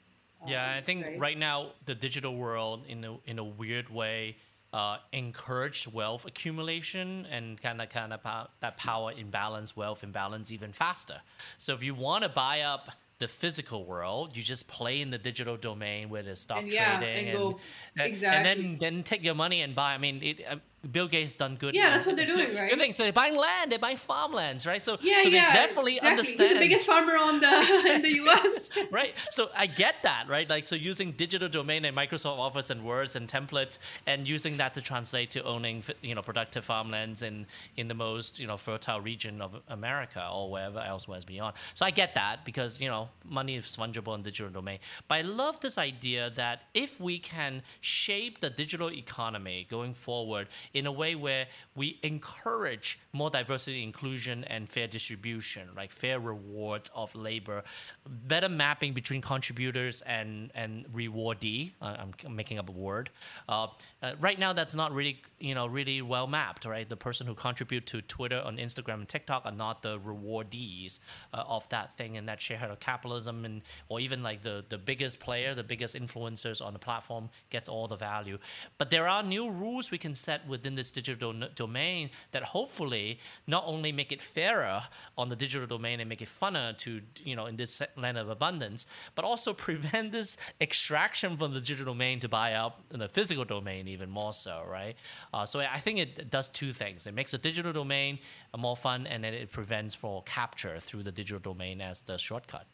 Yeah, 0.46 0.64
Um, 0.72 0.78
I 0.78 0.80
think 0.80 1.04
right? 1.18 1.36
now 1.38 1.72
the 1.86 1.94
digital 1.94 2.34
world, 2.36 2.84
in 2.88 3.04
a 3.04 3.18
in 3.26 3.38
a 3.38 3.44
weird 3.44 3.88
way, 3.90 4.36
uh, 4.72 4.98
encouraged 5.12 5.92
wealth 5.92 6.24
accumulation 6.26 7.26
and 7.30 7.60
kind 7.60 7.80
of 7.82 7.88
kind 7.88 8.12
of 8.12 8.22
pow- 8.22 8.48
that 8.60 8.76
power 8.76 9.12
imbalance, 9.12 9.76
wealth 9.76 10.02
imbalance 10.04 10.52
even 10.52 10.72
faster. 10.72 11.20
So 11.58 11.74
if 11.74 11.82
you 11.82 11.94
want 11.94 12.22
to 12.24 12.28
buy 12.28 12.60
up 12.60 12.90
the 13.18 13.28
physical 13.28 13.84
world, 13.84 14.36
you 14.36 14.42
just 14.42 14.66
play 14.68 15.00
in 15.00 15.10
the 15.10 15.18
digital 15.18 15.56
domain 15.56 16.08
where 16.08 16.22
there's 16.22 16.40
stock 16.40 16.58
And 16.62 16.72
yeah, 16.72 16.98
trading 16.98 17.28
and 17.28 17.38
go- 17.38 17.60
and, 17.98 18.06
exactly. 18.12 18.50
and 18.50 18.60
then 18.62 18.78
then 18.78 19.02
take 19.02 19.22
your 19.22 19.34
money 19.34 19.60
and 19.60 19.74
buy. 19.74 19.92
I 19.94 19.98
mean, 19.98 20.22
it, 20.22 20.40
uh, 20.48 20.56
Bill 20.90 21.08
Gates 21.08 21.36
done 21.36 21.56
good. 21.56 21.74
Yeah, 21.74 21.90
that's 21.90 22.06
what 22.06 22.16
they're 22.16 22.26
doing, 22.26 22.54
right? 22.56 22.70
Good 22.70 22.78
thing. 22.78 22.92
So 22.92 23.02
they're 23.02 23.12
buying 23.12 23.36
land, 23.36 23.70
they're 23.70 23.78
buying 23.78 23.96
farmlands, 23.96 24.66
right? 24.66 24.80
So 24.80 24.98
yeah 25.02 25.22
so 25.22 25.28
yeah 25.28 25.52
they 25.52 25.66
definitely 25.66 25.96
exactly. 25.96 26.10
understand 26.10 26.48
he's 26.48 26.58
the 26.58 26.64
biggest 26.64 26.86
farmer 26.86 27.16
on 27.16 27.40
the 27.40 27.46
in 27.94 28.02
the 28.02 28.08
us 28.08 28.70
right 28.90 29.14
so 29.30 29.48
i 29.56 29.66
get 29.66 29.96
that 30.02 30.24
right 30.28 30.48
like 30.48 30.66
so 30.66 30.76
using 30.76 31.12
digital 31.12 31.48
domain 31.48 31.84
and 31.84 31.96
microsoft 31.96 32.38
office 32.38 32.70
and 32.70 32.84
words 32.84 33.16
and 33.16 33.28
templates 33.28 33.78
and 34.06 34.28
using 34.28 34.56
that 34.56 34.74
to 34.74 34.80
translate 34.80 35.30
to 35.30 35.42
owning 35.44 35.82
you 36.02 36.14
know 36.14 36.22
productive 36.22 36.64
farmlands 36.64 37.22
in 37.22 37.46
in 37.76 37.88
the 37.88 37.94
most 37.94 38.38
you 38.38 38.46
know 38.46 38.56
fertile 38.56 39.00
region 39.00 39.40
of 39.40 39.54
america 39.68 40.28
or 40.32 40.50
wherever 40.50 40.80
else 40.80 41.08
was 41.08 41.24
beyond 41.24 41.54
so 41.74 41.84
i 41.84 41.90
get 41.90 42.14
that 42.14 42.44
because 42.44 42.80
you 42.80 42.88
know 42.88 43.08
money 43.28 43.56
is 43.56 43.76
fungible 43.76 44.14
in 44.14 44.22
digital 44.22 44.50
domain 44.50 44.78
but 45.08 45.16
i 45.16 45.20
love 45.22 45.58
this 45.60 45.78
idea 45.78 46.30
that 46.30 46.64
if 46.74 47.00
we 47.00 47.18
can 47.18 47.62
shape 47.80 48.40
the 48.40 48.50
digital 48.50 48.90
economy 48.90 49.66
going 49.70 49.94
forward 49.94 50.48
in 50.74 50.86
a 50.86 50.92
way 50.92 51.14
where 51.14 51.46
we 51.74 51.98
encourage 52.02 52.98
more 53.12 53.30
diversity 53.30 53.82
inclusion 53.82 54.44
and 54.44 54.68
fair 54.68 54.86
distribution 54.86 55.68
like 55.76 55.90
fair 55.90 56.20
rewards 56.20 56.90
of 56.94 57.14
labor 57.14 57.62
better 58.06 58.48
mapping 58.48 58.92
between 58.92 59.20
contributors 59.20 60.02
and 60.02 60.50
and 60.54 60.86
rewardee. 60.92 61.72
Uh, 61.80 61.96
i'm 61.98 62.34
making 62.34 62.58
up 62.58 62.68
a 62.68 62.72
word. 62.72 63.10
Uh, 63.48 63.68
uh, 64.02 64.12
right 64.20 64.38
now 64.38 64.52
that's 64.52 64.74
not 64.74 64.92
really 64.92 65.22
you 65.40 65.54
know 65.54 65.66
really 65.66 66.02
well 66.02 66.26
mapped 66.26 66.64
right? 66.64 66.88
The 66.88 66.96
person 66.96 67.26
who 67.26 67.34
contribute 67.34 67.86
to 67.86 68.02
twitter 68.02 68.42
on 68.44 68.56
instagram 68.56 68.94
and 68.94 69.08
tiktok 69.08 69.46
are 69.46 69.52
not 69.52 69.82
the 69.82 69.98
rewardees 70.00 71.00
uh, 71.32 71.44
of 71.46 71.68
that 71.70 71.96
thing 71.96 72.16
and 72.16 72.28
that 72.28 72.40
shareholder 72.40 72.76
capitalism 72.76 73.44
and 73.44 73.62
or 73.88 74.00
even 74.00 74.22
like 74.22 74.42
the 74.42 74.64
the 74.68 74.78
biggest 74.78 75.20
player 75.20 75.54
the 75.54 75.64
biggest 75.64 75.94
influencers 75.94 76.64
on 76.64 76.72
the 76.72 76.78
platform 76.78 77.28
gets 77.50 77.68
all 77.68 77.86
the 77.86 77.96
value. 77.96 78.38
But 78.78 78.90
there 78.90 79.08
are 79.08 79.22
new 79.22 79.50
rules 79.50 79.90
we 79.90 79.98
can 79.98 80.14
set 80.14 80.46
within 80.46 80.74
this 80.74 80.90
digital 80.90 81.32
do- 81.32 81.48
domain 81.54 82.10
that 82.32 82.42
hopefully 82.42 83.18
not 83.46 83.64
only 83.66 83.92
make 83.92 84.12
it 84.12 84.22
fairer 84.22 84.82
on 85.16 85.28
the 85.28 85.36
digital 85.36 85.66
domain 85.66 86.00
and 86.00 86.08
make 86.08 86.22
it 86.22 86.28
funner 86.28 86.76
to 86.78 87.00
you 87.24 87.36
know 87.36 87.46
in 87.46 87.56
this 87.56 87.82
land 87.96 88.18
of 88.18 88.28
abundance 88.28 88.86
but 89.14 89.24
also 89.24 89.52
prevent 89.68 90.12
this 90.12 90.36
extraction 90.60 91.36
from 91.36 91.52
the 91.52 91.60
digital 91.60 91.86
domain 91.86 92.18
to 92.20 92.28
buy 92.28 92.54
up 92.54 92.82
in 92.92 92.98
the 92.98 93.08
physical 93.08 93.44
domain 93.44 93.88
even 93.88 94.10
more 94.10 94.32
so 94.32 94.62
right 94.68 94.96
uh, 95.32 95.46
so 95.46 95.60
i 95.60 95.78
think 95.78 95.98
it 95.98 96.30
does 96.30 96.48
two 96.48 96.72
things 96.72 97.06
it 97.06 97.14
makes 97.14 97.32
the 97.32 97.38
digital 97.38 97.72
domain 97.72 98.18
more 98.58 98.76
fun 98.76 99.06
and 99.06 99.22
then 99.24 99.34
it 99.34 99.50
prevents 99.50 99.94
for 99.94 100.22
capture 100.24 100.78
through 100.80 101.02
the 101.02 101.12
digital 101.12 101.40
domain 101.40 101.80
as 101.80 102.02
the 102.02 102.16
shortcut 102.18 102.66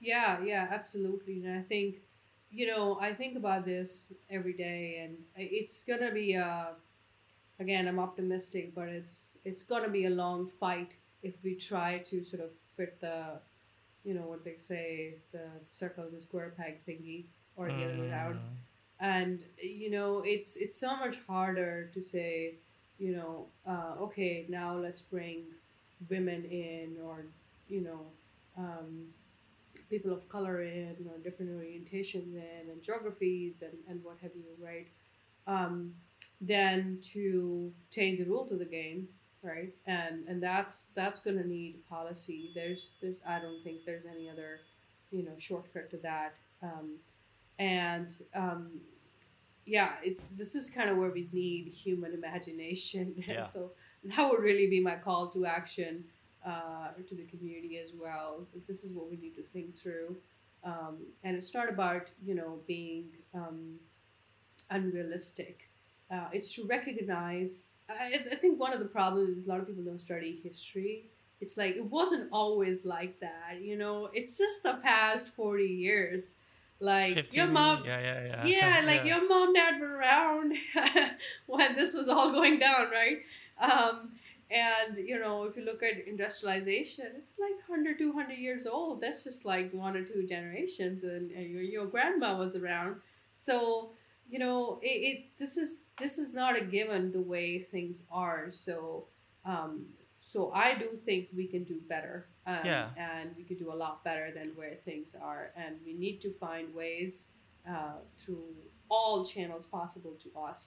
Yeah, 0.00 0.42
yeah, 0.44 0.68
absolutely. 0.70 1.44
And 1.44 1.58
I 1.58 1.62
think, 1.62 1.96
you 2.50 2.66
know, 2.66 2.98
I 3.00 3.14
think 3.14 3.36
about 3.36 3.64
this 3.64 4.12
every 4.30 4.52
day, 4.52 5.00
and 5.02 5.16
it's 5.36 5.82
gonna 5.84 6.12
be 6.12 6.34
a. 6.34 6.74
Again, 7.58 7.88
I'm 7.88 7.98
optimistic, 7.98 8.74
but 8.74 8.88
it's 8.88 9.38
it's 9.44 9.62
gonna 9.62 9.88
be 9.88 10.04
a 10.04 10.10
long 10.10 10.46
fight 10.46 10.92
if 11.22 11.42
we 11.42 11.54
try 11.54 11.98
to 11.98 12.22
sort 12.22 12.42
of 12.42 12.50
fit 12.76 13.00
the, 13.00 13.40
you 14.04 14.12
know, 14.12 14.26
what 14.28 14.44
they 14.44 14.56
say, 14.58 15.14
the 15.32 15.48
circle, 15.66 16.04
the 16.12 16.20
square 16.20 16.52
peg 16.56 16.84
thingy, 16.86 17.24
or 17.56 17.72
the 17.72 17.84
other 17.84 17.96
way 17.98 18.10
around. 18.10 18.40
And 19.00 19.44
you 19.62 19.90
know 19.90 20.22
it's 20.24 20.56
it's 20.56 20.78
so 20.78 20.96
much 20.96 21.18
harder 21.26 21.90
to 21.92 22.00
say 22.00 22.54
you 22.98 23.14
know 23.14 23.46
uh, 23.66 23.94
okay 24.00 24.46
now 24.48 24.74
let's 24.76 25.02
bring 25.02 25.44
women 26.08 26.44
in 26.44 26.96
or 27.04 27.26
you 27.68 27.82
know 27.82 28.00
um, 28.56 29.08
people 29.88 30.12
of 30.12 30.28
color 30.28 30.62
in 30.62 30.96
or 31.08 31.18
different 31.22 31.50
orientations 31.52 32.34
in 32.34 32.70
and 32.70 32.82
geographies 32.82 33.62
and, 33.62 33.72
and 33.88 34.02
what 34.02 34.16
have 34.22 34.32
you 34.34 34.44
right? 34.64 34.88
Um, 35.46 35.94
then 36.40 36.98
to 37.12 37.72
change 37.90 38.18
the 38.18 38.24
rules 38.24 38.52
of 38.52 38.58
the 38.58 38.64
game 38.66 39.08
right? 39.42 39.72
And 39.86 40.26
and 40.26 40.42
that's 40.42 40.88
that's 40.94 41.20
going 41.20 41.36
to 41.38 41.46
need 41.46 41.86
policy. 41.88 42.50
There's 42.54 42.94
there's 43.00 43.22
i 43.28 43.38
don't 43.38 43.62
think 43.62 43.84
there's 43.84 44.04
any 44.06 44.28
other 44.28 44.58
you 45.10 45.24
know 45.24 45.32
shortcut 45.38 45.90
to 45.90 45.98
that. 45.98 46.34
Um, 46.62 46.96
and 47.58 48.22
um, 48.34 48.68
yeah 49.64 49.92
it's 50.02 50.30
this 50.30 50.54
is 50.54 50.70
kind 50.70 50.90
of 50.90 50.96
where 50.96 51.10
we 51.10 51.28
need 51.32 51.68
human 51.68 52.12
imagination. 52.12 53.14
Yeah. 53.26 53.42
so 53.42 53.72
that 54.04 54.30
would 54.30 54.40
really 54.40 54.68
be 54.68 54.80
my 54.80 54.96
call 54.96 55.28
to 55.30 55.46
action 55.46 56.04
uh, 56.44 56.88
to 57.08 57.14
the 57.14 57.24
community 57.24 57.78
as 57.78 57.90
well 57.98 58.46
that 58.54 58.66
this 58.66 58.84
is 58.84 58.94
what 58.94 59.10
we 59.10 59.16
need 59.16 59.34
to 59.34 59.42
think 59.42 59.76
through. 59.76 60.16
Um, 60.64 60.98
and 61.24 61.36
it's 61.36 61.52
not 61.54 61.68
about 61.68 62.08
you 62.24 62.34
know 62.34 62.60
being 62.66 63.06
um, 63.34 63.76
unrealistic. 64.70 65.68
Uh, 66.10 66.28
it's 66.32 66.54
to 66.54 66.64
recognize 66.66 67.72
I, 67.88 68.20
I 68.30 68.34
think 68.36 68.60
one 68.60 68.72
of 68.72 68.78
the 68.80 68.86
problems 68.86 69.36
is 69.38 69.46
a 69.46 69.48
lot 69.48 69.60
of 69.60 69.66
people 69.66 69.82
don't 69.82 70.00
study 70.00 70.40
history. 70.42 71.06
It's 71.40 71.56
like 71.56 71.76
it 71.76 71.84
wasn't 71.84 72.28
always 72.32 72.84
like 72.84 73.18
that 73.20 73.60
you 73.60 73.76
know? 73.76 74.08
It's 74.12 74.38
just 74.38 74.62
the 74.62 74.74
past 74.82 75.28
40 75.28 75.64
years 75.64 76.36
like 76.80 77.14
15, 77.14 77.38
your 77.38 77.52
mom 77.52 77.82
yeah, 77.84 78.00
yeah, 78.00 78.44
yeah. 78.44 78.44
yeah, 78.44 78.82
like 78.86 79.04
your 79.04 79.26
mom 79.28 79.52
dad 79.54 79.80
were 79.80 79.96
around 79.96 80.54
when 81.46 81.74
this 81.74 81.94
was 81.94 82.08
all 82.08 82.32
going 82.32 82.58
down, 82.58 82.90
right? 82.90 83.18
Um, 83.58 84.12
and 84.50 84.96
you 84.96 85.18
know, 85.18 85.44
if 85.44 85.56
you 85.56 85.64
look 85.64 85.82
at 85.82 86.06
industrialization, 86.06 87.06
it's 87.16 87.38
like 87.38 87.68
100, 87.68 87.98
200 87.98 88.34
years 88.34 88.66
old. 88.66 89.00
That's 89.00 89.24
just 89.24 89.44
like 89.44 89.72
one 89.72 89.96
or 89.96 90.04
two 90.04 90.26
generations, 90.26 91.02
and, 91.02 91.30
and 91.32 91.50
your, 91.50 91.62
your 91.62 91.86
grandma 91.86 92.36
was 92.36 92.54
around. 92.54 92.96
So 93.34 93.90
you 94.28 94.38
know, 94.38 94.78
it, 94.82 94.86
it 94.86 95.24
this 95.38 95.56
is 95.56 95.84
this 95.98 96.18
is 96.18 96.32
not 96.32 96.56
a 96.56 96.60
given 96.60 97.12
the 97.12 97.20
way 97.20 97.58
things 97.58 98.04
are. 98.10 98.50
So 98.50 99.06
um, 99.44 99.86
so 100.36 100.52
I 100.52 100.74
do 100.74 100.88
think 100.94 101.28
we 101.34 101.46
can 101.46 101.64
do 101.64 101.78
better. 101.88 102.16
Um, 102.46 102.58
Yeah. 102.70 102.90
And 103.10 103.34
we 103.38 103.44
could 103.48 103.58
do 103.58 103.72
a 103.72 103.78
lot 103.84 104.04
better 104.04 104.28
than 104.38 104.48
where 104.58 104.74
things 104.88 105.16
are. 105.30 105.44
And 105.56 105.72
we 105.86 105.94
need 105.94 106.20
to 106.26 106.30
find 106.30 106.74
ways 106.74 107.12
uh, 107.74 107.98
through 108.18 108.48
all 108.90 109.24
channels 109.24 109.64
possible 109.64 110.14
to 110.24 110.28
us 110.48 110.60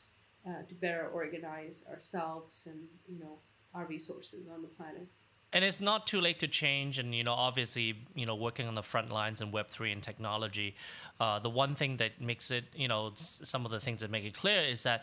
uh, 0.47 0.63
to 0.69 0.73
better 0.85 1.05
organize 1.21 1.83
ourselves 1.91 2.67
and, 2.71 2.81
you 3.07 3.19
know, 3.23 3.35
our 3.75 3.85
resources 3.85 4.47
on 4.53 4.63
the 4.63 4.73
planet. 4.79 5.07
and 5.53 5.63
it's 5.65 5.81
not 5.91 6.05
too 6.11 6.21
late 6.27 6.39
to 6.45 6.47
change 6.47 6.93
and 7.01 7.09
you 7.19 7.23
know 7.27 7.37
obviously 7.49 7.87
you 8.21 8.25
know 8.29 8.37
working 8.47 8.67
on 8.71 8.75
the 8.81 8.87
front 8.93 9.09
lines 9.19 9.41
in 9.43 9.47
web3 9.57 9.93
and 9.95 10.01
technology 10.09 10.69
uh, 11.23 11.37
the 11.47 11.53
one 11.63 11.73
thing 11.79 11.97
that 12.01 12.11
makes 12.31 12.47
it 12.57 12.65
you 12.83 12.87
know 12.91 13.01
some 13.15 13.65
of 13.67 13.71
the 13.75 13.81
things 13.85 13.99
that 14.01 14.11
make 14.15 14.25
it 14.31 14.35
clear 14.43 14.61
is 14.75 14.81
that 14.83 14.99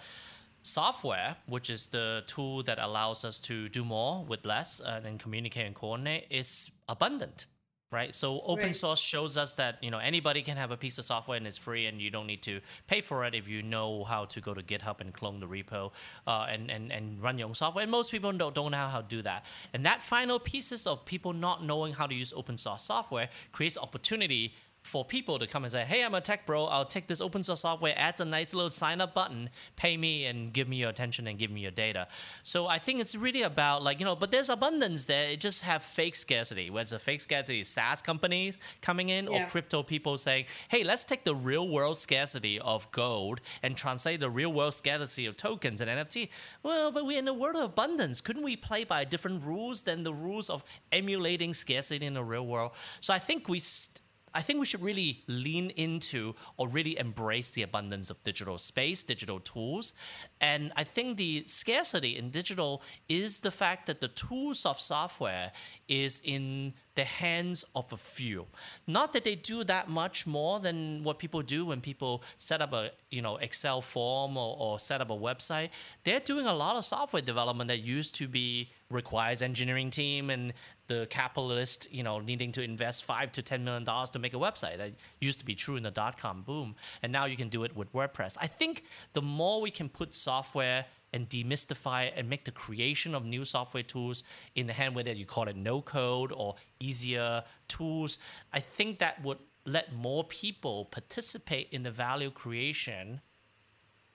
software 0.66 1.36
which 1.46 1.70
is 1.70 1.86
the 1.86 2.22
tool 2.26 2.62
that 2.62 2.78
allows 2.78 3.24
us 3.24 3.38
to 3.38 3.68
do 3.68 3.84
more 3.84 4.24
with 4.24 4.44
less 4.44 4.80
and 4.84 5.04
then 5.04 5.18
communicate 5.18 5.66
and 5.66 5.74
coordinate 5.74 6.26
is 6.30 6.70
abundant 6.88 7.46
right? 7.92 8.14
So 8.14 8.40
open 8.44 8.66
Right. 8.66 8.74
source 8.74 9.00
shows 9.00 9.36
us 9.36 9.54
that 9.54 9.76
you 9.80 9.90
know 9.90 9.98
anybody 9.98 10.42
can 10.42 10.56
have 10.56 10.70
a 10.70 10.76
piece 10.76 10.98
of 10.98 11.04
software 11.04 11.36
and 11.36 11.46
it's 11.46 11.56
free 11.56 11.86
and 11.86 12.00
you 12.00 12.10
don't 12.10 12.26
need 12.26 12.42
to 12.42 12.60
pay 12.88 13.00
for 13.00 13.24
it 13.24 13.34
if 13.34 13.46
you 13.48 13.62
know 13.62 14.04
how 14.04 14.24
to 14.24 14.40
go 14.40 14.52
to 14.54 14.62
github 14.62 15.00
and 15.00 15.14
clone 15.14 15.38
the 15.40 15.46
repo 15.46 15.92
uh, 16.26 16.46
and, 16.48 16.70
and 16.70 16.90
and 16.90 17.22
run 17.22 17.38
your 17.38 17.48
own 17.48 17.54
software. 17.54 17.82
And 17.82 17.90
most 17.90 18.10
people 18.10 18.32
don't, 18.32 18.54
don't 18.54 18.72
know 18.72 18.88
how 18.88 19.00
to 19.00 19.06
do 19.08 19.22
that. 19.22 19.44
And 19.72 19.86
that 19.86 20.02
final 20.02 20.38
pieces 20.40 20.86
of 20.86 21.04
people 21.04 21.32
not 21.32 21.64
knowing 21.64 21.92
how 21.92 22.06
to 22.06 22.14
use 22.14 22.32
open 22.36 22.56
source 22.56 22.82
software 22.82 23.28
creates 23.52 23.78
opportunity 23.78 24.54
for 24.86 25.04
people 25.04 25.38
to 25.38 25.46
come 25.46 25.64
and 25.64 25.72
say, 25.72 25.84
"Hey, 25.84 26.04
I'm 26.04 26.14
a 26.14 26.20
tech 26.20 26.46
bro. 26.46 26.66
I'll 26.66 26.84
take 26.84 27.06
this 27.06 27.20
open 27.20 27.42
source 27.42 27.60
software, 27.60 27.94
add 27.96 28.20
a 28.20 28.24
nice 28.24 28.54
little 28.54 28.70
sign 28.70 29.00
up 29.00 29.14
button, 29.14 29.50
pay 29.74 29.96
me, 29.96 30.24
and 30.26 30.52
give 30.52 30.68
me 30.68 30.76
your 30.76 30.90
attention 30.90 31.26
and 31.26 31.38
give 31.38 31.50
me 31.50 31.60
your 31.60 31.70
data." 31.70 32.08
So 32.42 32.66
I 32.66 32.78
think 32.78 33.00
it's 33.00 33.14
really 33.14 33.42
about 33.42 33.82
like 33.82 33.98
you 33.98 34.06
know, 34.06 34.16
but 34.16 34.30
there's 34.30 34.48
abundance 34.48 35.04
there. 35.06 35.30
It 35.30 35.40
just 35.40 35.62
have 35.62 35.82
fake 35.82 36.14
scarcity. 36.14 36.70
Whether 36.70 36.82
it's 36.82 36.92
a 36.92 36.98
fake 36.98 37.20
scarcity, 37.20 37.64
SaaS 37.64 38.00
companies 38.02 38.58
coming 38.80 39.08
in 39.08 39.28
or 39.28 39.40
crypto 39.46 39.82
people 39.82 40.16
saying, 40.18 40.46
"Hey, 40.68 40.84
let's 40.84 41.04
take 41.04 41.24
the 41.24 41.34
real 41.34 41.68
world 41.68 41.96
scarcity 41.96 42.58
of 42.60 42.90
gold 42.92 43.40
and 43.62 43.76
translate 43.76 44.20
the 44.20 44.30
real 44.30 44.52
world 44.52 44.74
scarcity 44.74 45.26
of 45.26 45.36
tokens 45.36 45.80
and 45.80 45.90
NFT." 45.90 46.30
Well, 46.62 46.92
but 46.92 47.04
we're 47.04 47.18
in 47.18 47.28
a 47.28 47.34
world 47.34 47.56
of 47.56 47.62
abundance. 47.62 48.20
Couldn't 48.20 48.44
we 48.44 48.56
play 48.56 48.84
by 48.84 49.04
different 49.04 49.44
rules 49.44 49.82
than 49.82 50.04
the 50.04 50.14
rules 50.14 50.48
of 50.48 50.64
emulating 50.92 51.52
scarcity 51.54 52.06
in 52.06 52.14
the 52.14 52.24
real 52.24 52.46
world? 52.46 52.72
So 53.00 53.12
I 53.12 53.18
think 53.18 53.48
we. 53.48 53.58
St- 53.58 54.00
I 54.36 54.42
think 54.42 54.60
we 54.60 54.66
should 54.66 54.82
really 54.82 55.22
lean 55.26 55.70
into 55.70 56.34
or 56.58 56.68
really 56.68 56.98
embrace 56.98 57.52
the 57.52 57.62
abundance 57.62 58.10
of 58.10 58.22
digital 58.22 58.58
space, 58.58 59.02
digital 59.02 59.40
tools. 59.40 59.94
And 60.42 60.72
I 60.76 60.84
think 60.84 61.16
the 61.16 61.44
scarcity 61.46 62.18
in 62.18 62.28
digital 62.28 62.82
is 63.08 63.38
the 63.38 63.50
fact 63.50 63.86
that 63.86 64.02
the 64.02 64.08
tools 64.08 64.66
of 64.66 64.78
software 64.78 65.52
is 65.88 66.20
in 66.22 66.74
the 66.96 67.04
hands 67.04 67.64
of 67.74 67.90
a 67.92 67.96
few. 67.96 68.46
Not 68.86 69.14
that 69.14 69.24
they 69.24 69.36
do 69.36 69.64
that 69.64 69.88
much 69.88 70.26
more 70.26 70.60
than 70.60 71.02
what 71.02 71.18
people 71.18 71.40
do 71.40 71.64
when 71.64 71.80
people 71.80 72.22
set 72.36 72.60
up 72.60 72.72
a 72.74 72.90
you 73.10 73.22
know 73.22 73.36
Excel 73.36 73.80
form 73.80 74.36
or, 74.36 74.56
or 74.58 74.78
set 74.78 75.00
up 75.00 75.10
a 75.10 75.14
website. 75.14 75.70
They're 76.04 76.20
doing 76.20 76.46
a 76.46 76.54
lot 76.54 76.76
of 76.76 76.84
software 76.84 77.22
development 77.22 77.68
that 77.68 77.80
used 77.80 78.14
to 78.16 78.28
be 78.28 78.70
requires 78.90 79.42
engineering 79.42 79.90
team 79.90 80.30
and 80.30 80.52
the 80.88 81.06
capitalist, 81.10 81.92
you 81.92 82.02
know, 82.02 82.20
needing 82.20 82.52
to 82.52 82.62
invest 82.62 83.04
five 83.04 83.32
to 83.32 83.42
ten 83.42 83.64
million 83.64 83.84
dollars 83.84 84.10
to 84.10 84.18
make 84.18 84.34
a 84.34 84.38
website. 84.38 84.78
That 84.78 84.92
used 85.20 85.38
to 85.40 85.44
be 85.44 85.54
true 85.54 85.76
in 85.76 85.82
the 85.82 85.90
dot 85.90 86.18
com 86.18 86.42
boom, 86.42 86.76
and 87.02 87.12
now 87.12 87.24
you 87.24 87.36
can 87.36 87.48
do 87.48 87.64
it 87.64 87.76
with 87.76 87.92
WordPress. 87.92 88.36
I 88.40 88.46
think 88.46 88.84
the 89.12 89.22
more 89.22 89.60
we 89.60 89.70
can 89.70 89.88
put 89.88 90.14
software 90.14 90.86
and 91.12 91.28
demystify 91.28 92.08
it 92.08 92.14
and 92.16 92.28
make 92.28 92.44
the 92.44 92.50
creation 92.50 93.14
of 93.14 93.24
new 93.24 93.44
software 93.44 93.82
tools 93.82 94.22
in 94.54 94.66
the 94.66 94.72
hand, 94.72 94.94
whether 94.94 95.12
you 95.12 95.24
call 95.24 95.48
it 95.48 95.56
no 95.56 95.80
code 95.80 96.32
or 96.32 96.56
easier 96.78 97.42
tools, 97.68 98.18
I 98.52 98.60
think 98.60 98.98
that 98.98 99.22
would 99.22 99.38
let 99.64 99.94
more 99.94 100.24
people 100.24 100.84
participate 100.84 101.68
in 101.72 101.82
the 101.82 101.90
value 101.90 102.30
creation 102.30 103.20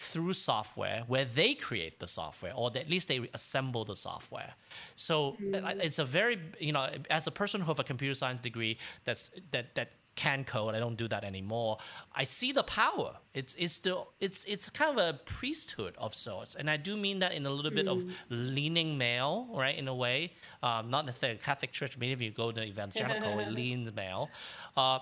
through 0.01 0.33
software 0.33 1.03
where 1.07 1.25
they 1.25 1.53
create 1.53 1.99
the 1.99 2.07
software 2.07 2.53
or 2.55 2.71
at 2.75 2.89
least 2.89 3.07
they 3.07 3.29
assemble 3.35 3.85
the 3.85 3.95
software. 3.95 4.53
So 4.95 5.37
uh, 5.53 5.73
it's 5.77 5.99
a 5.99 6.05
very 6.05 6.39
you 6.59 6.73
know 6.73 6.89
as 7.09 7.27
a 7.27 7.31
person 7.31 7.61
who 7.61 7.67
have 7.67 7.79
a 7.79 7.83
computer 7.83 8.15
science 8.15 8.39
degree 8.39 8.79
that's 9.05 9.29
that 9.51 9.75
that 9.75 9.93
can 10.15 10.43
code 10.43 10.75
i 10.75 10.79
don't 10.79 10.97
do 10.97 11.07
that 11.07 11.23
anymore 11.23 11.77
i 12.13 12.25
see 12.25 12.51
the 12.51 12.63
power. 12.63 13.11
It's 13.33 13.53
it's 13.55 13.73
still 13.73 14.09
it's 14.19 14.43
it's 14.45 14.69
kind 14.69 14.91
of 14.91 14.97
a 14.97 15.19
priesthood 15.37 15.93
of 15.97 16.13
sorts. 16.15 16.55
And 16.55 16.69
i 16.69 16.77
do 16.77 16.97
mean 16.97 17.19
that 17.19 17.31
in 17.33 17.45
a 17.45 17.51
little 17.51 17.71
bit 17.71 17.87
of 17.87 18.03
leaning 18.29 18.97
male 18.97 19.47
right 19.53 19.77
in 19.77 19.87
a 19.87 19.95
way. 19.95 20.33
Um, 20.63 20.89
not 20.89 21.05
necessarily 21.05 21.37
catholic 21.37 21.71
church 21.71 21.97
maybe 21.97 22.13
if 22.13 22.21
you 22.21 22.31
go 22.31 22.51
to 22.51 22.63
evangelical 22.73 23.39
it 23.39 23.51
leans 23.51 23.95
male. 23.95 24.29
Uh, 24.75 24.99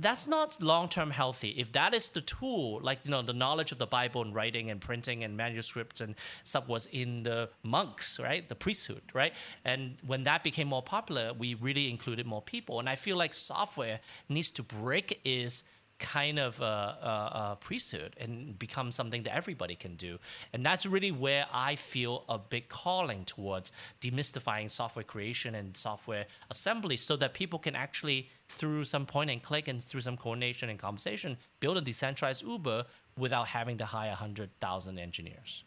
that's 0.00 0.28
not 0.28 0.62
long-term 0.62 1.10
healthy. 1.10 1.48
If 1.50 1.72
that 1.72 1.92
is 1.92 2.10
the 2.10 2.20
tool 2.20 2.80
like 2.82 3.00
you 3.04 3.10
know 3.10 3.22
the 3.22 3.32
knowledge 3.32 3.72
of 3.72 3.78
the 3.78 3.86
bible 3.86 4.22
and 4.22 4.34
writing 4.34 4.70
and 4.70 4.80
printing 4.80 5.24
and 5.24 5.36
manuscripts 5.36 6.00
and 6.00 6.14
stuff 6.44 6.68
was 6.68 6.86
in 6.86 7.22
the 7.24 7.50
monks 7.62 8.20
right? 8.20 8.48
The 8.48 8.54
priesthood 8.54 9.02
right? 9.12 9.32
And 9.64 9.96
when 10.06 10.22
that 10.24 10.44
became 10.44 10.68
more 10.68 10.82
popular 10.82 11.32
we 11.32 11.54
really 11.54 11.90
included 11.90 12.26
more 12.26 12.42
people. 12.42 12.78
And 12.78 12.88
i 12.88 12.96
feel 12.96 13.16
like 13.16 13.34
software 13.34 14.00
needs 14.28 14.50
to 14.52 14.62
break 14.62 15.20
is 15.24 15.64
kind 15.98 16.38
of 16.38 16.60
a, 16.60 16.64
a, 16.64 17.50
a 17.52 17.58
priesthood 17.60 18.14
and 18.18 18.58
become 18.58 18.92
something 18.92 19.22
that 19.24 19.34
everybody 19.34 19.74
can 19.74 19.96
do. 19.96 20.18
And 20.52 20.64
that's 20.64 20.86
really 20.86 21.10
where 21.10 21.46
I 21.52 21.74
feel 21.74 22.24
a 22.28 22.38
big 22.38 22.68
calling 22.68 23.24
towards 23.24 23.72
demystifying 24.00 24.70
software 24.70 25.04
creation 25.04 25.54
and 25.54 25.76
software 25.76 26.26
assembly 26.50 26.96
so 26.96 27.16
that 27.16 27.34
people 27.34 27.58
can 27.58 27.74
actually, 27.74 28.28
through 28.48 28.84
some 28.84 29.06
point 29.06 29.30
and 29.30 29.42
click 29.42 29.68
and 29.68 29.82
through 29.82 30.02
some 30.02 30.16
coordination 30.16 30.68
and 30.68 30.78
conversation, 30.78 31.36
build 31.60 31.76
a 31.76 31.80
decentralized 31.80 32.44
Uber 32.44 32.84
without 33.16 33.48
having 33.48 33.78
to 33.78 33.84
hire 33.84 34.10
100,000 34.10 34.98
engineers. 34.98 35.64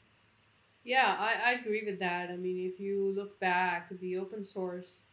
Yeah, 0.84 1.16
I, 1.20 1.52
I 1.52 1.52
agree 1.54 1.84
with 1.86 2.00
that. 2.00 2.30
I 2.30 2.38
mean, 2.38 2.72
if 2.72 2.80
you 2.80 3.14
look 3.16 3.40
back, 3.40 3.90
the 4.00 4.18
open 4.18 4.44
source 4.44 5.06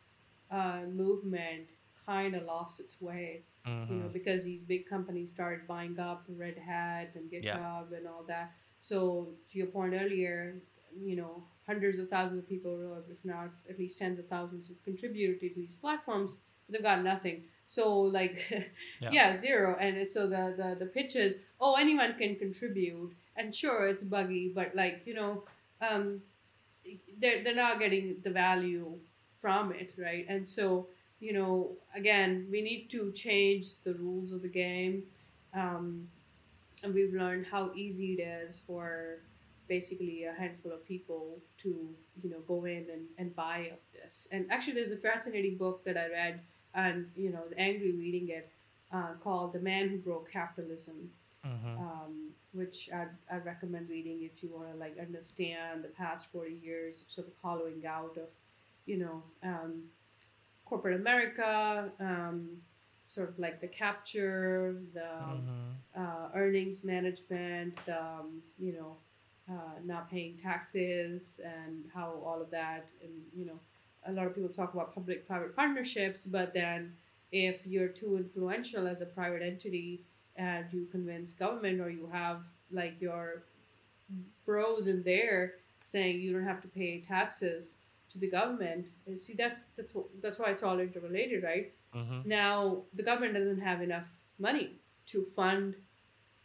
uh, 0.50 0.80
movement 0.90 1.66
kind 2.06 2.34
of 2.34 2.44
lost 2.44 2.80
its 2.80 3.00
way, 3.00 3.42
you 3.88 3.96
Mm-hmm. 3.96 4.00
know, 4.00 4.08
because 4.08 4.44
these 4.44 4.62
big 4.64 4.88
companies 4.88 5.30
started 5.30 5.66
buying 5.66 5.98
up 5.98 6.24
Red 6.28 6.58
Hat 6.58 7.12
and 7.14 7.30
GitHub 7.30 7.44
Yeah. 7.90 7.96
and 7.96 8.06
all 8.06 8.24
that. 8.28 8.52
So, 8.80 9.34
to 9.50 9.58
your 9.58 9.66
point 9.68 9.94
earlier, 9.94 10.62
you 10.96 11.16
know, 11.16 11.44
hundreds 11.66 11.98
of 11.98 12.08
thousands 12.08 12.38
of 12.40 12.48
people, 12.48 13.02
if 13.10 13.24
not 13.24 13.50
at 13.68 13.78
least 13.78 13.98
tens 13.98 14.18
of 14.18 14.26
thousands, 14.28 14.68
have 14.68 14.82
contributed 14.84 15.40
to 15.40 15.50
these 15.54 15.76
platforms. 15.76 16.38
they've 16.70 16.82
got 16.82 17.02
nothing. 17.02 17.44
So 17.66 18.00
like, 18.00 18.36
Yeah. 19.00 19.10
yeah. 19.12 19.32
zero. 19.34 19.76
And 19.80 20.10
so 20.10 20.28
the, 20.28 20.54
the 20.56 20.76
the 20.84 20.86
pitch 20.86 21.16
is, 21.16 21.36
oh, 21.60 21.74
anyone 21.74 22.14
can 22.18 22.36
contribute, 22.36 23.12
and 23.36 23.54
sure, 23.54 23.86
it's 23.88 24.02
buggy, 24.04 24.52
but 24.54 24.74
like 24.74 25.02
you 25.06 25.14
know, 25.14 25.44
um, 25.80 26.22
they're 27.20 27.42
they're 27.44 27.54
not 27.54 27.78
getting 27.78 28.16
the 28.22 28.30
value 28.30 28.98
from 29.40 29.72
it, 29.72 29.94
right? 29.98 30.26
And 30.28 30.46
so 30.46 30.88
you 31.20 31.32
know, 31.32 31.72
again, 31.94 32.46
we 32.50 32.62
need 32.62 32.88
to 32.90 33.12
change 33.12 33.76
the 33.84 33.94
rules 33.94 34.32
of 34.32 34.42
the 34.42 34.48
game. 34.48 35.04
Um, 35.54 36.08
and 36.82 36.94
we've 36.94 37.12
learned 37.14 37.46
how 37.46 37.70
easy 37.74 38.14
it 38.14 38.22
is 38.22 38.58
for 38.58 39.18
basically 39.68 40.24
a 40.24 40.32
handful 40.32 40.72
of 40.72 40.86
people 40.86 41.38
to 41.58 41.68
you 42.22 42.30
know 42.30 42.40
go 42.46 42.64
in 42.64 42.86
and, 42.92 43.06
and 43.18 43.34
buy 43.36 43.68
up 43.72 43.80
this 43.92 44.28
and 44.32 44.46
actually 44.50 44.74
there's 44.74 44.92
a 44.92 44.96
fascinating 44.96 45.56
book 45.56 45.84
that 45.84 45.96
i 45.96 46.08
read 46.08 46.40
and 46.74 47.06
you 47.16 47.30
know 47.30 47.40
was 47.42 47.52
angry 47.58 47.92
reading 47.92 48.28
it 48.28 48.48
uh, 48.92 49.12
called 49.22 49.52
the 49.52 49.58
man 49.60 49.88
who 49.88 49.98
broke 49.98 50.30
capitalism 50.30 51.10
Mhm. 51.44 51.78
um, 51.78 52.30
which 52.52 52.90
I'd, 52.92 53.10
I'd 53.30 53.44
recommend 53.44 53.88
reading 53.88 54.22
if 54.22 54.42
you 54.42 54.50
want 54.50 54.72
to 54.72 54.78
like 54.78 54.98
understand 54.98 55.84
the 55.84 55.88
past 55.88 56.32
40 56.32 56.54
years 56.62 57.02
of 57.02 57.10
sort 57.10 57.26
of 57.28 57.34
hollowing 57.42 57.86
out 57.86 58.16
of 58.16 58.30
you 58.86 58.96
know 58.98 59.22
um, 59.42 59.84
corporate 60.68 60.96
america 61.00 61.90
um, 62.00 62.36
sort 63.06 63.28
of 63.28 63.38
like 63.38 63.60
the 63.60 63.66
capture 63.68 64.76
the 64.92 65.00
Mhm. 65.00 65.74
uh, 65.96 66.28
earnings 66.34 66.84
management, 66.84 67.74
the, 67.86 68.00
um, 68.00 68.42
you 68.58 68.72
know, 68.78 68.96
uh, 69.50 69.76
not 69.84 70.08
paying 70.10 70.36
taxes, 70.36 71.40
and 71.44 71.84
how 71.94 72.08
all 72.24 72.40
of 72.40 72.50
that, 72.50 72.86
and 73.02 73.10
you 73.34 73.44
know, 73.46 73.58
a 74.06 74.12
lot 74.12 74.26
of 74.26 74.34
people 74.34 74.50
talk 74.50 74.74
about 74.74 74.94
public-private 74.94 75.56
partnerships, 75.56 76.26
but 76.26 76.52
then 76.52 76.94
if 77.32 77.66
you're 77.66 77.88
too 77.88 78.16
influential 78.16 78.86
as 78.86 79.00
a 79.00 79.06
private 79.06 79.42
entity 79.42 80.04
and 80.36 80.66
you 80.72 80.86
convince 80.92 81.32
government 81.32 81.80
or 81.80 81.90
you 81.90 82.06
have 82.12 82.42
like 82.70 82.94
your 83.00 83.42
bros 84.44 84.86
in 84.86 85.02
there 85.02 85.54
saying 85.84 86.20
you 86.20 86.32
don't 86.32 86.44
have 86.44 86.60
to 86.62 86.68
pay 86.68 87.00
taxes 87.00 87.76
to 88.10 88.18
the 88.18 88.28
government, 88.30 88.86
and 89.06 89.18
see 89.20 89.34
that's 89.34 89.66
that's 89.76 89.94
that's 90.22 90.38
why 90.38 90.50
it's 90.50 90.62
all 90.62 90.78
interrelated, 90.80 91.42
right? 91.42 91.72
Mhm. 91.94 92.26
now 92.26 92.82
the 92.94 93.02
government 93.02 93.32
doesn't 93.34 93.60
have 93.60 93.80
enough 93.80 94.08
money 94.38 94.78
to 95.06 95.22
fund 95.22 95.74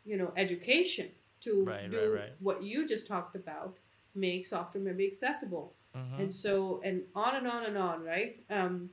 you 0.05 0.17
know 0.17 0.31
education 0.37 1.09
to 1.41 1.65
Right, 1.65 1.89
do 1.91 1.97
right, 1.97 2.19
right. 2.21 2.31
what 2.39 2.63
you 2.63 2.87
just 2.87 3.07
talked 3.07 3.35
about 3.35 3.77
make 4.15 4.45
software 4.45 4.83
maybe 4.83 5.05
accessible 5.07 5.73
Mhm. 5.95 6.19
and 6.19 6.33
so 6.33 6.81
and 6.83 7.03
on 7.15 7.35
and 7.35 7.47
on 7.47 7.63
and 7.65 7.77
on 7.77 8.03
right 8.03 8.37
um, 8.49 8.89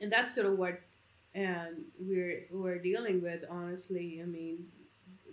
and 0.00 0.10
that's 0.12 0.34
sort 0.34 0.46
of 0.46 0.58
what 0.58 0.80
um, 1.36 1.84
we're 1.98 2.46
we're 2.50 2.78
dealing 2.78 3.22
with 3.22 3.44
honestly 3.48 4.20
i 4.22 4.26
mean 4.26 4.66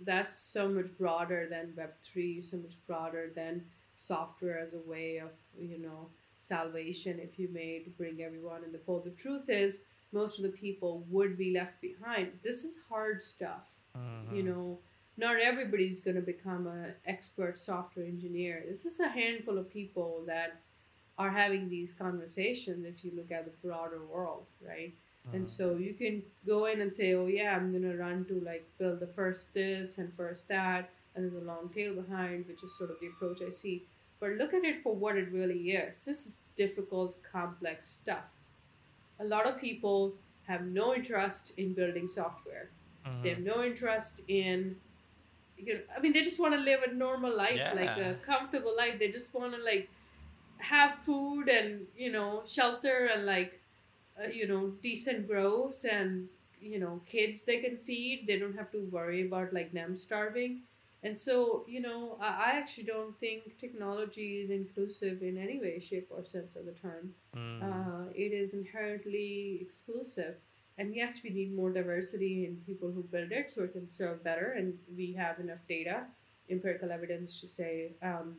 that's 0.04 0.34
so 0.34 0.68
much 0.68 0.96
broader 0.96 1.46
than 1.48 1.72
web3 1.76 2.40
so 2.42 2.56
much 2.56 2.76
broader 2.86 3.30
than 3.34 3.64
software 3.96 4.58
as 4.58 4.74
a 4.74 4.78
way 4.80 5.18
of 5.18 5.30
you 5.58 5.78
know 5.78 6.08
salvation 6.40 7.18
if 7.20 7.38
you 7.38 7.48
may 7.48 7.80
to 7.80 7.90
bring 7.90 8.22
everyone 8.22 8.64
in 8.64 8.72
the 8.72 8.78
fold. 8.78 9.04
The 9.04 9.10
truth 9.10 9.48
is 9.48 9.80
most 10.12 10.38
of 10.38 10.44
the 10.44 10.56
people 10.56 11.04
would 11.10 11.36
be 11.36 11.52
left 11.52 11.80
behind. 11.80 12.38
This 12.42 12.64
is 12.64 12.78
hard 12.88 13.22
stuff 13.22 13.74
you 14.30 14.42
Mhm. 14.42 14.46
know. 14.46 14.78
Not 15.16 15.40
everybody's 15.40 16.00
going 16.00 16.14
to 16.16 16.22
become 16.22 16.66
an 16.68 16.94
expert 17.04 17.58
software 17.58 18.06
engineer. 18.06 18.64
This 18.68 18.84
is 18.84 19.00
a 19.00 19.08
handful 19.08 19.58
of 19.58 19.68
people 19.68 20.22
that 20.26 20.60
are 21.18 21.30
having 21.30 21.68
these 21.68 21.92
conversations 21.92 22.84
if 22.86 23.04
you 23.04 23.10
look 23.16 23.30
at 23.32 23.44
the 23.44 23.50
broader 23.66 24.04
world 24.06 24.46
right? 24.60 24.94
And 25.32 25.44
Mhm. 25.44 25.48
so 25.48 25.76
you 25.76 25.94
can 25.94 26.22
go 26.46 26.66
in 26.66 26.80
and 26.80 26.94
say 26.94 27.12
oh 27.14 27.26
yeah 27.26 27.54
i'm 27.56 27.70
going 27.70 27.82
to 27.82 27.96
run 27.96 28.24
to 28.26 28.40
like 28.40 28.66
build 28.78 29.00
the 29.00 29.06
first 29.08 29.52
this 29.52 29.98
and 29.98 30.14
first 30.14 30.48
that 30.48 30.90
and 31.14 31.24
there's 31.24 31.42
a 31.42 31.46
long 31.46 31.68
tail 31.70 31.94
behind 31.94 32.46
which 32.46 32.62
is 32.62 32.78
sort 32.78 32.90
of 32.90 32.98
the 33.00 33.08
approach 33.08 33.42
i 33.42 33.50
see 33.50 33.84
but 34.20 34.30
look 34.32 34.54
at 34.54 34.64
it 34.64 34.82
for 34.82 34.94
what 34.94 35.16
it 35.16 35.30
really 35.32 35.70
is. 35.72 36.04
This 36.04 36.26
is 36.26 36.42
difficult 36.56 37.16
complex 37.22 37.86
stuff. 37.88 38.30
A 39.20 39.24
lot 39.24 39.46
of 39.46 39.58
people 39.60 40.14
have 40.46 40.62
no 40.64 40.94
interest 40.94 41.52
in 41.56 41.74
building 41.74 42.08
software. 42.08 42.70
They 43.22 43.30
have 43.30 43.40
no 43.40 43.62
interest 43.62 44.22
in 44.28 44.76
you 45.56 45.74
know 45.74 45.80
i 45.96 46.00
mean 46.00 46.12
they 46.12 46.22
just 46.22 46.38
want 46.38 46.54
to 46.54 46.60
live 46.60 46.82
a 46.84 46.94
normal 46.94 47.36
life 47.36 47.56
like 47.74 47.96
a 47.98 48.14
comfortable 48.24 48.74
life. 48.76 48.98
They 48.98 49.08
just 49.08 49.32
want 49.34 49.54
to 49.54 49.62
like 49.62 49.88
have 50.58 50.96
food 50.96 51.48
and 51.48 51.86
you 51.96 52.12
know 52.12 52.42
shelter 52.46 53.10
and 53.12 53.26
like 53.26 53.60
uh, 54.22 54.28
you 54.28 54.46
know 54.46 54.72
decent 54.82 55.26
growth 55.26 55.84
and 55.90 56.28
you 56.60 56.78
know 56.78 57.00
kids 57.06 57.42
they 57.42 57.58
can 57.58 57.76
feed. 57.76 58.26
They 58.26 58.38
don't 58.38 58.56
have 58.56 58.70
to 58.72 58.80
worry 58.90 59.26
about 59.26 59.52
like 59.52 59.72
them 59.72 59.96
starving 59.96 60.62
and 61.02 61.16
so 61.16 61.64
you 61.68 61.80
know 61.80 62.16
i, 62.20 62.26
I 62.26 62.50
actually 62.58 62.84
don't 62.84 63.18
think 63.20 63.58
technology 63.58 64.40
is 64.42 64.50
inclusive 64.50 65.22
in 65.22 65.38
any 65.38 65.58
way 65.58 65.78
shape 65.78 66.08
or 66.10 66.24
sense 66.24 66.56
of 66.56 66.66
the 66.66 66.72
term 66.72 67.14
Mhm. 67.34 67.62
uh, 67.62 68.04
it 68.14 68.32
is 68.32 68.54
inherently 68.54 69.58
exclusive. 69.60 70.36
And 70.78 70.94
yes, 70.94 71.22
we 71.24 71.30
need 71.30 71.54
more 71.54 71.70
diversity 71.72 72.46
in 72.46 72.56
people 72.64 72.90
who 72.92 73.02
build 73.02 73.32
it 73.32 73.50
so 73.50 73.64
it 73.64 73.72
can 73.72 73.88
serve 73.88 74.22
better. 74.22 74.52
And 74.52 74.78
we 74.96 75.12
have 75.14 75.40
enough 75.40 75.58
data, 75.68 76.06
empirical 76.48 76.92
evidence 76.92 77.40
to 77.40 77.48
say, 77.48 77.92
um, 78.00 78.36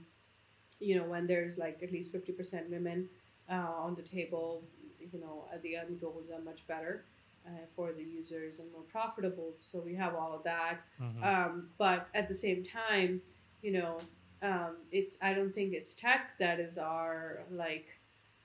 you 0.79 0.95
know, 0.95 1.03
when 1.03 1.27
there's 1.27 1.57
like 1.57 1.83
at 1.83 1.91
least 1.91 2.11
50% 2.11 2.69
women 2.69 3.09
uh, 3.51 3.71
on 3.85 3.95
the 3.95 4.01
table, 4.01 4.63
you 4.99 5.19
know, 5.19 5.45
the 5.61 5.75
end 5.75 5.99
goals 5.99 6.29
are 6.33 6.41
much 6.41 6.65
better 6.67 7.03
uh, 7.47 7.65
for 7.75 7.91
the 7.93 8.03
users 8.03 8.59
and 8.59 8.71
more 8.71 8.81
profitable. 8.83 9.53
So 9.59 9.79
we 9.79 9.95
have 9.95 10.15
all 10.15 10.33
of 10.33 10.43
that 10.43 10.81
Mhm. 11.01 11.23
um, 11.23 11.69
but 11.77 12.07
at 12.13 12.27
the 12.27 12.33
same 12.33 12.63
time 12.63 13.21
you 13.61 13.71
know 13.71 13.97
um, 14.41 14.77
it's 14.91 15.17
i 15.21 15.33
don't 15.33 15.53
think 15.53 15.73
it's 15.73 15.93
tech 15.93 16.37
that 16.39 16.59
is 16.59 16.77
our 16.77 17.43
like 17.51 17.87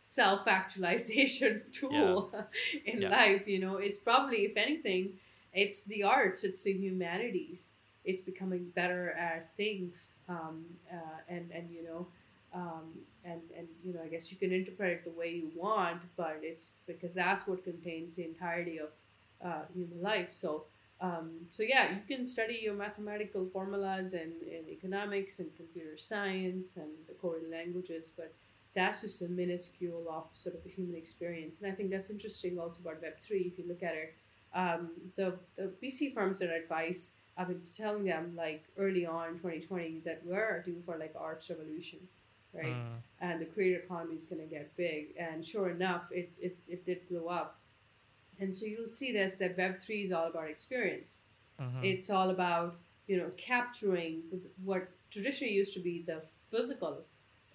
self-actualization 0.03 1.63
tool 1.73 2.33
in 2.85 3.01
Yeah. 3.03 3.09
life 3.11 3.47
you 3.47 3.59
know 3.59 3.77
it's 3.77 3.99
probably 3.99 4.45
if 4.45 4.57
anything 4.57 5.13
it's 5.53 5.85
the 5.85 6.03
arts 6.03 6.45
it's 6.45 6.63
the 6.63 6.73
humanities 6.73 7.73
it's 8.05 8.21
becoming 8.21 8.71
better 8.75 9.13
at 9.13 9.57
things 9.57 10.17
um, 10.29 10.65
uh, 10.93 11.19
and 11.29 11.51
and 11.53 11.71
you 11.71 11.83
know 11.83 12.07
um, 12.55 12.93
and 13.25 13.41
and 13.57 13.67
you 13.85 13.93
know 13.93 14.01
i 14.03 14.09
guess 14.09 14.31
you 14.31 14.39
can 14.39 14.53
interpret 14.53 14.93
it 14.93 15.05
the 15.05 15.11
way 15.11 15.31
you 15.31 15.51
want 15.55 16.01
but 16.17 16.39
it's 16.43 16.77
because 16.87 17.15
that's 17.15 17.47
what 17.47 17.63
contains 17.65 18.17
the 18.17 18.25
entirety 18.25 18.79
of 18.79 18.89
uh, 19.45 19.63
human 19.75 20.01
life 20.01 20.33
so 20.33 20.65
um, 21.01 21.33
so 21.49 21.63
yeah, 21.63 21.91
you 21.91 22.01
can 22.09 22.25
study 22.25 22.61
your 22.63 22.75
mathematical 22.75 23.47
formulas 23.53 24.13
and, 24.15 24.33
and 24.43 24.69
economics 24.69 25.39
and 25.39 25.55
computer 25.57 25.99
science 25.99 26.77
and 26.77 26.89
the 27.09 27.15
coding 27.15 27.51
languages, 27.51 28.13
but 28.17 28.33
that's 28.75 29.03
just 29.03 29.21
a 29.23 29.29
minuscule 29.29 30.07
of 30.11 30.25
sort 30.33 30.55
of 30.55 30.65
the 30.65 30.71
human 30.71 30.97
experience. 30.97 31.61
And 31.61 31.71
I 31.71 31.75
think 31.75 31.91
that's 31.91 32.11
interesting 32.11 32.59
also 32.59 32.81
about 32.81 33.03
Web 33.03 33.19
three. 33.21 33.53
If 33.53 33.59
you 33.59 33.65
look 33.69 33.83
at 33.83 33.95
it, 33.95 34.15
um, 34.55 34.91
the 35.17 35.35
the 35.57 35.73
VC 35.83 36.15
firms 36.15 36.39
that 36.39 36.51
advice 36.51 37.13
I've 37.37 37.49
been 37.49 37.63
telling 37.77 38.05
them 38.05 38.35
like 38.37 38.65
early 38.79 39.05
on 39.07 39.29
in 39.29 39.35
2020 39.35 40.03
that 40.05 40.23
we're 40.25 40.63
due 40.63 40.81
for 40.81 40.97
like 40.97 41.15
arts 41.19 41.51
revolution, 41.51 41.99
right? 42.55 42.67
Mhm. 42.75 43.01
and 43.21 43.41
the 43.41 43.47
creator 43.47 43.79
economy 43.81 44.17
is 44.17 44.27
going 44.27 44.41
to 44.43 44.47
get 44.47 44.77
big. 44.77 45.15
And 45.17 45.45
sure 45.47 45.71
enough, 45.71 46.05
it, 46.13 46.31
it, 46.39 46.57
it 46.69 46.85
did 46.85 47.09
blow 47.09 47.29
up. 47.29 47.59
And 48.39 48.53
so 48.55 48.67
you'll 48.67 48.89
see 48.89 49.13
this 49.13 49.37
that 49.37 49.57
Web3 49.57 50.03
is 50.03 50.13
all 50.13 50.27
about 50.27 50.49
experience. 50.51 51.23
Mhm. 51.61 51.83
It's 51.85 52.11
all 52.11 52.31
about, 52.31 52.77
you 53.07 53.17
know, 53.17 53.31
capturing 53.37 54.23
what 54.65 54.89
traditionally 55.11 55.55
used 55.55 55.73
to 55.75 55.81
be 55.81 56.03
the 56.03 56.21
physical 56.51 57.05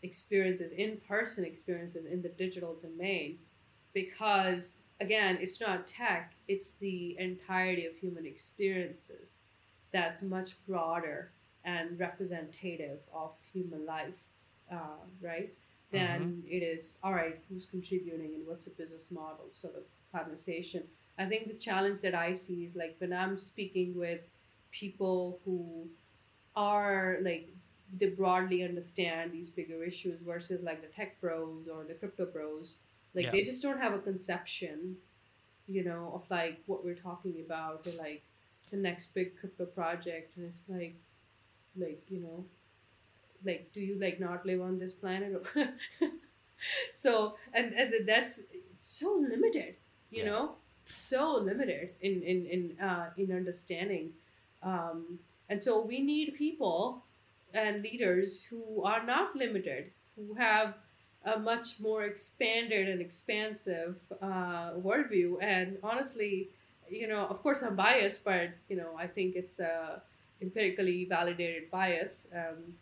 experiences, 0.01 0.71
in 0.71 0.97
person 1.07 1.43
experiences 1.45 2.05
in 2.05 2.21
the 2.21 2.29
digital 2.29 2.73
domain. 2.75 3.37
Because, 3.93 4.77
again, 5.01 5.37
it's 5.41 5.59
not 5.59 5.87
tech, 5.87 6.33
it's 6.47 6.71
the 6.73 7.17
entirety 7.19 7.85
of 7.85 7.95
human 7.97 8.25
experiences 8.25 9.39
that's 9.91 10.21
much 10.21 10.55
broader 10.65 11.31
and 11.65 11.99
representative 11.99 12.99
of 13.13 13.31
human 13.51 13.85
life, 13.85 14.23
uh, 14.71 14.97
right? 15.21 15.49
Than 15.91 16.43
it 16.47 16.61
is, 16.61 16.97
all 17.03 17.13
right, 17.13 17.39
who's 17.49 17.65
contributing 17.65 18.35
and 18.35 18.45
what's 18.47 18.65
the 18.65 18.71
business 18.71 19.09
model 19.09 19.45
sort 19.49 19.75
of 19.75 19.83
conversation. 20.13 20.83
I 21.17 21.25
think 21.25 21.47
the 21.47 21.55
challenge 21.55 22.01
that 22.01 22.13
I 22.13 22.33
see 22.33 22.63
is 22.63 22.75
like 22.75 22.95
when 22.99 23.11
I'm 23.11 23.37
speaking 23.37 23.97
with 23.97 24.21
people 24.71 25.39
who 25.43 25.87
are 26.55 27.17
like 27.21 27.49
they 27.97 28.07
broadly 28.07 28.63
understand 28.63 29.31
these 29.31 29.49
bigger 29.49 29.83
issues 29.83 30.19
versus 30.21 30.61
like 30.63 30.81
the 30.81 30.87
tech 30.87 31.19
bros 31.21 31.67
or 31.67 31.83
the 31.85 31.93
crypto 31.95 32.25
bros 32.25 32.77
like 33.15 33.25
Yeah. 33.25 33.31
they 33.31 33.43
just 33.43 33.61
don't 33.61 33.79
have 33.79 33.93
a 33.93 33.99
conception 33.99 34.97
you 35.67 35.83
know 35.83 36.11
of 36.15 36.29
like 36.29 36.59
what 36.65 36.83
we're 36.83 36.95
talking 36.95 37.35
about 37.45 37.87
or 37.87 37.91
like 37.97 38.23
the 38.71 38.77
next 38.77 39.13
big 39.13 39.37
crypto 39.39 39.65
project 39.65 40.35
and 40.37 40.45
it's 40.45 40.65
like 40.69 40.95
like 41.77 42.01
you 42.09 42.19
know 42.19 42.45
like 43.45 43.71
do 43.73 43.81
you 43.81 43.97
like 43.99 44.19
not 44.19 44.45
live 44.45 44.61
on 44.61 44.79
this 44.79 44.93
planet 44.93 45.33
so 46.91 47.35
and, 47.53 47.73
and 47.73 47.93
that's 48.07 48.41
so 48.79 49.13
limited 49.29 49.75
you 50.11 50.23
Yeah. 50.23 50.29
know 50.29 50.55
so 50.85 51.35
limited 51.37 51.89
in 52.01 52.23
in 52.23 52.45
in 52.47 52.79
uh, 52.81 53.11
in 53.15 53.31
understanding, 53.31 54.13
um, 54.63 55.19
and 55.47 55.61
so 55.61 55.81
we 55.85 56.01
need 56.01 56.33
people 56.33 57.03
and 57.53 57.83
leaders 57.83 58.43
who 58.43 58.81
are 58.83 59.05
not 59.05 59.35
limited, 59.35 59.91
who 60.15 60.33
have 60.33 60.73
a 61.25 61.37
much 61.37 61.79
more 61.79 62.05
expanded 62.05 62.89
and 62.89 63.01
expansive 63.01 63.97
uh, 64.21 64.71
worldview. 64.81 65.37
And 65.43 65.77
honestly, 65.83 66.49
you 66.89 67.07
know, 67.07 67.27
of 67.27 67.43
course, 67.43 67.61
I'm 67.61 67.75
biased, 67.75 68.25
but 68.25 68.49
you 68.67 68.75
know, 68.75 68.95
I 68.97 69.05
think 69.05 69.35
it's 69.35 69.59
a 69.59 70.01
empirically 70.41 71.05
validated 71.05 71.69
bias. 71.69 72.27
Um, 72.33 72.73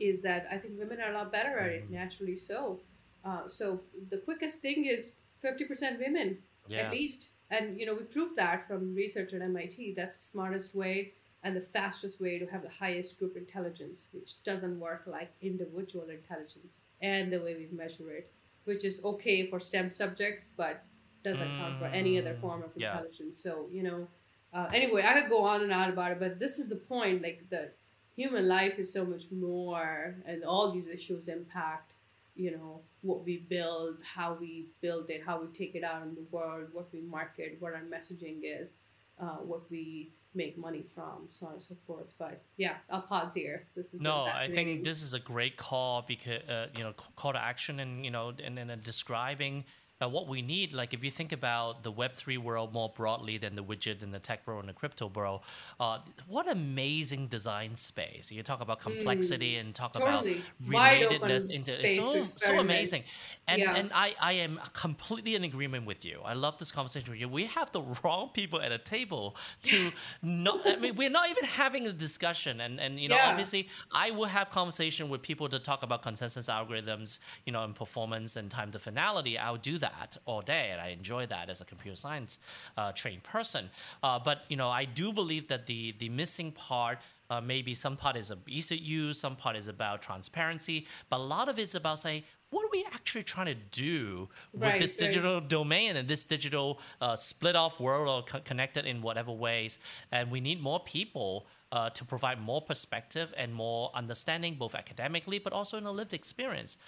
is 0.00 0.22
that 0.22 0.46
I 0.50 0.58
think 0.58 0.78
women 0.78 1.00
are 1.00 1.10
a 1.10 1.14
lot 1.14 1.32
better 1.32 1.58
at 1.58 1.70
it, 1.70 1.84
mm-hmm. 1.84 1.94
naturally 1.94 2.36
so. 2.36 2.80
Uh, 3.24 3.48
so 3.48 3.80
the 4.10 4.18
quickest 4.18 4.60
thing 4.60 4.84
is 4.86 5.12
50% 5.42 5.98
women 5.98 6.38
yeah. 6.68 6.80
at 6.80 6.90
least. 6.90 7.30
And 7.50 7.78
you 7.78 7.86
know, 7.86 7.94
we 7.94 8.04
proved 8.04 8.36
that 8.36 8.66
from 8.66 8.94
research 8.94 9.32
at 9.32 9.42
MIT. 9.42 9.94
That's 9.96 10.16
the 10.16 10.24
smartest 10.24 10.74
way 10.74 11.12
and 11.42 11.54
the 11.54 11.60
fastest 11.60 12.20
way 12.20 12.38
to 12.38 12.46
have 12.46 12.62
the 12.62 12.70
highest 12.70 13.18
group 13.18 13.36
intelligence, 13.36 14.08
which 14.12 14.42
doesn't 14.44 14.80
work 14.80 15.02
like 15.06 15.30
individual 15.42 16.08
intelligence 16.08 16.78
and 17.02 17.30
the 17.30 17.38
way 17.38 17.54
we 17.54 17.68
measure 17.76 18.10
it, 18.10 18.32
which 18.64 18.82
is 18.84 19.04
okay 19.04 19.46
for 19.46 19.60
STEM 19.60 19.90
subjects, 19.90 20.50
but 20.56 20.82
doesn't 21.22 21.46
mm, 21.46 21.58
count 21.58 21.78
for 21.78 21.86
any 21.86 22.18
other 22.18 22.34
form 22.34 22.62
of 22.62 22.70
intelligence. 22.74 23.36
So, 23.36 23.66
you 23.70 23.82
know, 23.82 24.08
uh, 24.54 24.68
anyway, 24.72 25.02
I 25.04 25.20
could 25.20 25.30
go 25.30 25.42
on 25.42 25.62
and 25.62 25.72
on 25.72 25.90
about 25.90 26.12
it, 26.12 26.20
but 26.20 26.38
this 26.38 26.58
is 26.58 26.68
the 26.68 26.76
point. 26.76 27.22
Like, 27.22 27.44
the 27.50 27.70
human 28.16 28.46
life 28.48 28.78
is 28.78 28.92
so 28.92 29.04
much 29.04 29.30
more, 29.32 30.14
and 30.26 30.44
all 30.44 30.70
these 30.70 30.88
issues 30.88 31.28
impact 31.28 31.92
you 32.36 32.50
know 32.50 32.80
what 33.02 33.24
we 33.24 33.38
build 33.48 34.02
how 34.02 34.36
we 34.40 34.66
build 34.80 35.08
it 35.08 35.22
how 35.24 35.40
we 35.40 35.46
take 35.48 35.74
it 35.74 35.84
out 35.84 36.02
in 36.02 36.14
the 36.14 36.24
world 36.32 36.66
what 36.72 36.88
we 36.92 37.00
market 37.00 37.56
what 37.60 37.72
our 37.72 37.82
messaging 37.82 38.40
is 38.42 38.80
uh, 39.20 39.36
what 39.36 39.60
we 39.70 40.10
make 40.34 40.58
money 40.58 40.84
from 40.94 41.26
so 41.28 41.46
on 41.46 41.52
and 41.52 41.62
so 41.62 41.76
forth. 41.86 42.12
But 42.18 42.42
yeah 42.56 42.74
i'll 42.90 43.02
pause 43.02 43.34
here. 43.34 43.66
This 43.76 43.94
is 43.94 44.00
no 44.00 44.24
i 44.24 44.48
think 44.48 44.84
this 44.84 45.02
is 45.02 45.14
a 45.14 45.20
great 45.20 45.56
call 45.56 46.02
because 46.02 46.42
uh, 46.48 46.66
you 46.76 46.82
know 46.82 46.92
call 47.16 47.32
to 47.32 47.40
action 47.40 47.80
and 47.80 48.04
you 48.04 48.10
know 48.10 48.32
and, 48.42 48.58
and 48.58 48.82
describing 48.82 49.64
uh, 50.04 50.08
what 50.08 50.28
we 50.28 50.42
need, 50.42 50.72
like 50.72 50.92
if 50.92 51.02
you 51.02 51.10
think 51.10 51.32
about 51.32 51.82
the 51.82 51.92
Web3 51.92 52.38
world 52.38 52.72
more 52.72 52.92
broadly 52.94 53.38
than 53.38 53.54
the 53.54 53.62
widget 53.62 54.02
and 54.02 54.12
the 54.12 54.18
tech 54.18 54.46
world 54.46 54.60
and 54.60 54.68
the 54.68 54.72
crypto 54.74 55.06
world, 55.08 55.40
uh, 55.80 55.98
what 56.28 56.50
amazing 56.50 57.26
design 57.28 57.76
space. 57.76 58.30
You 58.30 58.42
talk 58.42 58.60
about 58.60 58.80
complexity 58.80 59.54
mm, 59.54 59.60
and 59.60 59.74
talk 59.74 59.94
totally. 59.94 60.42
about 60.66 60.70
relatedness 60.70 61.50
into 61.50 61.72
so, 61.96 62.24
so 62.24 62.58
amazing. 62.58 63.04
And 63.46 63.60
yeah. 63.60 63.74
and 63.74 63.90
I, 63.94 64.14
I 64.20 64.32
am 64.34 64.60
completely 64.72 65.34
in 65.34 65.44
agreement 65.44 65.86
with 65.86 66.04
you. 66.04 66.20
I 66.24 66.34
love 66.34 66.58
this 66.58 66.72
conversation 66.72 67.10
with 67.10 67.20
you. 67.20 67.28
We 67.28 67.44
have 67.46 67.70
the 67.72 67.82
wrong 68.04 68.30
people 68.32 68.60
at 68.60 68.72
a 68.72 68.78
table 68.78 69.36
to 69.64 69.92
not 70.22 70.60
I 70.66 70.76
mean 70.76 70.96
we're 70.96 71.10
not 71.10 71.30
even 71.30 71.44
having 71.44 71.86
a 71.86 71.92
discussion 71.92 72.60
and, 72.60 72.80
and 72.80 72.98
you 72.98 73.08
know 73.08 73.16
yeah. 73.16 73.30
obviously 73.30 73.68
I 73.92 74.10
will 74.10 74.26
have 74.26 74.50
conversation 74.50 75.08
with 75.08 75.22
people 75.22 75.48
to 75.48 75.58
talk 75.58 75.82
about 75.82 76.02
consensus 76.02 76.48
algorithms, 76.48 77.18
you 77.46 77.52
know, 77.52 77.64
and 77.64 77.74
performance 77.74 78.36
and 78.36 78.50
time 78.50 78.70
to 78.72 78.78
finality. 78.78 79.38
I'll 79.38 79.56
do 79.56 79.78
that 79.78 79.93
that 79.98 80.16
all 80.26 80.42
day, 80.42 80.70
and 80.72 80.80
I 80.80 80.88
enjoy 80.88 81.26
that 81.26 81.48
as 81.48 81.60
a 81.60 81.64
computer 81.64 81.96
science 81.96 82.38
uh, 82.76 82.92
trained 82.92 83.22
person. 83.22 83.70
Uh, 84.02 84.18
but 84.18 84.42
you 84.48 84.56
know, 84.56 84.68
I 84.68 84.84
do 84.84 85.12
believe 85.12 85.48
that 85.48 85.66
the 85.66 85.94
the 85.98 86.08
missing 86.08 86.52
part. 86.52 86.98
Uh, 87.30 87.40
maybe 87.40 87.74
some 87.74 87.96
part 87.96 88.16
is 88.16 88.30
ease 88.46 88.70
of 88.70 88.78
use, 88.78 89.18
some 89.18 89.34
part 89.34 89.56
is 89.56 89.66
about 89.66 90.02
transparency, 90.02 90.86
but 91.08 91.16
a 91.16 91.22
lot 91.22 91.48
of 91.48 91.58
it's 91.58 91.74
about 91.74 91.98
saying, 91.98 92.22
what 92.50 92.64
are 92.66 92.68
we 92.70 92.84
actually 92.92 93.22
trying 93.22 93.46
to 93.46 93.54
do 93.54 94.28
with 94.52 94.62
right, 94.62 94.80
this 94.80 94.94
digital 94.94 95.40
right. 95.40 95.48
domain 95.48 95.96
and 95.96 96.06
this 96.06 96.22
digital 96.22 96.78
uh, 97.00 97.16
split 97.16 97.56
off 97.56 97.80
world 97.80 98.08
or 98.08 98.22
co- 98.22 98.40
connected 98.44 98.86
in 98.86 99.02
whatever 99.02 99.32
ways? 99.32 99.78
And 100.12 100.30
we 100.30 100.40
need 100.40 100.62
more 100.62 100.78
people 100.80 101.46
uh, 101.74 101.90
to 101.90 102.04
provide 102.04 102.40
more 102.40 102.62
perspective 102.62 103.34
and 103.36 103.52
more 103.52 103.90
understanding, 103.94 104.54
both 104.54 104.76
academically 104.76 105.40
but 105.40 105.52
also 105.52 105.76
in 105.76 105.84
a 105.86 105.90
lived 105.90 106.14
experience. 106.14 106.78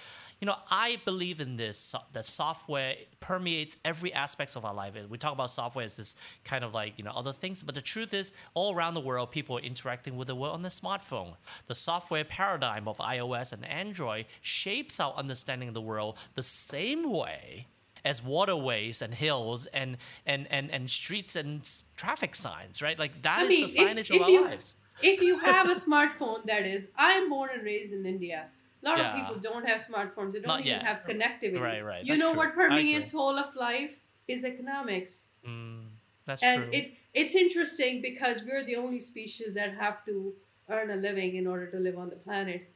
You 0.41 0.47
know, 0.47 0.55
I 0.71 1.01
believe 1.05 1.41
in 1.41 1.57
this 1.57 1.93
that 2.13 2.25
software 2.25 2.95
permeates 3.19 3.77
every 3.85 4.13
aspects 4.15 4.55
of 4.55 4.65
our 4.65 4.73
life. 4.73 4.95
We 5.11 5.19
talk 5.19 5.33
about 5.33 5.51
software 5.51 5.85
as 5.85 5.97
this 5.97 6.15
kind 6.45 6.63
of 6.63 6.73
like 6.73 6.93
you 6.99 7.05
know 7.05 7.11
other 7.17 7.33
things, 7.33 7.65
but 7.65 7.75
the 7.75 7.83
truth 7.83 8.15
is, 8.15 8.33
all 8.55 8.77
around 8.77 8.95
the 8.95 9.01
world, 9.01 9.33
people 9.33 9.59
are 9.59 9.63
interacting 9.63 10.17
with 10.17 10.29
the 10.29 10.37
world 10.37 10.55
on 10.55 10.63
the 10.63 10.69
smartphone. 10.69 11.35
The 11.67 11.75
software 11.75 12.25
paradigm 12.25 12.87
of 12.87 12.99
iOS 12.99 13.53
and 13.53 13.65
Android 13.65 14.27
shapes 14.41 15.01
our 15.01 15.15
understanding 15.15 15.67
of 15.67 15.75
the 15.75 15.81
world 15.81 16.17
the 16.37 16.45
same 16.45 17.11
way 17.11 17.67
as 18.07 18.23
waterways 18.23 19.03
and 19.03 19.13
hills 19.13 19.67
and 19.67 19.99
and 20.25 20.47
and, 20.51 20.71
and 20.71 20.89
streets 20.89 21.37
and 21.37 21.69
traffic 21.97 22.35
signs, 22.35 22.81
right? 22.81 22.99
Like 22.99 23.21
that 23.23 23.41
I 23.41 23.43
is 23.45 23.49
mean, 23.49 23.61
the 23.63 23.95
signage 23.95 24.11
if, 24.11 24.11
of 24.11 24.17
if 24.17 24.23
our 24.23 24.31
you, 24.31 24.45
lives. 24.45 24.75
If 25.03 25.21
you 25.21 25.39
have 25.39 25.69
a 25.69 25.75
smartphone, 25.87 26.45
that 26.47 26.65
is, 26.65 26.89
I'm 26.97 27.29
born 27.29 27.51
and 27.53 27.63
raised 27.65 27.93
in 27.93 28.07
India. 28.07 28.47
A 28.83 28.89
lot 28.89 28.99
yeah. 28.99 29.11
of 29.11 29.17
people 29.17 29.37
don't 29.41 29.67
have 29.67 29.81
smartphones. 29.81 30.33
They 30.33 30.41
don't 30.41 30.47
Not 30.47 30.61
even 30.61 30.73
yet. 30.73 30.85
have 30.85 31.01
connectivity. 31.07 31.61
Right, 31.61 31.85
right. 31.85 32.05
You 32.05 32.17
know 32.17 32.31
true. 32.31 32.39
what 32.39 32.55
permeates 32.55 33.11
whole 33.11 33.37
of 33.37 33.55
life 33.57 33.99
is 34.29 34.45
economics. 34.45 35.29
Mm, 35.47 35.87
that's 36.25 36.43
and 36.43 36.63
true. 36.63 36.65
And 36.67 36.75
it, 36.75 36.95
it's 37.13 37.35
interesting 37.35 38.01
because 38.01 38.45
we're 38.45 38.65
the 38.65 38.77
only 38.77 39.01
species 39.01 39.55
that 39.55 39.75
have 39.75 40.05
to 40.07 40.33
earn 40.69 40.91
a 40.91 40.97
living 40.97 41.37
in 41.37 41.47
order 41.47 41.67
to 41.67 41.79
live 41.79 41.99
on 41.99 42.09
the 42.11 42.17
planet. 42.17 42.71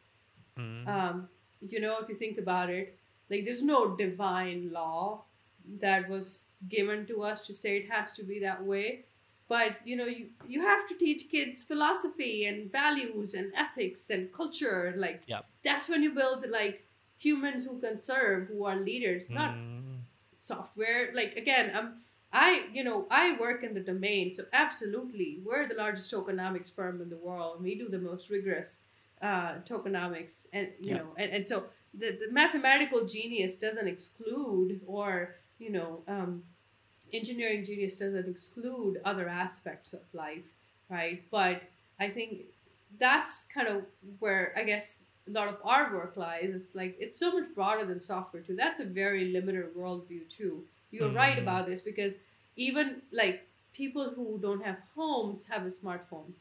Mm. 0.58 0.88
Um, 0.88 1.28
you 1.60 1.80
know, 1.80 1.98
if 2.00 2.08
you 2.08 2.14
think 2.14 2.38
about 2.38 2.70
it, 2.70 2.98
like 3.30 3.44
there's 3.44 3.62
no 3.62 3.96
divine 3.96 4.70
law 4.72 5.22
that 5.80 6.08
was 6.08 6.48
given 6.68 7.06
to 7.06 7.22
us 7.22 7.46
to 7.46 7.54
say 7.54 7.76
it 7.76 7.90
has 7.90 8.12
to 8.12 8.24
be 8.24 8.40
that 8.40 8.62
way 8.62 9.04
but 9.50 9.76
you 9.84 9.96
know 9.96 10.06
you, 10.06 10.26
you 10.46 10.62
have 10.62 10.86
to 10.88 10.94
teach 10.96 11.30
kids 11.30 11.60
philosophy 11.60 12.46
and 12.46 12.72
values 12.72 13.34
and 13.34 13.52
ethics 13.54 14.10
and 14.10 14.32
culture 14.32 14.94
like 14.96 15.22
yep. 15.26 15.44
that's 15.62 15.88
when 15.88 16.02
you 16.02 16.14
build 16.14 16.46
like 16.48 16.84
humans 17.18 17.64
who 17.64 17.78
can 17.78 17.98
serve 17.98 18.48
who 18.48 18.64
are 18.64 18.76
leaders 18.76 19.28
not 19.28 19.54
mm. 19.54 19.98
software 20.34 21.10
like 21.14 21.36
again 21.36 21.70
i'm 21.74 21.94
i 22.32 22.64
you 22.72 22.82
know 22.82 23.06
i 23.10 23.36
work 23.38 23.62
in 23.62 23.74
the 23.74 23.80
domain 23.80 24.32
so 24.32 24.44
absolutely 24.52 25.40
we're 25.44 25.68
the 25.68 25.74
largest 25.74 26.10
tokenomics 26.12 26.74
firm 26.74 27.02
in 27.02 27.10
the 27.10 27.16
world 27.16 27.62
we 27.62 27.74
do 27.74 27.88
the 27.88 27.98
most 27.98 28.30
rigorous 28.30 28.80
uh, 29.20 29.56
tokenomics 29.66 30.46
and 30.54 30.68
you 30.80 30.92
yep. 30.94 31.04
know 31.04 31.10
and, 31.18 31.30
and 31.32 31.46
so 31.46 31.64
the, 31.94 32.12
the 32.12 32.32
mathematical 32.32 33.04
genius 33.04 33.56
doesn't 33.56 33.88
exclude 33.88 34.80
or 34.86 35.36
you 35.58 35.70
know 35.70 36.02
um, 36.08 36.42
engineering 37.12 37.64
genius 37.64 37.94
doesn't 37.94 38.28
exclude 38.28 39.00
other 39.04 39.28
aspects 39.28 39.92
of 39.92 40.00
life 40.12 40.44
right 40.88 41.22
but 41.30 41.62
i 41.98 42.08
think 42.08 42.42
that's 42.98 43.44
kind 43.44 43.68
of 43.68 43.82
where 44.18 44.52
i 44.56 44.62
guess 44.62 45.04
a 45.28 45.30
lot 45.30 45.48
of 45.48 45.56
our 45.64 45.92
work 45.92 46.16
lies 46.16 46.54
it's 46.54 46.74
like 46.74 46.96
it's 46.98 47.16
so 47.16 47.32
much 47.32 47.52
broader 47.54 47.84
than 47.84 47.98
software 47.98 48.42
too 48.42 48.56
that's 48.56 48.80
a 48.80 48.84
very 48.84 49.26
limited 49.26 49.74
worldview 49.76 50.28
too 50.28 50.62
you're 50.90 51.08
mm-hmm. 51.08 51.16
right 51.16 51.38
about 51.38 51.66
this 51.66 51.80
because 51.80 52.18
even 52.56 53.02
like 53.12 53.46
people 53.72 54.10
who 54.10 54.38
don't 54.42 54.64
have 54.64 54.76
homes 54.96 55.44
have 55.44 55.62
a 55.62 55.66
smartphone 55.66 56.32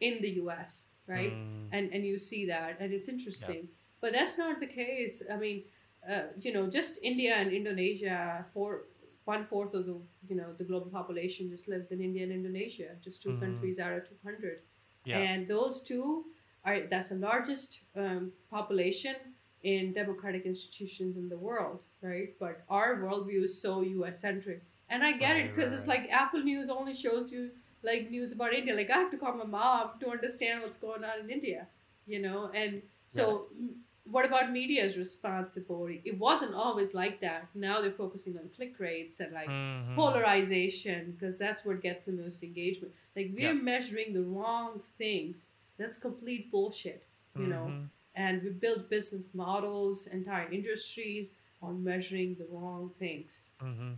in 0.00 0.20
the 0.20 0.34
us 0.34 0.86
right 1.06 1.32
mm. 1.32 1.66
and 1.72 1.92
and 1.92 2.04
you 2.04 2.18
see 2.18 2.46
that 2.46 2.76
and 2.80 2.92
it's 2.92 3.08
interesting. 3.08 3.68
But 4.00 4.12
that's 4.12 4.38
not 4.38 4.60
the 4.60 4.66
case 4.66 5.22
i 5.32 5.36
mean 5.36 5.62
uh, 6.08 6.22
you 6.40 6.52
know, 6.52 6.68
just 6.68 6.98
India 7.02 7.34
and 7.34 7.52
Indonesia, 7.52 8.44
for 8.54 8.82
one 9.24 9.44
fourth 9.44 9.74
of 9.74 9.86
the 9.86 9.98
you 10.28 10.36
know 10.36 10.52
the 10.56 10.62
global 10.62 10.88
population 10.88 11.50
just 11.50 11.68
lives 11.68 11.90
in 11.90 12.00
India 12.00 12.22
and 12.22 12.32
Indonesia, 12.32 12.90
just 13.02 13.22
2 13.22 13.30
mm-hmm. 13.30 13.40
countries 13.40 13.78
out 13.78 13.92
of 13.92 14.08
two 14.08 14.14
hundred, 14.22 14.60
yeah. 15.04 15.18
and 15.18 15.48
those 15.48 15.82
two 15.82 16.24
are 16.64 16.80
that's 16.90 17.08
the 17.08 17.16
largest 17.16 17.80
um, 17.96 18.30
population 18.50 19.16
in 19.64 19.92
democratic 19.92 20.46
institutions 20.46 21.16
in 21.16 21.28
the 21.28 21.36
world, 21.36 21.82
right? 22.02 22.34
But 22.38 22.62
our 22.70 22.98
worldview 22.98 23.42
is 23.42 23.60
so 23.60 23.82
U.S. 23.82 24.20
centric, 24.20 24.62
and 24.90 25.02
I 25.02 25.12
get 25.12 25.32
right, 25.32 25.46
it 25.46 25.54
because 25.54 25.72
right. 25.72 25.78
it's 25.78 25.88
like 25.88 26.08
Apple 26.12 26.42
News 26.42 26.68
only 26.68 26.94
shows 26.94 27.32
you 27.32 27.50
like 27.82 28.10
news 28.10 28.30
about 28.30 28.54
India. 28.54 28.74
Like 28.74 28.90
I 28.90 28.98
have 28.98 29.10
to 29.10 29.16
call 29.16 29.34
my 29.34 29.44
mom 29.44 29.98
to 30.00 30.08
understand 30.08 30.62
what's 30.62 30.76
going 30.76 31.02
on 31.02 31.24
in 31.24 31.30
India, 31.30 31.66
you 32.06 32.20
know, 32.20 32.50
and 32.54 32.80
so. 33.08 33.48
Yeah 33.58 33.66
what 34.10 34.24
about 34.24 34.52
media's 34.52 34.96
responsibility? 34.96 36.00
It 36.04 36.18
wasn't 36.18 36.54
always 36.54 36.94
like 36.94 37.20
that. 37.20 37.48
Now 37.54 37.80
they're 37.80 37.90
focusing 37.90 38.36
on 38.36 38.48
click 38.54 38.78
rates 38.78 39.20
and 39.20 39.32
like 39.32 39.48
mm-hmm. 39.48 39.94
polarization 39.94 41.16
because 41.18 41.38
that's 41.38 41.64
what 41.64 41.82
gets 41.82 42.04
the 42.04 42.12
most 42.12 42.42
engagement. 42.42 42.92
Like 43.16 43.32
we're 43.36 43.54
measuring 43.54 44.12
the 44.12 44.22
wrong 44.22 44.80
things. 44.98 45.50
That's 45.78 45.96
complete 45.96 46.50
bullshit, 46.50 47.04
you 47.34 47.42
mm-hmm. 47.42 47.50
know. 47.50 47.72
And 48.14 48.42
we 48.42 48.50
build 48.50 48.88
business 48.88 49.28
models, 49.34 50.06
entire 50.06 50.50
industries 50.50 51.32
on 51.60 51.82
measuring 51.82 52.36
the 52.36 52.46
wrong 52.50 52.90
things. 52.98 53.50
Mm-hmm. 53.62 53.92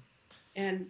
And 0.56 0.86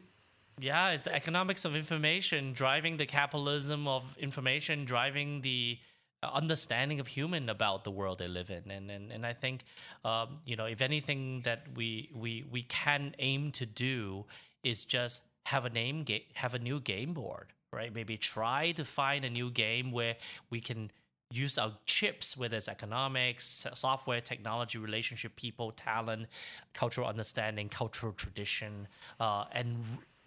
yeah, 0.61 0.91
it's 0.91 1.07
economics 1.07 1.65
of 1.65 1.77
information 1.77 2.53
driving 2.53 2.97
the 2.97 3.07
capitalism 3.07 3.87
of 3.87 4.17
information, 4.19 4.85
driving 4.85 5.41
the 5.43 5.79
understanding 6.23 6.99
of 7.01 7.07
human 7.07 7.49
about 7.49 7.85
the 7.85 7.91
world 7.91 8.19
they 8.19 8.29
live 8.29 8.51
in 8.51 8.71
and 8.71 8.91
and, 8.91 9.13
and 9.13 9.25
i 9.25 9.33
think 9.33 9.65
um, 10.05 10.35
you 10.45 10.57
know 10.57 10.65
if 10.65 10.81
anything 10.81 11.41
that 11.43 11.67
we 11.77 12.11
we 12.15 12.45
we 12.51 12.63
can 12.63 13.15
aim 13.19 13.53
to 13.53 13.65
do 13.65 14.25
is 14.65 14.85
just 14.85 15.23
have 15.47 15.65
a 15.65 15.71
name 15.71 16.05
ga- 16.05 16.27
have 16.35 16.55
a 16.55 16.59
new 16.59 16.79
game 16.79 17.15
board, 17.15 17.53
right? 17.73 17.95
Maybe 17.95 18.17
try 18.17 18.73
to 18.73 18.85
find 18.85 19.25
a 19.25 19.31
new 19.31 19.51
game 19.51 19.93
where 19.93 20.17
we 20.51 20.61
can 20.61 20.91
use 21.31 21.59
our 21.59 21.73
chips, 21.87 22.37
whether 22.37 22.57
it's 22.57 22.69
economics, 22.69 23.67
software, 23.75 24.21
technology, 24.21 24.79
relationship, 24.79 25.37
people, 25.37 25.73
talent, 25.73 26.27
cultural 26.75 27.07
understanding, 27.07 27.69
cultural 27.69 28.13
tradition, 28.13 28.89
uh, 29.21 29.45
and 29.53 29.85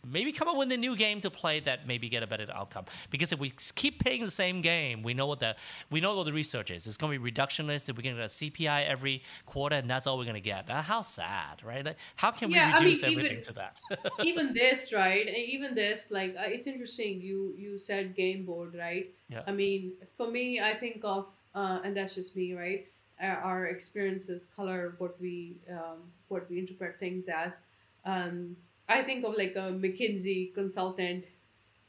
maybe 0.10 0.32
come 0.32 0.47
up 0.47 0.58
with 0.58 0.72
a 0.72 0.78
new 0.78 0.95
game 0.95 1.22
to 1.22 1.30
play 1.30 1.60
that 1.62 1.88
maybe 1.88 2.10
get 2.10 2.24
a 2.24 2.28
better 2.28 2.47
outcome. 2.54 2.86
Because 3.10 3.32
if 3.34 3.39
we 3.39 3.52
keep 3.76 4.04
playing 4.04 4.24
the 4.24 4.32
same 4.32 4.62
game, 4.62 5.04
we 5.04 5.14
know 5.14 5.28
what 5.28 5.39
the 5.39 5.56
we 5.89 6.02
know 6.02 6.16
what 6.18 6.26
the 6.26 6.34
research 6.34 6.72
is. 6.72 6.88
It's 6.88 6.97
going 6.97 7.14
to 7.14 7.20
be 7.20 7.32
reductionist. 7.32 7.89
If 7.89 7.97
we're 7.97 8.04
going 8.04 8.16
to 8.16 8.22
get 8.22 8.26
a 8.26 8.34
CPI 8.52 8.86
every 8.88 9.24
quarter, 9.45 9.76
and 9.76 9.89
that's 9.89 10.08
all 10.08 10.18
we're 10.18 10.26
going 10.26 10.36
to 10.36 10.41
get. 10.41 10.70
Uh, 10.70 10.82
how 10.82 11.02
sad, 11.02 11.62
right? 11.64 11.86
Like, 11.86 11.97
how 12.16 12.32
can 12.32 12.49
Yeah, 12.52 12.68
we 12.68 12.74
I 12.74 12.80
mean, 12.80 12.84
reduce 12.84 13.04
everything 13.04 13.32
even- 13.34 13.43
to 13.43 13.54
that? 13.54 13.80
even 14.26 14.54
this 14.54 14.91
right 14.93 15.28
even 15.28 15.74
this 15.76 16.12
like 16.12 16.36
uh, 16.38 16.43
it's 16.45 16.68
interesting 16.68 17.22
you 17.22 17.54
you 17.58 17.78
said 17.78 18.16
game 18.16 18.45
board 18.45 18.76
right 18.76 19.14
Yeah. 19.30 19.43
i 19.47 19.52
mean 19.52 19.93
for 20.16 20.30
me 20.30 20.60
i 20.60 20.74
think 20.74 21.02
of 21.04 21.28
uh, 21.56 21.80
and 21.84 21.95
that's 21.95 22.16
just 22.16 22.36
me 22.36 22.54
right 22.54 22.88
our, 23.22 23.38
our 23.38 23.66
experiences 23.68 24.47
color 24.56 24.95
what 24.99 25.20
we 25.20 25.58
um, 25.70 25.99
what 26.30 26.49
we 26.49 26.60
interpret 26.60 26.99
things 26.99 27.28
as 27.28 27.62
um, 28.06 28.56
i 28.98 29.02
think 29.08 29.24
of 29.28 29.34
like 29.44 29.56
a 29.56 29.68
mckinsey 29.86 30.39
consultant 30.60 31.24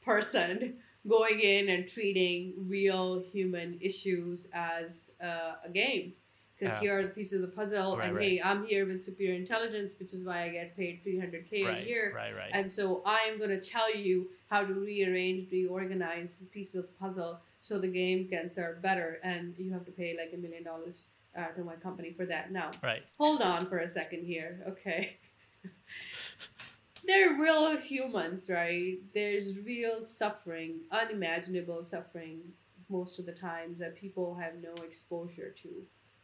person 0.04 0.74
going 1.08 1.38
in 1.40 1.68
and 1.74 1.86
treating 1.94 2.54
real 2.74 3.06
human 3.34 3.68
issues 3.80 4.46
as 4.52 5.10
uh, 5.30 5.52
a 5.68 5.70
game 5.82 6.12
because 6.58 6.74
Yeah. 6.76 6.80
here 6.84 6.92
are 6.98 7.02
the 7.08 7.14
pieces 7.18 7.34
of 7.40 7.42
the 7.48 7.54
puzzle 7.60 7.90
Right, 7.96 8.06
and 8.08 8.16
right. 8.16 8.28
hey 8.28 8.42
i'm 8.48 8.60
here 8.72 8.84
with 8.90 9.00
superior 9.08 9.34
intelligence 9.44 9.90
which 10.00 10.12
is 10.16 10.20
why 10.28 10.38
i 10.46 10.48
get 10.58 10.68
paid 10.80 10.94
300k 11.04 11.52
right, 11.66 11.82
a 11.82 11.88
year 11.92 12.04
right, 12.14 12.34
right. 12.40 12.50
and 12.58 12.66
so 12.78 12.84
I 13.18 13.20
am 13.30 13.34
going 13.42 13.54
to 13.58 13.62
tell 13.74 13.90
you 14.06 14.14
how 14.52 14.60
to 14.70 14.74
rearrange, 14.74 15.50
reorganize 15.50 16.30
pieces 16.56 16.74
of 16.80 16.84
the 16.90 16.96
puzzle 17.04 17.32
so 17.66 17.72
the 17.86 17.88
game 18.00 18.20
can 18.28 18.50
serve 18.50 18.82
better. 18.82 19.08
And 19.24 19.54
you 19.58 19.72
have 19.72 19.84
to 19.86 19.90
pay 20.00 20.10
like 20.20 20.32
a 20.34 20.40
million 20.44 20.62
dollars 20.70 20.96
uh, 21.38 21.46
to 21.56 21.64
my 21.64 21.76
company 21.86 22.10
for 22.18 22.26
that. 22.26 22.44
Now, 22.52 22.68
right. 22.82 23.02
hold 23.22 23.40
on 23.40 23.60
for 23.70 23.78
a 23.78 23.88
second 23.88 24.22
here. 24.32 24.50
Okay. 24.72 25.16
They're 27.04 27.34
real 27.34 27.76
humans, 27.76 28.48
right? 28.48 28.98
There's 29.14 29.60
real 29.64 30.04
suffering, 30.04 30.80
unimaginable 30.90 31.84
suffering 31.84 32.40
most 32.88 33.18
of 33.18 33.26
the 33.26 33.32
times 33.32 33.78
that 33.78 33.96
people 33.96 34.34
have 34.36 34.54
no 34.62 34.74
exposure 34.84 35.50
to 35.50 35.68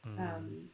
Mm. 0.07 0.19
um, 0.21 0.71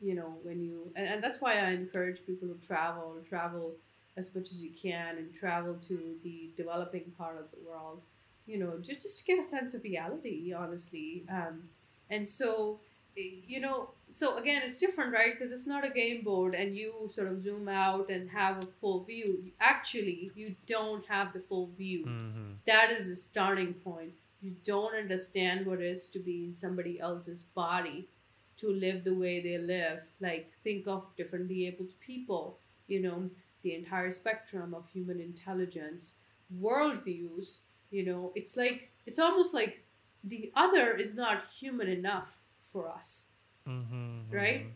you 0.00 0.14
know 0.14 0.36
when 0.42 0.60
you 0.62 0.92
and, 0.96 1.06
and 1.06 1.24
that's 1.24 1.40
why 1.40 1.54
i 1.58 1.70
encourage 1.70 2.24
people 2.26 2.48
to 2.48 2.66
travel 2.66 3.16
travel 3.28 3.74
as 4.16 4.34
much 4.34 4.50
as 4.50 4.62
you 4.62 4.70
can 4.70 5.16
and 5.18 5.34
travel 5.34 5.74
to 5.76 6.16
the 6.22 6.50
developing 6.56 7.12
part 7.16 7.38
of 7.38 7.50
the 7.50 7.58
world 7.68 8.00
you 8.46 8.58
know 8.58 8.78
just, 8.82 9.02
just 9.02 9.18
to 9.18 9.24
get 9.24 9.38
a 9.38 9.44
sense 9.44 9.74
of 9.74 9.82
reality 9.84 10.52
honestly 10.52 11.24
um, 11.30 11.62
and 12.10 12.28
so 12.28 12.78
eh, 13.16 13.36
you 13.46 13.60
know 13.60 13.90
so 14.12 14.36
again 14.36 14.62
it's 14.64 14.78
different 14.78 15.12
right 15.12 15.32
because 15.32 15.52
it's 15.52 15.66
not 15.66 15.84
a 15.84 15.90
game 15.90 16.22
board 16.22 16.54
and 16.54 16.76
you 16.76 16.92
sort 17.10 17.28
of 17.28 17.42
zoom 17.42 17.68
out 17.68 18.08
and 18.10 18.28
have 18.30 18.62
a 18.62 18.66
full 18.66 19.02
view 19.04 19.50
actually 19.60 20.30
you 20.34 20.54
don't 20.66 21.04
have 21.06 21.32
the 21.32 21.40
full 21.40 21.68
view 21.78 22.04
Mhm. 22.04 22.56
that 22.66 22.90
is 22.92 23.08
the 23.08 23.16
starting 23.16 23.74
point. 23.74 24.12
You 24.40 24.54
don't 24.64 24.94
understand 24.94 25.66
what 25.66 25.80
it 25.80 25.86
is 25.86 26.06
to 26.08 26.18
be 26.18 26.44
in 26.46 26.56
somebody 26.56 26.98
else's 26.98 27.42
body, 27.54 28.08
to 28.56 28.68
live 28.72 29.04
the 29.04 29.14
way 29.14 29.40
they 29.40 29.56
live. 29.58 30.02
Like, 30.20 30.52
think 30.64 30.88
of 30.88 31.06
differently 31.16 31.66
abled 31.68 31.92
people, 32.00 32.58
you 32.88 33.00
know, 33.00 33.30
the 33.62 33.74
entire 33.74 34.10
spectrum 34.10 34.74
of 34.74 34.88
human 34.88 35.20
intelligence, 35.20 36.16
worldviews, 36.60 37.60
you 37.90 38.04
know, 38.04 38.32
it's 38.34 38.56
like, 38.56 38.90
it's 39.06 39.18
almost 39.18 39.54
like 39.54 39.84
the 40.24 40.50
other 40.54 40.96
is 40.96 41.14
not 41.14 41.48
human 41.50 41.88
enough 41.88 42.40
for 42.64 42.88
us 42.88 43.28
Mhm, 43.66 44.30
right? 44.30 44.62
mhm. 44.66 44.72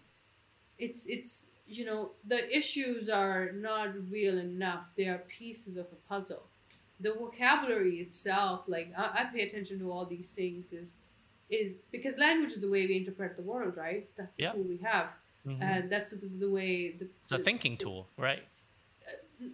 it's 0.78 1.06
it's 1.06 1.46
you 1.66 1.84
know 1.84 2.12
the 2.26 2.40
issues 2.56 3.08
are 3.08 3.52
not 3.52 3.88
real 4.10 4.38
enough 4.38 4.88
they 4.96 5.06
are 5.08 5.18
pieces 5.26 5.76
of 5.76 5.86
a 5.92 6.00
puzzle 6.08 6.44
the 7.00 7.12
vocabulary 7.14 7.96
itself 8.00 8.64
like 8.68 8.92
I, 8.96 9.04
I 9.20 9.24
pay 9.24 9.42
attention 9.42 9.78
to 9.80 9.90
all 9.90 10.06
these 10.06 10.30
things 10.30 10.72
is 10.72 10.96
is 11.50 11.76
because 11.92 12.18
language 12.18 12.52
is 12.52 12.60
the 12.60 12.70
way 12.70 12.86
we 12.86 12.96
interpret 12.96 13.36
the 13.36 13.42
world 13.42 13.76
right 13.76 14.08
that's 14.16 14.36
the 14.36 14.44
Yeah. 14.44 14.52
tool 14.52 14.62
we 14.64 14.78
have 14.78 15.16
Mhm. 15.46 15.62
and 15.62 15.90
that's 15.90 16.10
the, 16.10 16.26
the 16.26 16.50
way 16.50 16.92
the, 16.92 17.08
it's 17.22 17.32
a 17.32 17.38
thinking 17.38 17.76
tool, 17.76 18.08
right? 18.16 18.42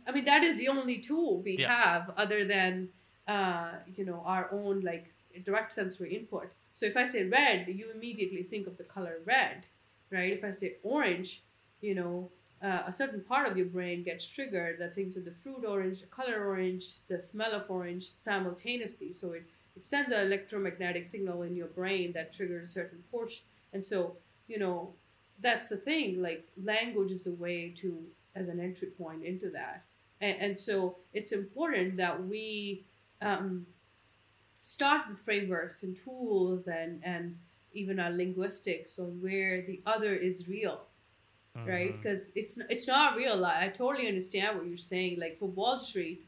I 0.06 0.12
mean, 0.12 0.24
that 0.24 0.42
is 0.42 0.54
the 0.56 0.68
only 0.68 0.98
tool 0.98 1.42
we 1.42 1.56
Yeah. 1.58 1.70
have 1.72 2.10
other 2.16 2.44
than, 2.44 2.88
uh, 3.28 3.72
you 3.96 4.04
know, 4.04 4.22
our 4.24 4.48
own 4.52 4.80
like 4.80 5.12
direct 5.44 5.72
sensory 5.72 6.14
input. 6.16 6.50
So 6.74 6.86
if 6.86 6.96
I 6.96 7.04
say 7.04 7.24
red, 7.24 7.68
you 7.68 7.90
immediately 7.90 8.42
think 8.42 8.66
of 8.66 8.76
the 8.76 8.84
color 8.84 9.18
red, 9.24 9.66
right? 10.10 10.32
If 10.32 10.44
I 10.44 10.50
say 10.50 10.76
orange, 10.82 11.42
you 11.80 11.94
know, 11.94 12.30
uh, 12.62 12.82
a 12.86 12.92
certain 12.92 13.20
part 13.22 13.48
of 13.48 13.56
your 13.56 13.66
brain 13.66 14.04
gets 14.04 14.24
triggered 14.24 14.78
that 14.78 14.94
thinks 14.94 15.16
of 15.16 15.24
the 15.24 15.32
fruit 15.32 15.64
orange, 15.66 16.00
the 16.00 16.06
color 16.06 16.46
orange, 16.46 16.98
the 17.08 17.18
smell 17.18 17.52
of 17.52 17.68
orange 17.70 18.14
simultaneously. 18.14 19.12
So 19.12 19.32
it, 19.32 19.44
it 19.74 19.84
sends 19.84 20.12
an 20.12 20.26
electromagnetic 20.26 21.04
signal 21.04 21.42
in 21.42 21.56
your 21.56 21.66
brain 21.66 22.12
that 22.12 22.32
triggers 22.32 22.68
a 22.68 22.72
certain 22.72 23.02
portion. 23.10 23.44
And 23.72 23.84
so, 23.84 24.16
you 24.46 24.58
know, 24.58 24.94
that's 25.40 25.70
the 25.70 25.76
thing. 25.76 26.22
Like 26.22 26.46
language 26.62 27.10
is 27.10 27.26
a 27.26 27.32
way 27.32 27.70
to 27.78 27.98
as 28.36 28.48
an 28.48 28.60
entry 28.60 28.88
point 28.88 29.24
into 29.24 29.50
that. 29.50 29.84
And, 30.20 30.36
and 30.40 30.58
so 30.58 30.96
it's 31.12 31.32
important 31.32 31.96
that 31.96 32.24
we 32.26 32.84
um, 33.20 33.66
start 34.62 35.02
with 35.08 35.20
frameworks 35.20 35.84
and 35.84 35.96
tools 35.96 36.68
and, 36.68 37.00
and 37.04 37.38
even 37.74 38.00
our 38.00 38.10
linguistics 38.12 38.98
on 38.98 39.20
where 39.22 39.62
the 39.62 39.82
other 39.86 40.14
is 40.14 40.48
real, 40.48 40.82
right? 41.66 41.94
Mhm. 41.94 42.02
Because 42.02 42.30
it's 42.34 42.58
it's 42.68 42.86
not 42.88 43.16
real. 43.16 43.44
I, 43.44 43.66
I 43.66 43.68
totally 43.68 44.08
understand 44.08 44.56
what 44.58 44.66
you're 44.66 44.76
saying. 44.76 45.18
Like 45.20 45.38
for 45.38 45.46
Wall 45.48 45.78
Street, 45.78 46.26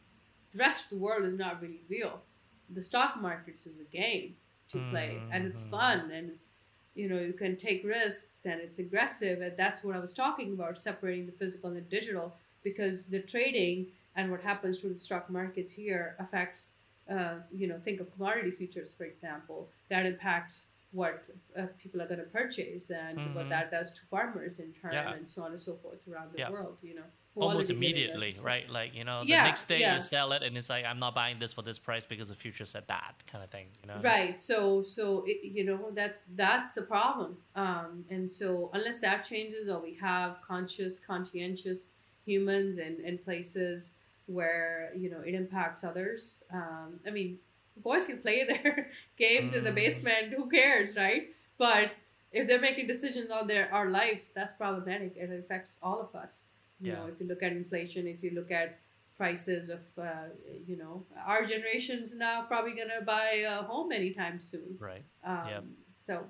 the 0.53 0.59
rest 0.59 0.85
of 0.85 0.91
the 0.99 1.05
world 1.05 1.25
is 1.25 1.35
not 1.35 1.61
really 1.63 1.85
real. 1.89 2.23
The 2.71 2.83
stock 2.83 3.21
markets 3.21 3.67
is 3.67 3.79
a 3.81 3.85
game 3.85 4.37
to 4.71 4.81
play, 4.81 5.25
and 5.31 5.47
it's 5.47 5.63
Mhm. 5.63 5.71
fun, 5.71 6.11
and 6.11 6.31
it's 6.31 6.57
you 6.95 7.09
know 7.09 7.21
you 7.21 7.33
can 7.35 7.57
take 7.57 7.85
risks, 7.85 8.47
and 8.47 8.61
it's 8.61 8.79
aggressive, 8.79 9.41
and 9.43 9.57
that's 9.57 9.83
what 9.85 9.97
I 9.97 10.01
was 10.01 10.15
talking 10.15 10.53
about, 10.55 10.81
separating 10.81 11.27
the 11.27 11.33
physical 11.33 11.69
and 11.69 11.77
the 11.79 11.83
digital, 11.83 12.37
because 12.63 13.07
the 13.07 13.21
trading 13.21 13.93
and 14.17 14.31
what 14.31 14.43
happens 14.43 14.79
to 14.79 14.89
the 14.89 14.99
stock 14.99 15.31
markets 15.31 15.73
here 15.73 16.17
affects. 16.19 16.75
Uh, 17.09 17.37
you 17.53 17.67
know, 17.67 17.79
think 17.79 18.01
of 18.01 18.11
commodity 18.13 18.51
futures, 18.51 18.95
for 18.95 19.05
example. 19.05 19.69
That 19.91 20.07
impacts 20.07 20.67
what 20.93 21.25
uh, 21.59 21.67
people 21.77 22.01
are 22.01 22.07
going 22.07 22.21
to 22.21 22.27
purchase 22.27 22.91
and 22.91 23.19
what 23.35 23.47
Mhm. 23.47 23.49
that 23.51 23.71
does 23.71 23.91
to 23.93 24.07
farmers 24.07 24.59
in 24.61 24.73
turn, 24.73 24.93
Yeah. 24.95 25.13
and 25.13 25.29
so 25.29 25.43
on 25.43 25.51
and 25.51 25.61
so 25.61 25.77
forth 25.77 26.07
around 26.09 26.33
the 26.33 26.39
Yeah. 26.39 26.51
world. 26.51 26.79
You 26.83 26.95
know, 26.95 27.05
almost 27.37 27.69
immediately, 27.71 28.37
right? 28.43 28.71
Like 28.71 28.95
you 28.95 29.05
know, 29.05 29.23
the 29.23 29.31
Yeah, 29.31 29.43
next 29.45 29.65
day 29.65 29.93
you 29.93 30.01
sell 30.01 30.33
it, 30.33 30.43
and 30.43 30.57
it's 30.57 30.71
like 30.71 30.85
I'm 30.85 30.99
not 31.01 31.15
buying 31.15 31.39
this 31.39 31.53
for 31.53 31.63
this 31.63 31.79
price 31.79 32.07
because 32.07 32.29
the 32.29 32.35
future 32.35 32.65
said 32.65 32.87
that 32.89 33.15
kind 33.27 33.43
of 33.45 33.51
thing. 33.51 33.67
You 33.83 33.89
know, 33.89 34.01
Right. 34.01 34.41
So 34.41 34.83
so 34.85 35.25
it, 35.27 35.45
you 35.45 35.65
know 35.65 35.91
that's 35.93 36.25
that's 36.37 36.75
the 36.75 36.83
problem. 36.83 37.37
Um, 37.57 38.05
and 38.09 38.31
so 38.31 38.71
unless 38.73 39.01
that 39.01 39.25
changes, 39.25 39.69
or 39.69 39.83
we 39.83 39.95
have 39.95 40.39
conscious, 40.47 40.99
conscientious 40.99 41.91
humans 42.25 42.79
and 42.79 43.01
and 43.01 43.23
places 43.23 43.91
where 44.27 44.91
you 44.97 45.11
know 45.11 45.21
it 45.21 45.35
impacts 45.35 45.85
others. 45.85 46.43
Um, 46.53 47.01
I 47.07 47.11
mean, 47.11 47.39
boys 47.77 48.07
can 48.07 48.19
play 48.19 48.45
their 48.49 48.91
games 49.17 49.55
in 49.55 49.65
the 49.65 49.71
Mm. 49.71 49.75
basement. 49.77 50.33
Who 50.35 50.49
cares, 50.49 50.97
right? 50.97 51.29
But 51.59 51.93
if 52.33 52.49
they're 52.49 52.61
making 52.61 52.87
decisions 52.87 53.31
on 53.31 53.47
their 53.47 53.73
our 53.73 53.89
lives, 53.91 54.31
that's 54.35 54.53
problematic, 54.53 55.17
and 55.21 55.33
it 55.33 55.39
affects 55.39 55.79
all 55.83 56.01
of 56.01 56.15
us. 56.15 56.45
You 56.81 56.93
know, 56.93 57.07
if 57.07 57.21
you 57.21 57.27
look 57.27 57.43
at 57.43 57.53
inflation, 57.53 58.07
if 58.07 58.23
you 58.23 58.33
look 58.33 58.51
at 58.51 58.79
prices 59.17 59.69
of, 59.71 59.81
uh, 59.97 60.27
you 60.67 60.77
know, 60.77 61.05
our 61.25 61.47
generation's 61.47 62.15
now 62.17 62.43
probably 62.43 62.73
gonna 62.73 63.01
buy 63.07 63.45
a 63.47 63.63
home 63.63 63.93
anytime 63.93 64.41
soon. 64.41 64.77
right. 64.81 65.05
Um, 65.23 65.49
Yep. 65.49 65.65
So 66.01 66.27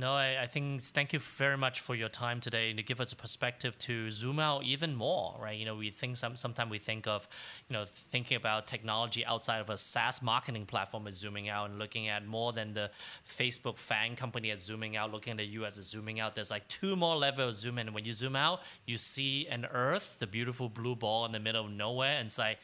No, 0.00 0.12
I, 0.12 0.42
I 0.42 0.46
think 0.46 0.80
thank 0.80 1.12
you 1.12 1.18
very 1.18 1.56
much 1.56 1.80
for 1.80 1.96
your 1.96 2.08
time 2.08 2.40
today 2.40 2.70
and 2.70 2.76
to 2.76 2.84
give 2.84 3.00
us 3.00 3.10
a 3.10 3.16
perspective 3.16 3.76
to 3.80 4.12
zoom 4.12 4.38
out 4.38 4.62
even 4.62 4.94
more, 4.94 5.34
right? 5.40 5.58
You 5.58 5.64
know, 5.64 5.74
we 5.74 5.90
think 5.90 6.16
some 6.16 6.36
sometimes 6.36 6.70
we 6.70 6.78
think 6.78 7.08
of, 7.08 7.26
you 7.68 7.74
know, 7.74 7.84
thinking 7.84 8.36
about 8.36 8.68
technology 8.68 9.26
outside 9.26 9.58
of 9.58 9.70
a 9.70 9.76
SaaS 9.76 10.22
marketing 10.22 10.66
platform 10.66 11.08
is 11.08 11.16
zooming 11.16 11.48
out 11.48 11.68
and 11.68 11.80
looking 11.80 12.06
at 12.06 12.24
more 12.24 12.52
than 12.52 12.74
the 12.74 12.92
Facebook 13.28 13.76
fan 13.76 14.14
company 14.14 14.50
is 14.50 14.62
zooming 14.62 14.96
out, 14.96 15.10
looking 15.10 15.32
at 15.32 15.38
the 15.38 15.46
US 15.46 15.78
as 15.78 15.86
zooming 15.86 16.20
out. 16.20 16.36
There's 16.36 16.52
like 16.52 16.68
two 16.68 16.94
more 16.94 17.16
levels 17.16 17.56
of 17.56 17.60
zoom 17.62 17.78
in. 17.78 17.92
When 17.92 18.04
you 18.04 18.12
zoom 18.12 18.36
out, 18.36 18.60
you 18.86 18.98
see 18.98 19.48
an 19.48 19.64
Earth, 19.64 20.16
the 20.20 20.28
beautiful 20.28 20.68
blue 20.68 20.94
ball 20.94 21.26
in 21.26 21.32
the 21.32 21.40
middle 21.40 21.64
of 21.64 21.72
nowhere, 21.72 22.18
and 22.18 22.26
it's 22.26 22.38
like 22.38 22.58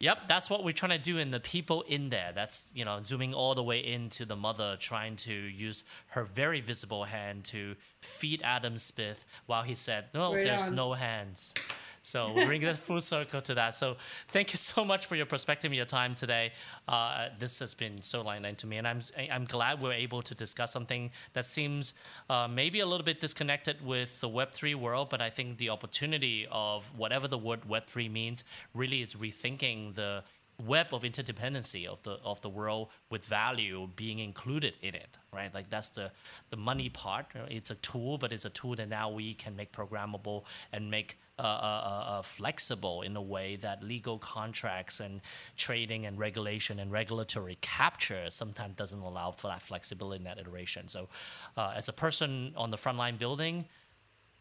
Yep, 0.00 0.28
that's 0.28 0.50
what 0.50 0.64
we're 0.64 0.72
trying 0.72 0.90
to 0.90 0.98
do. 0.98 1.18
And 1.18 1.32
the 1.32 1.40
people 1.40 1.82
in 1.82 2.10
there, 2.10 2.32
that's, 2.34 2.72
you 2.74 2.84
know, 2.84 3.00
zooming 3.02 3.32
all 3.32 3.54
the 3.54 3.62
way 3.62 3.78
into 3.78 4.24
the 4.24 4.36
mother, 4.36 4.76
trying 4.78 5.16
to 5.16 5.32
use 5.32 5.84
her 6.08 6.24
very 6.24 6.60
visible 6.60 7.04
hand 7.04 7.44
to 7.46 7.76
feed 8.04 8.42
Adam 8.42 8.78
Smith 8.78 9.24
while 9.46 9.62
he 9.62 9.74
said, 9.74 10.06
No, 10.14 10.34
Right 10.34 10.44
there's 10.44 10.68
on. 10.68 10.74
no 10.74 10.92
hands. 10.92 11.54
So 12.02 12.34
we 12.34 12.44
bring 12.44 12.60
it 12.60 12.76
full 12.76 13.00
circle 13.14 13.40
to 13.40 13.54
that. 13.54 13.74
So 13.76 13.96
thank 14.28 14.52
you 14.52 14.58
so 14.58 14.84
much 14.84 15.06
for 15.06 15.16
your 15.16 15.24
perspective 15.24 15.70
and 15.70 15.76
your 15.76 15.86
time 15.86 16.14
today. 16.14 16.52
Uh, 16.86 17.28
this 17.38 17.58
has 17.60 17.72
been 17.72 18.02
so 18.02 18.20
enlightening 18.20 18.56
to 18.56 18.66
me, 18.66 18.76
and 18.76 18.86
I'm 18.86 19.00
I'm 19.32 19.44
glad 19.46 19.80
we're 19.80 19.94
able 19.94 20.20
to 20.20 20.34
discuss 20.34 20.70
something 20.70 21.10
that 21.32 21.46
seems 21.46 21.94
uh, 22.28 22.46
maybe 22.46 22.80
a 22.80 22.86
little 22.86 23.04
bit 23.04 23.20
disconnected 23.20 23.76
with 23.82 24.20
the 24.20 24.28
Web 24.28 24.52
three 24.52 24.74
world, 24.74 25.08
but 25.08 25.22
I 25.22 25.30
think 25.30 25.56
the 25.56 25.70
opportunity 25.70 26.46
of 26.50 26.84
whatever 26.94 27.26
the 27.26 27.38
word 27.38 27.66
Web 27.66 27.86
three 27.86 28.10
means 28.10 28.44
really 28.74 29.00
is 29.00 29.14
rethinking 29.14 29.94
the 29.94 30.24
web 30.64 30.88
of 30.92 31.02
interdependency 31.02 31.86
of 31.86 32.02
the 32.02 32.12
of 32.24 32.40
the 32.42 32.48
world 32.48 32.88
with 33.10 33.24
value 33.24 33.88
being 33.96 34.18
included 34.18 34.74
in 34.82 34.94
it 34.94 35.16
right? 35.34 35.52
Like 35.52 35.68
that's 35.68 35.88
the 35.90 36.10
the 36.50 36.56
money 36.56 36.88
part 36.88 37.26
it's 37.48 37.70
a 37.70 37.74
tool 37.76 38.18
but 38.18 38.32
it's 38.32 38.44
a 38.44 38.50
tool 38.50 38.74
that 38.76 38.88
now 38.88 39.10
we 39.10 39.34
can 39.34 39.56
make 39.56 39.72
programmable 39.72 40.44
and 40.72 40.90
make 40.90 41.18
uh, 41.38 41.42
uh, 41.42 41.46
uh, 41.46 41.48
uh, 41.48 42.22
flexible 42.22 43.02
in 43.02 43.16
a 43.16 43.22
way 43.22 43.56
that 43.56 43.82
legal 43.82 44.18
contracts 44.18 45.00
and 45.00 45.20
trading 45.56 46.06
and 46.06 46.18
regulation 46.18 46.78
and 46.78 46.92
regulatory 46.92 47.58
capture 47.60 48.30
sometimes 48.30 48.76
doesn't 48.76 49.00
allow 49.00 49.32
for 49.32 49.48
that 49.48 49.60
flexibility 49.60 50.18
in 50.18 50.24
that 50.24 50.38
iteration. 50.38 50.86
So 50.86 51.08
uh, 51.56 51.72
as 51.74 51.88
a 51.88 51.92
person 51.92 52.52
on 52.56 52.70
the 52.70 52.78
front 52.78 52.98
line 52.98 53.16
building 53.16 53.66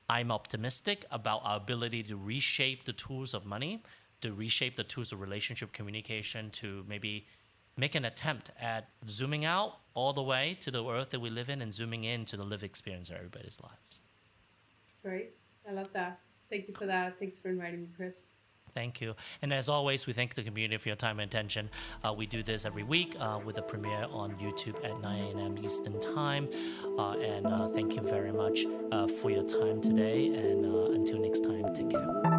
i'm 0.09 0.32
optimistic 0.34 1.05
about 1.11 1.39
our 1.45 1.55
ability 1.55 2.03
to 2.03 2.18
reshape 2.18 2.84
the 2.84 2.91
tools 2.91 3.34
of 3.34 3.45
money 3.45 3.82
to 4.24 4.34
reshape 4.34 4.76
the 4.76 4.84
tools 4.84 5.12
of 5.12 5.22
relationship 5.22 5.72
communication 5.72 6.50
to 6.52 6.84
maybe 6.88 7.26
make 7.78 7.96
an 7.96 8.06
attempt 8.06 8.52
at 8.60 8.90
zooming 9.10 9.46
out 9.46 9.78
all 9.94 10.14
the 10.14 10.24
way 10.24 10.58
to 10.60 10.72
the 10.72 10.84
earth 10.86 11.10
that 11.12 11.20
we 11.20 11.30
live 11.30 11.50
in 11.50 11.62
and 11.62 11.74
zooming 11.74 12.04
in 12.04 12.26
to 12.26 12.38
the 12.38 12.44
lived 12.44 12.64
experience 12.64 13.10
of 13.10 13.18
everybody's 13.18 13.60
lives. 13.62 14.02
Great. 15.04 15.32
I 15.68 15.74
love 15.74 15.92
that. 15.94 16.20
Thank 16.50 16.68
you 16.68 16.74
for 16.74 16.86
that. 16.86 17.20
Thanks 17.20 17.40
for 17.40 17.50
inviting 17.50 17.82
me, 17.82 17.88
Chris. 17.96 18.28
Thank 18.74 19.02
you. 19.02 19.16
And 19.42 19.54
as 19.54 19.70
always, 19.70 20.08
we 20.08 20.14
thank 20.14 20.34
the 20.34 20.44
community 20.44 20.78
for 20.78 20.90
your 20.90 20.96
time 20.96 21.20
and 21.20 21.30
attention. 21.30 21.70
Uh, 22.04 22.14
we 22.14 22.26
do 22.26 22.42
this 22.42 22.66
every 22.66 22.84
week 22.84 23.16
uh, 23.20 23.40
with 23.44 23.58
a 23.60 23.62
premiere 23.62 24.08
on 24.12 24.36
YouTube 24.38 24.84
at 24.84 25.00
9 25.00 25.38
a.m. 25.38 25.58
Eastern 25.64 26.00
Time. 26.00 26.50
Uh, 26.98 27.12
and 27.18 27.46
uh, 27.46 27.68
thank 27.68 27.96
you 27.96 28.02
very 28.02 28.32
much 28.32 28.66
uh, 28.92 29.08
for 29.08 29.30
your 29.30 29.44
time 29.44 29.80
today. 29.80 30.28
And 30.28 30.66
uh, 30.66 30.92
until 30.92 31.20
next 31.20 31.44
time, 31.44 31.72
take 31.74 31.92
care. 31.92 32.33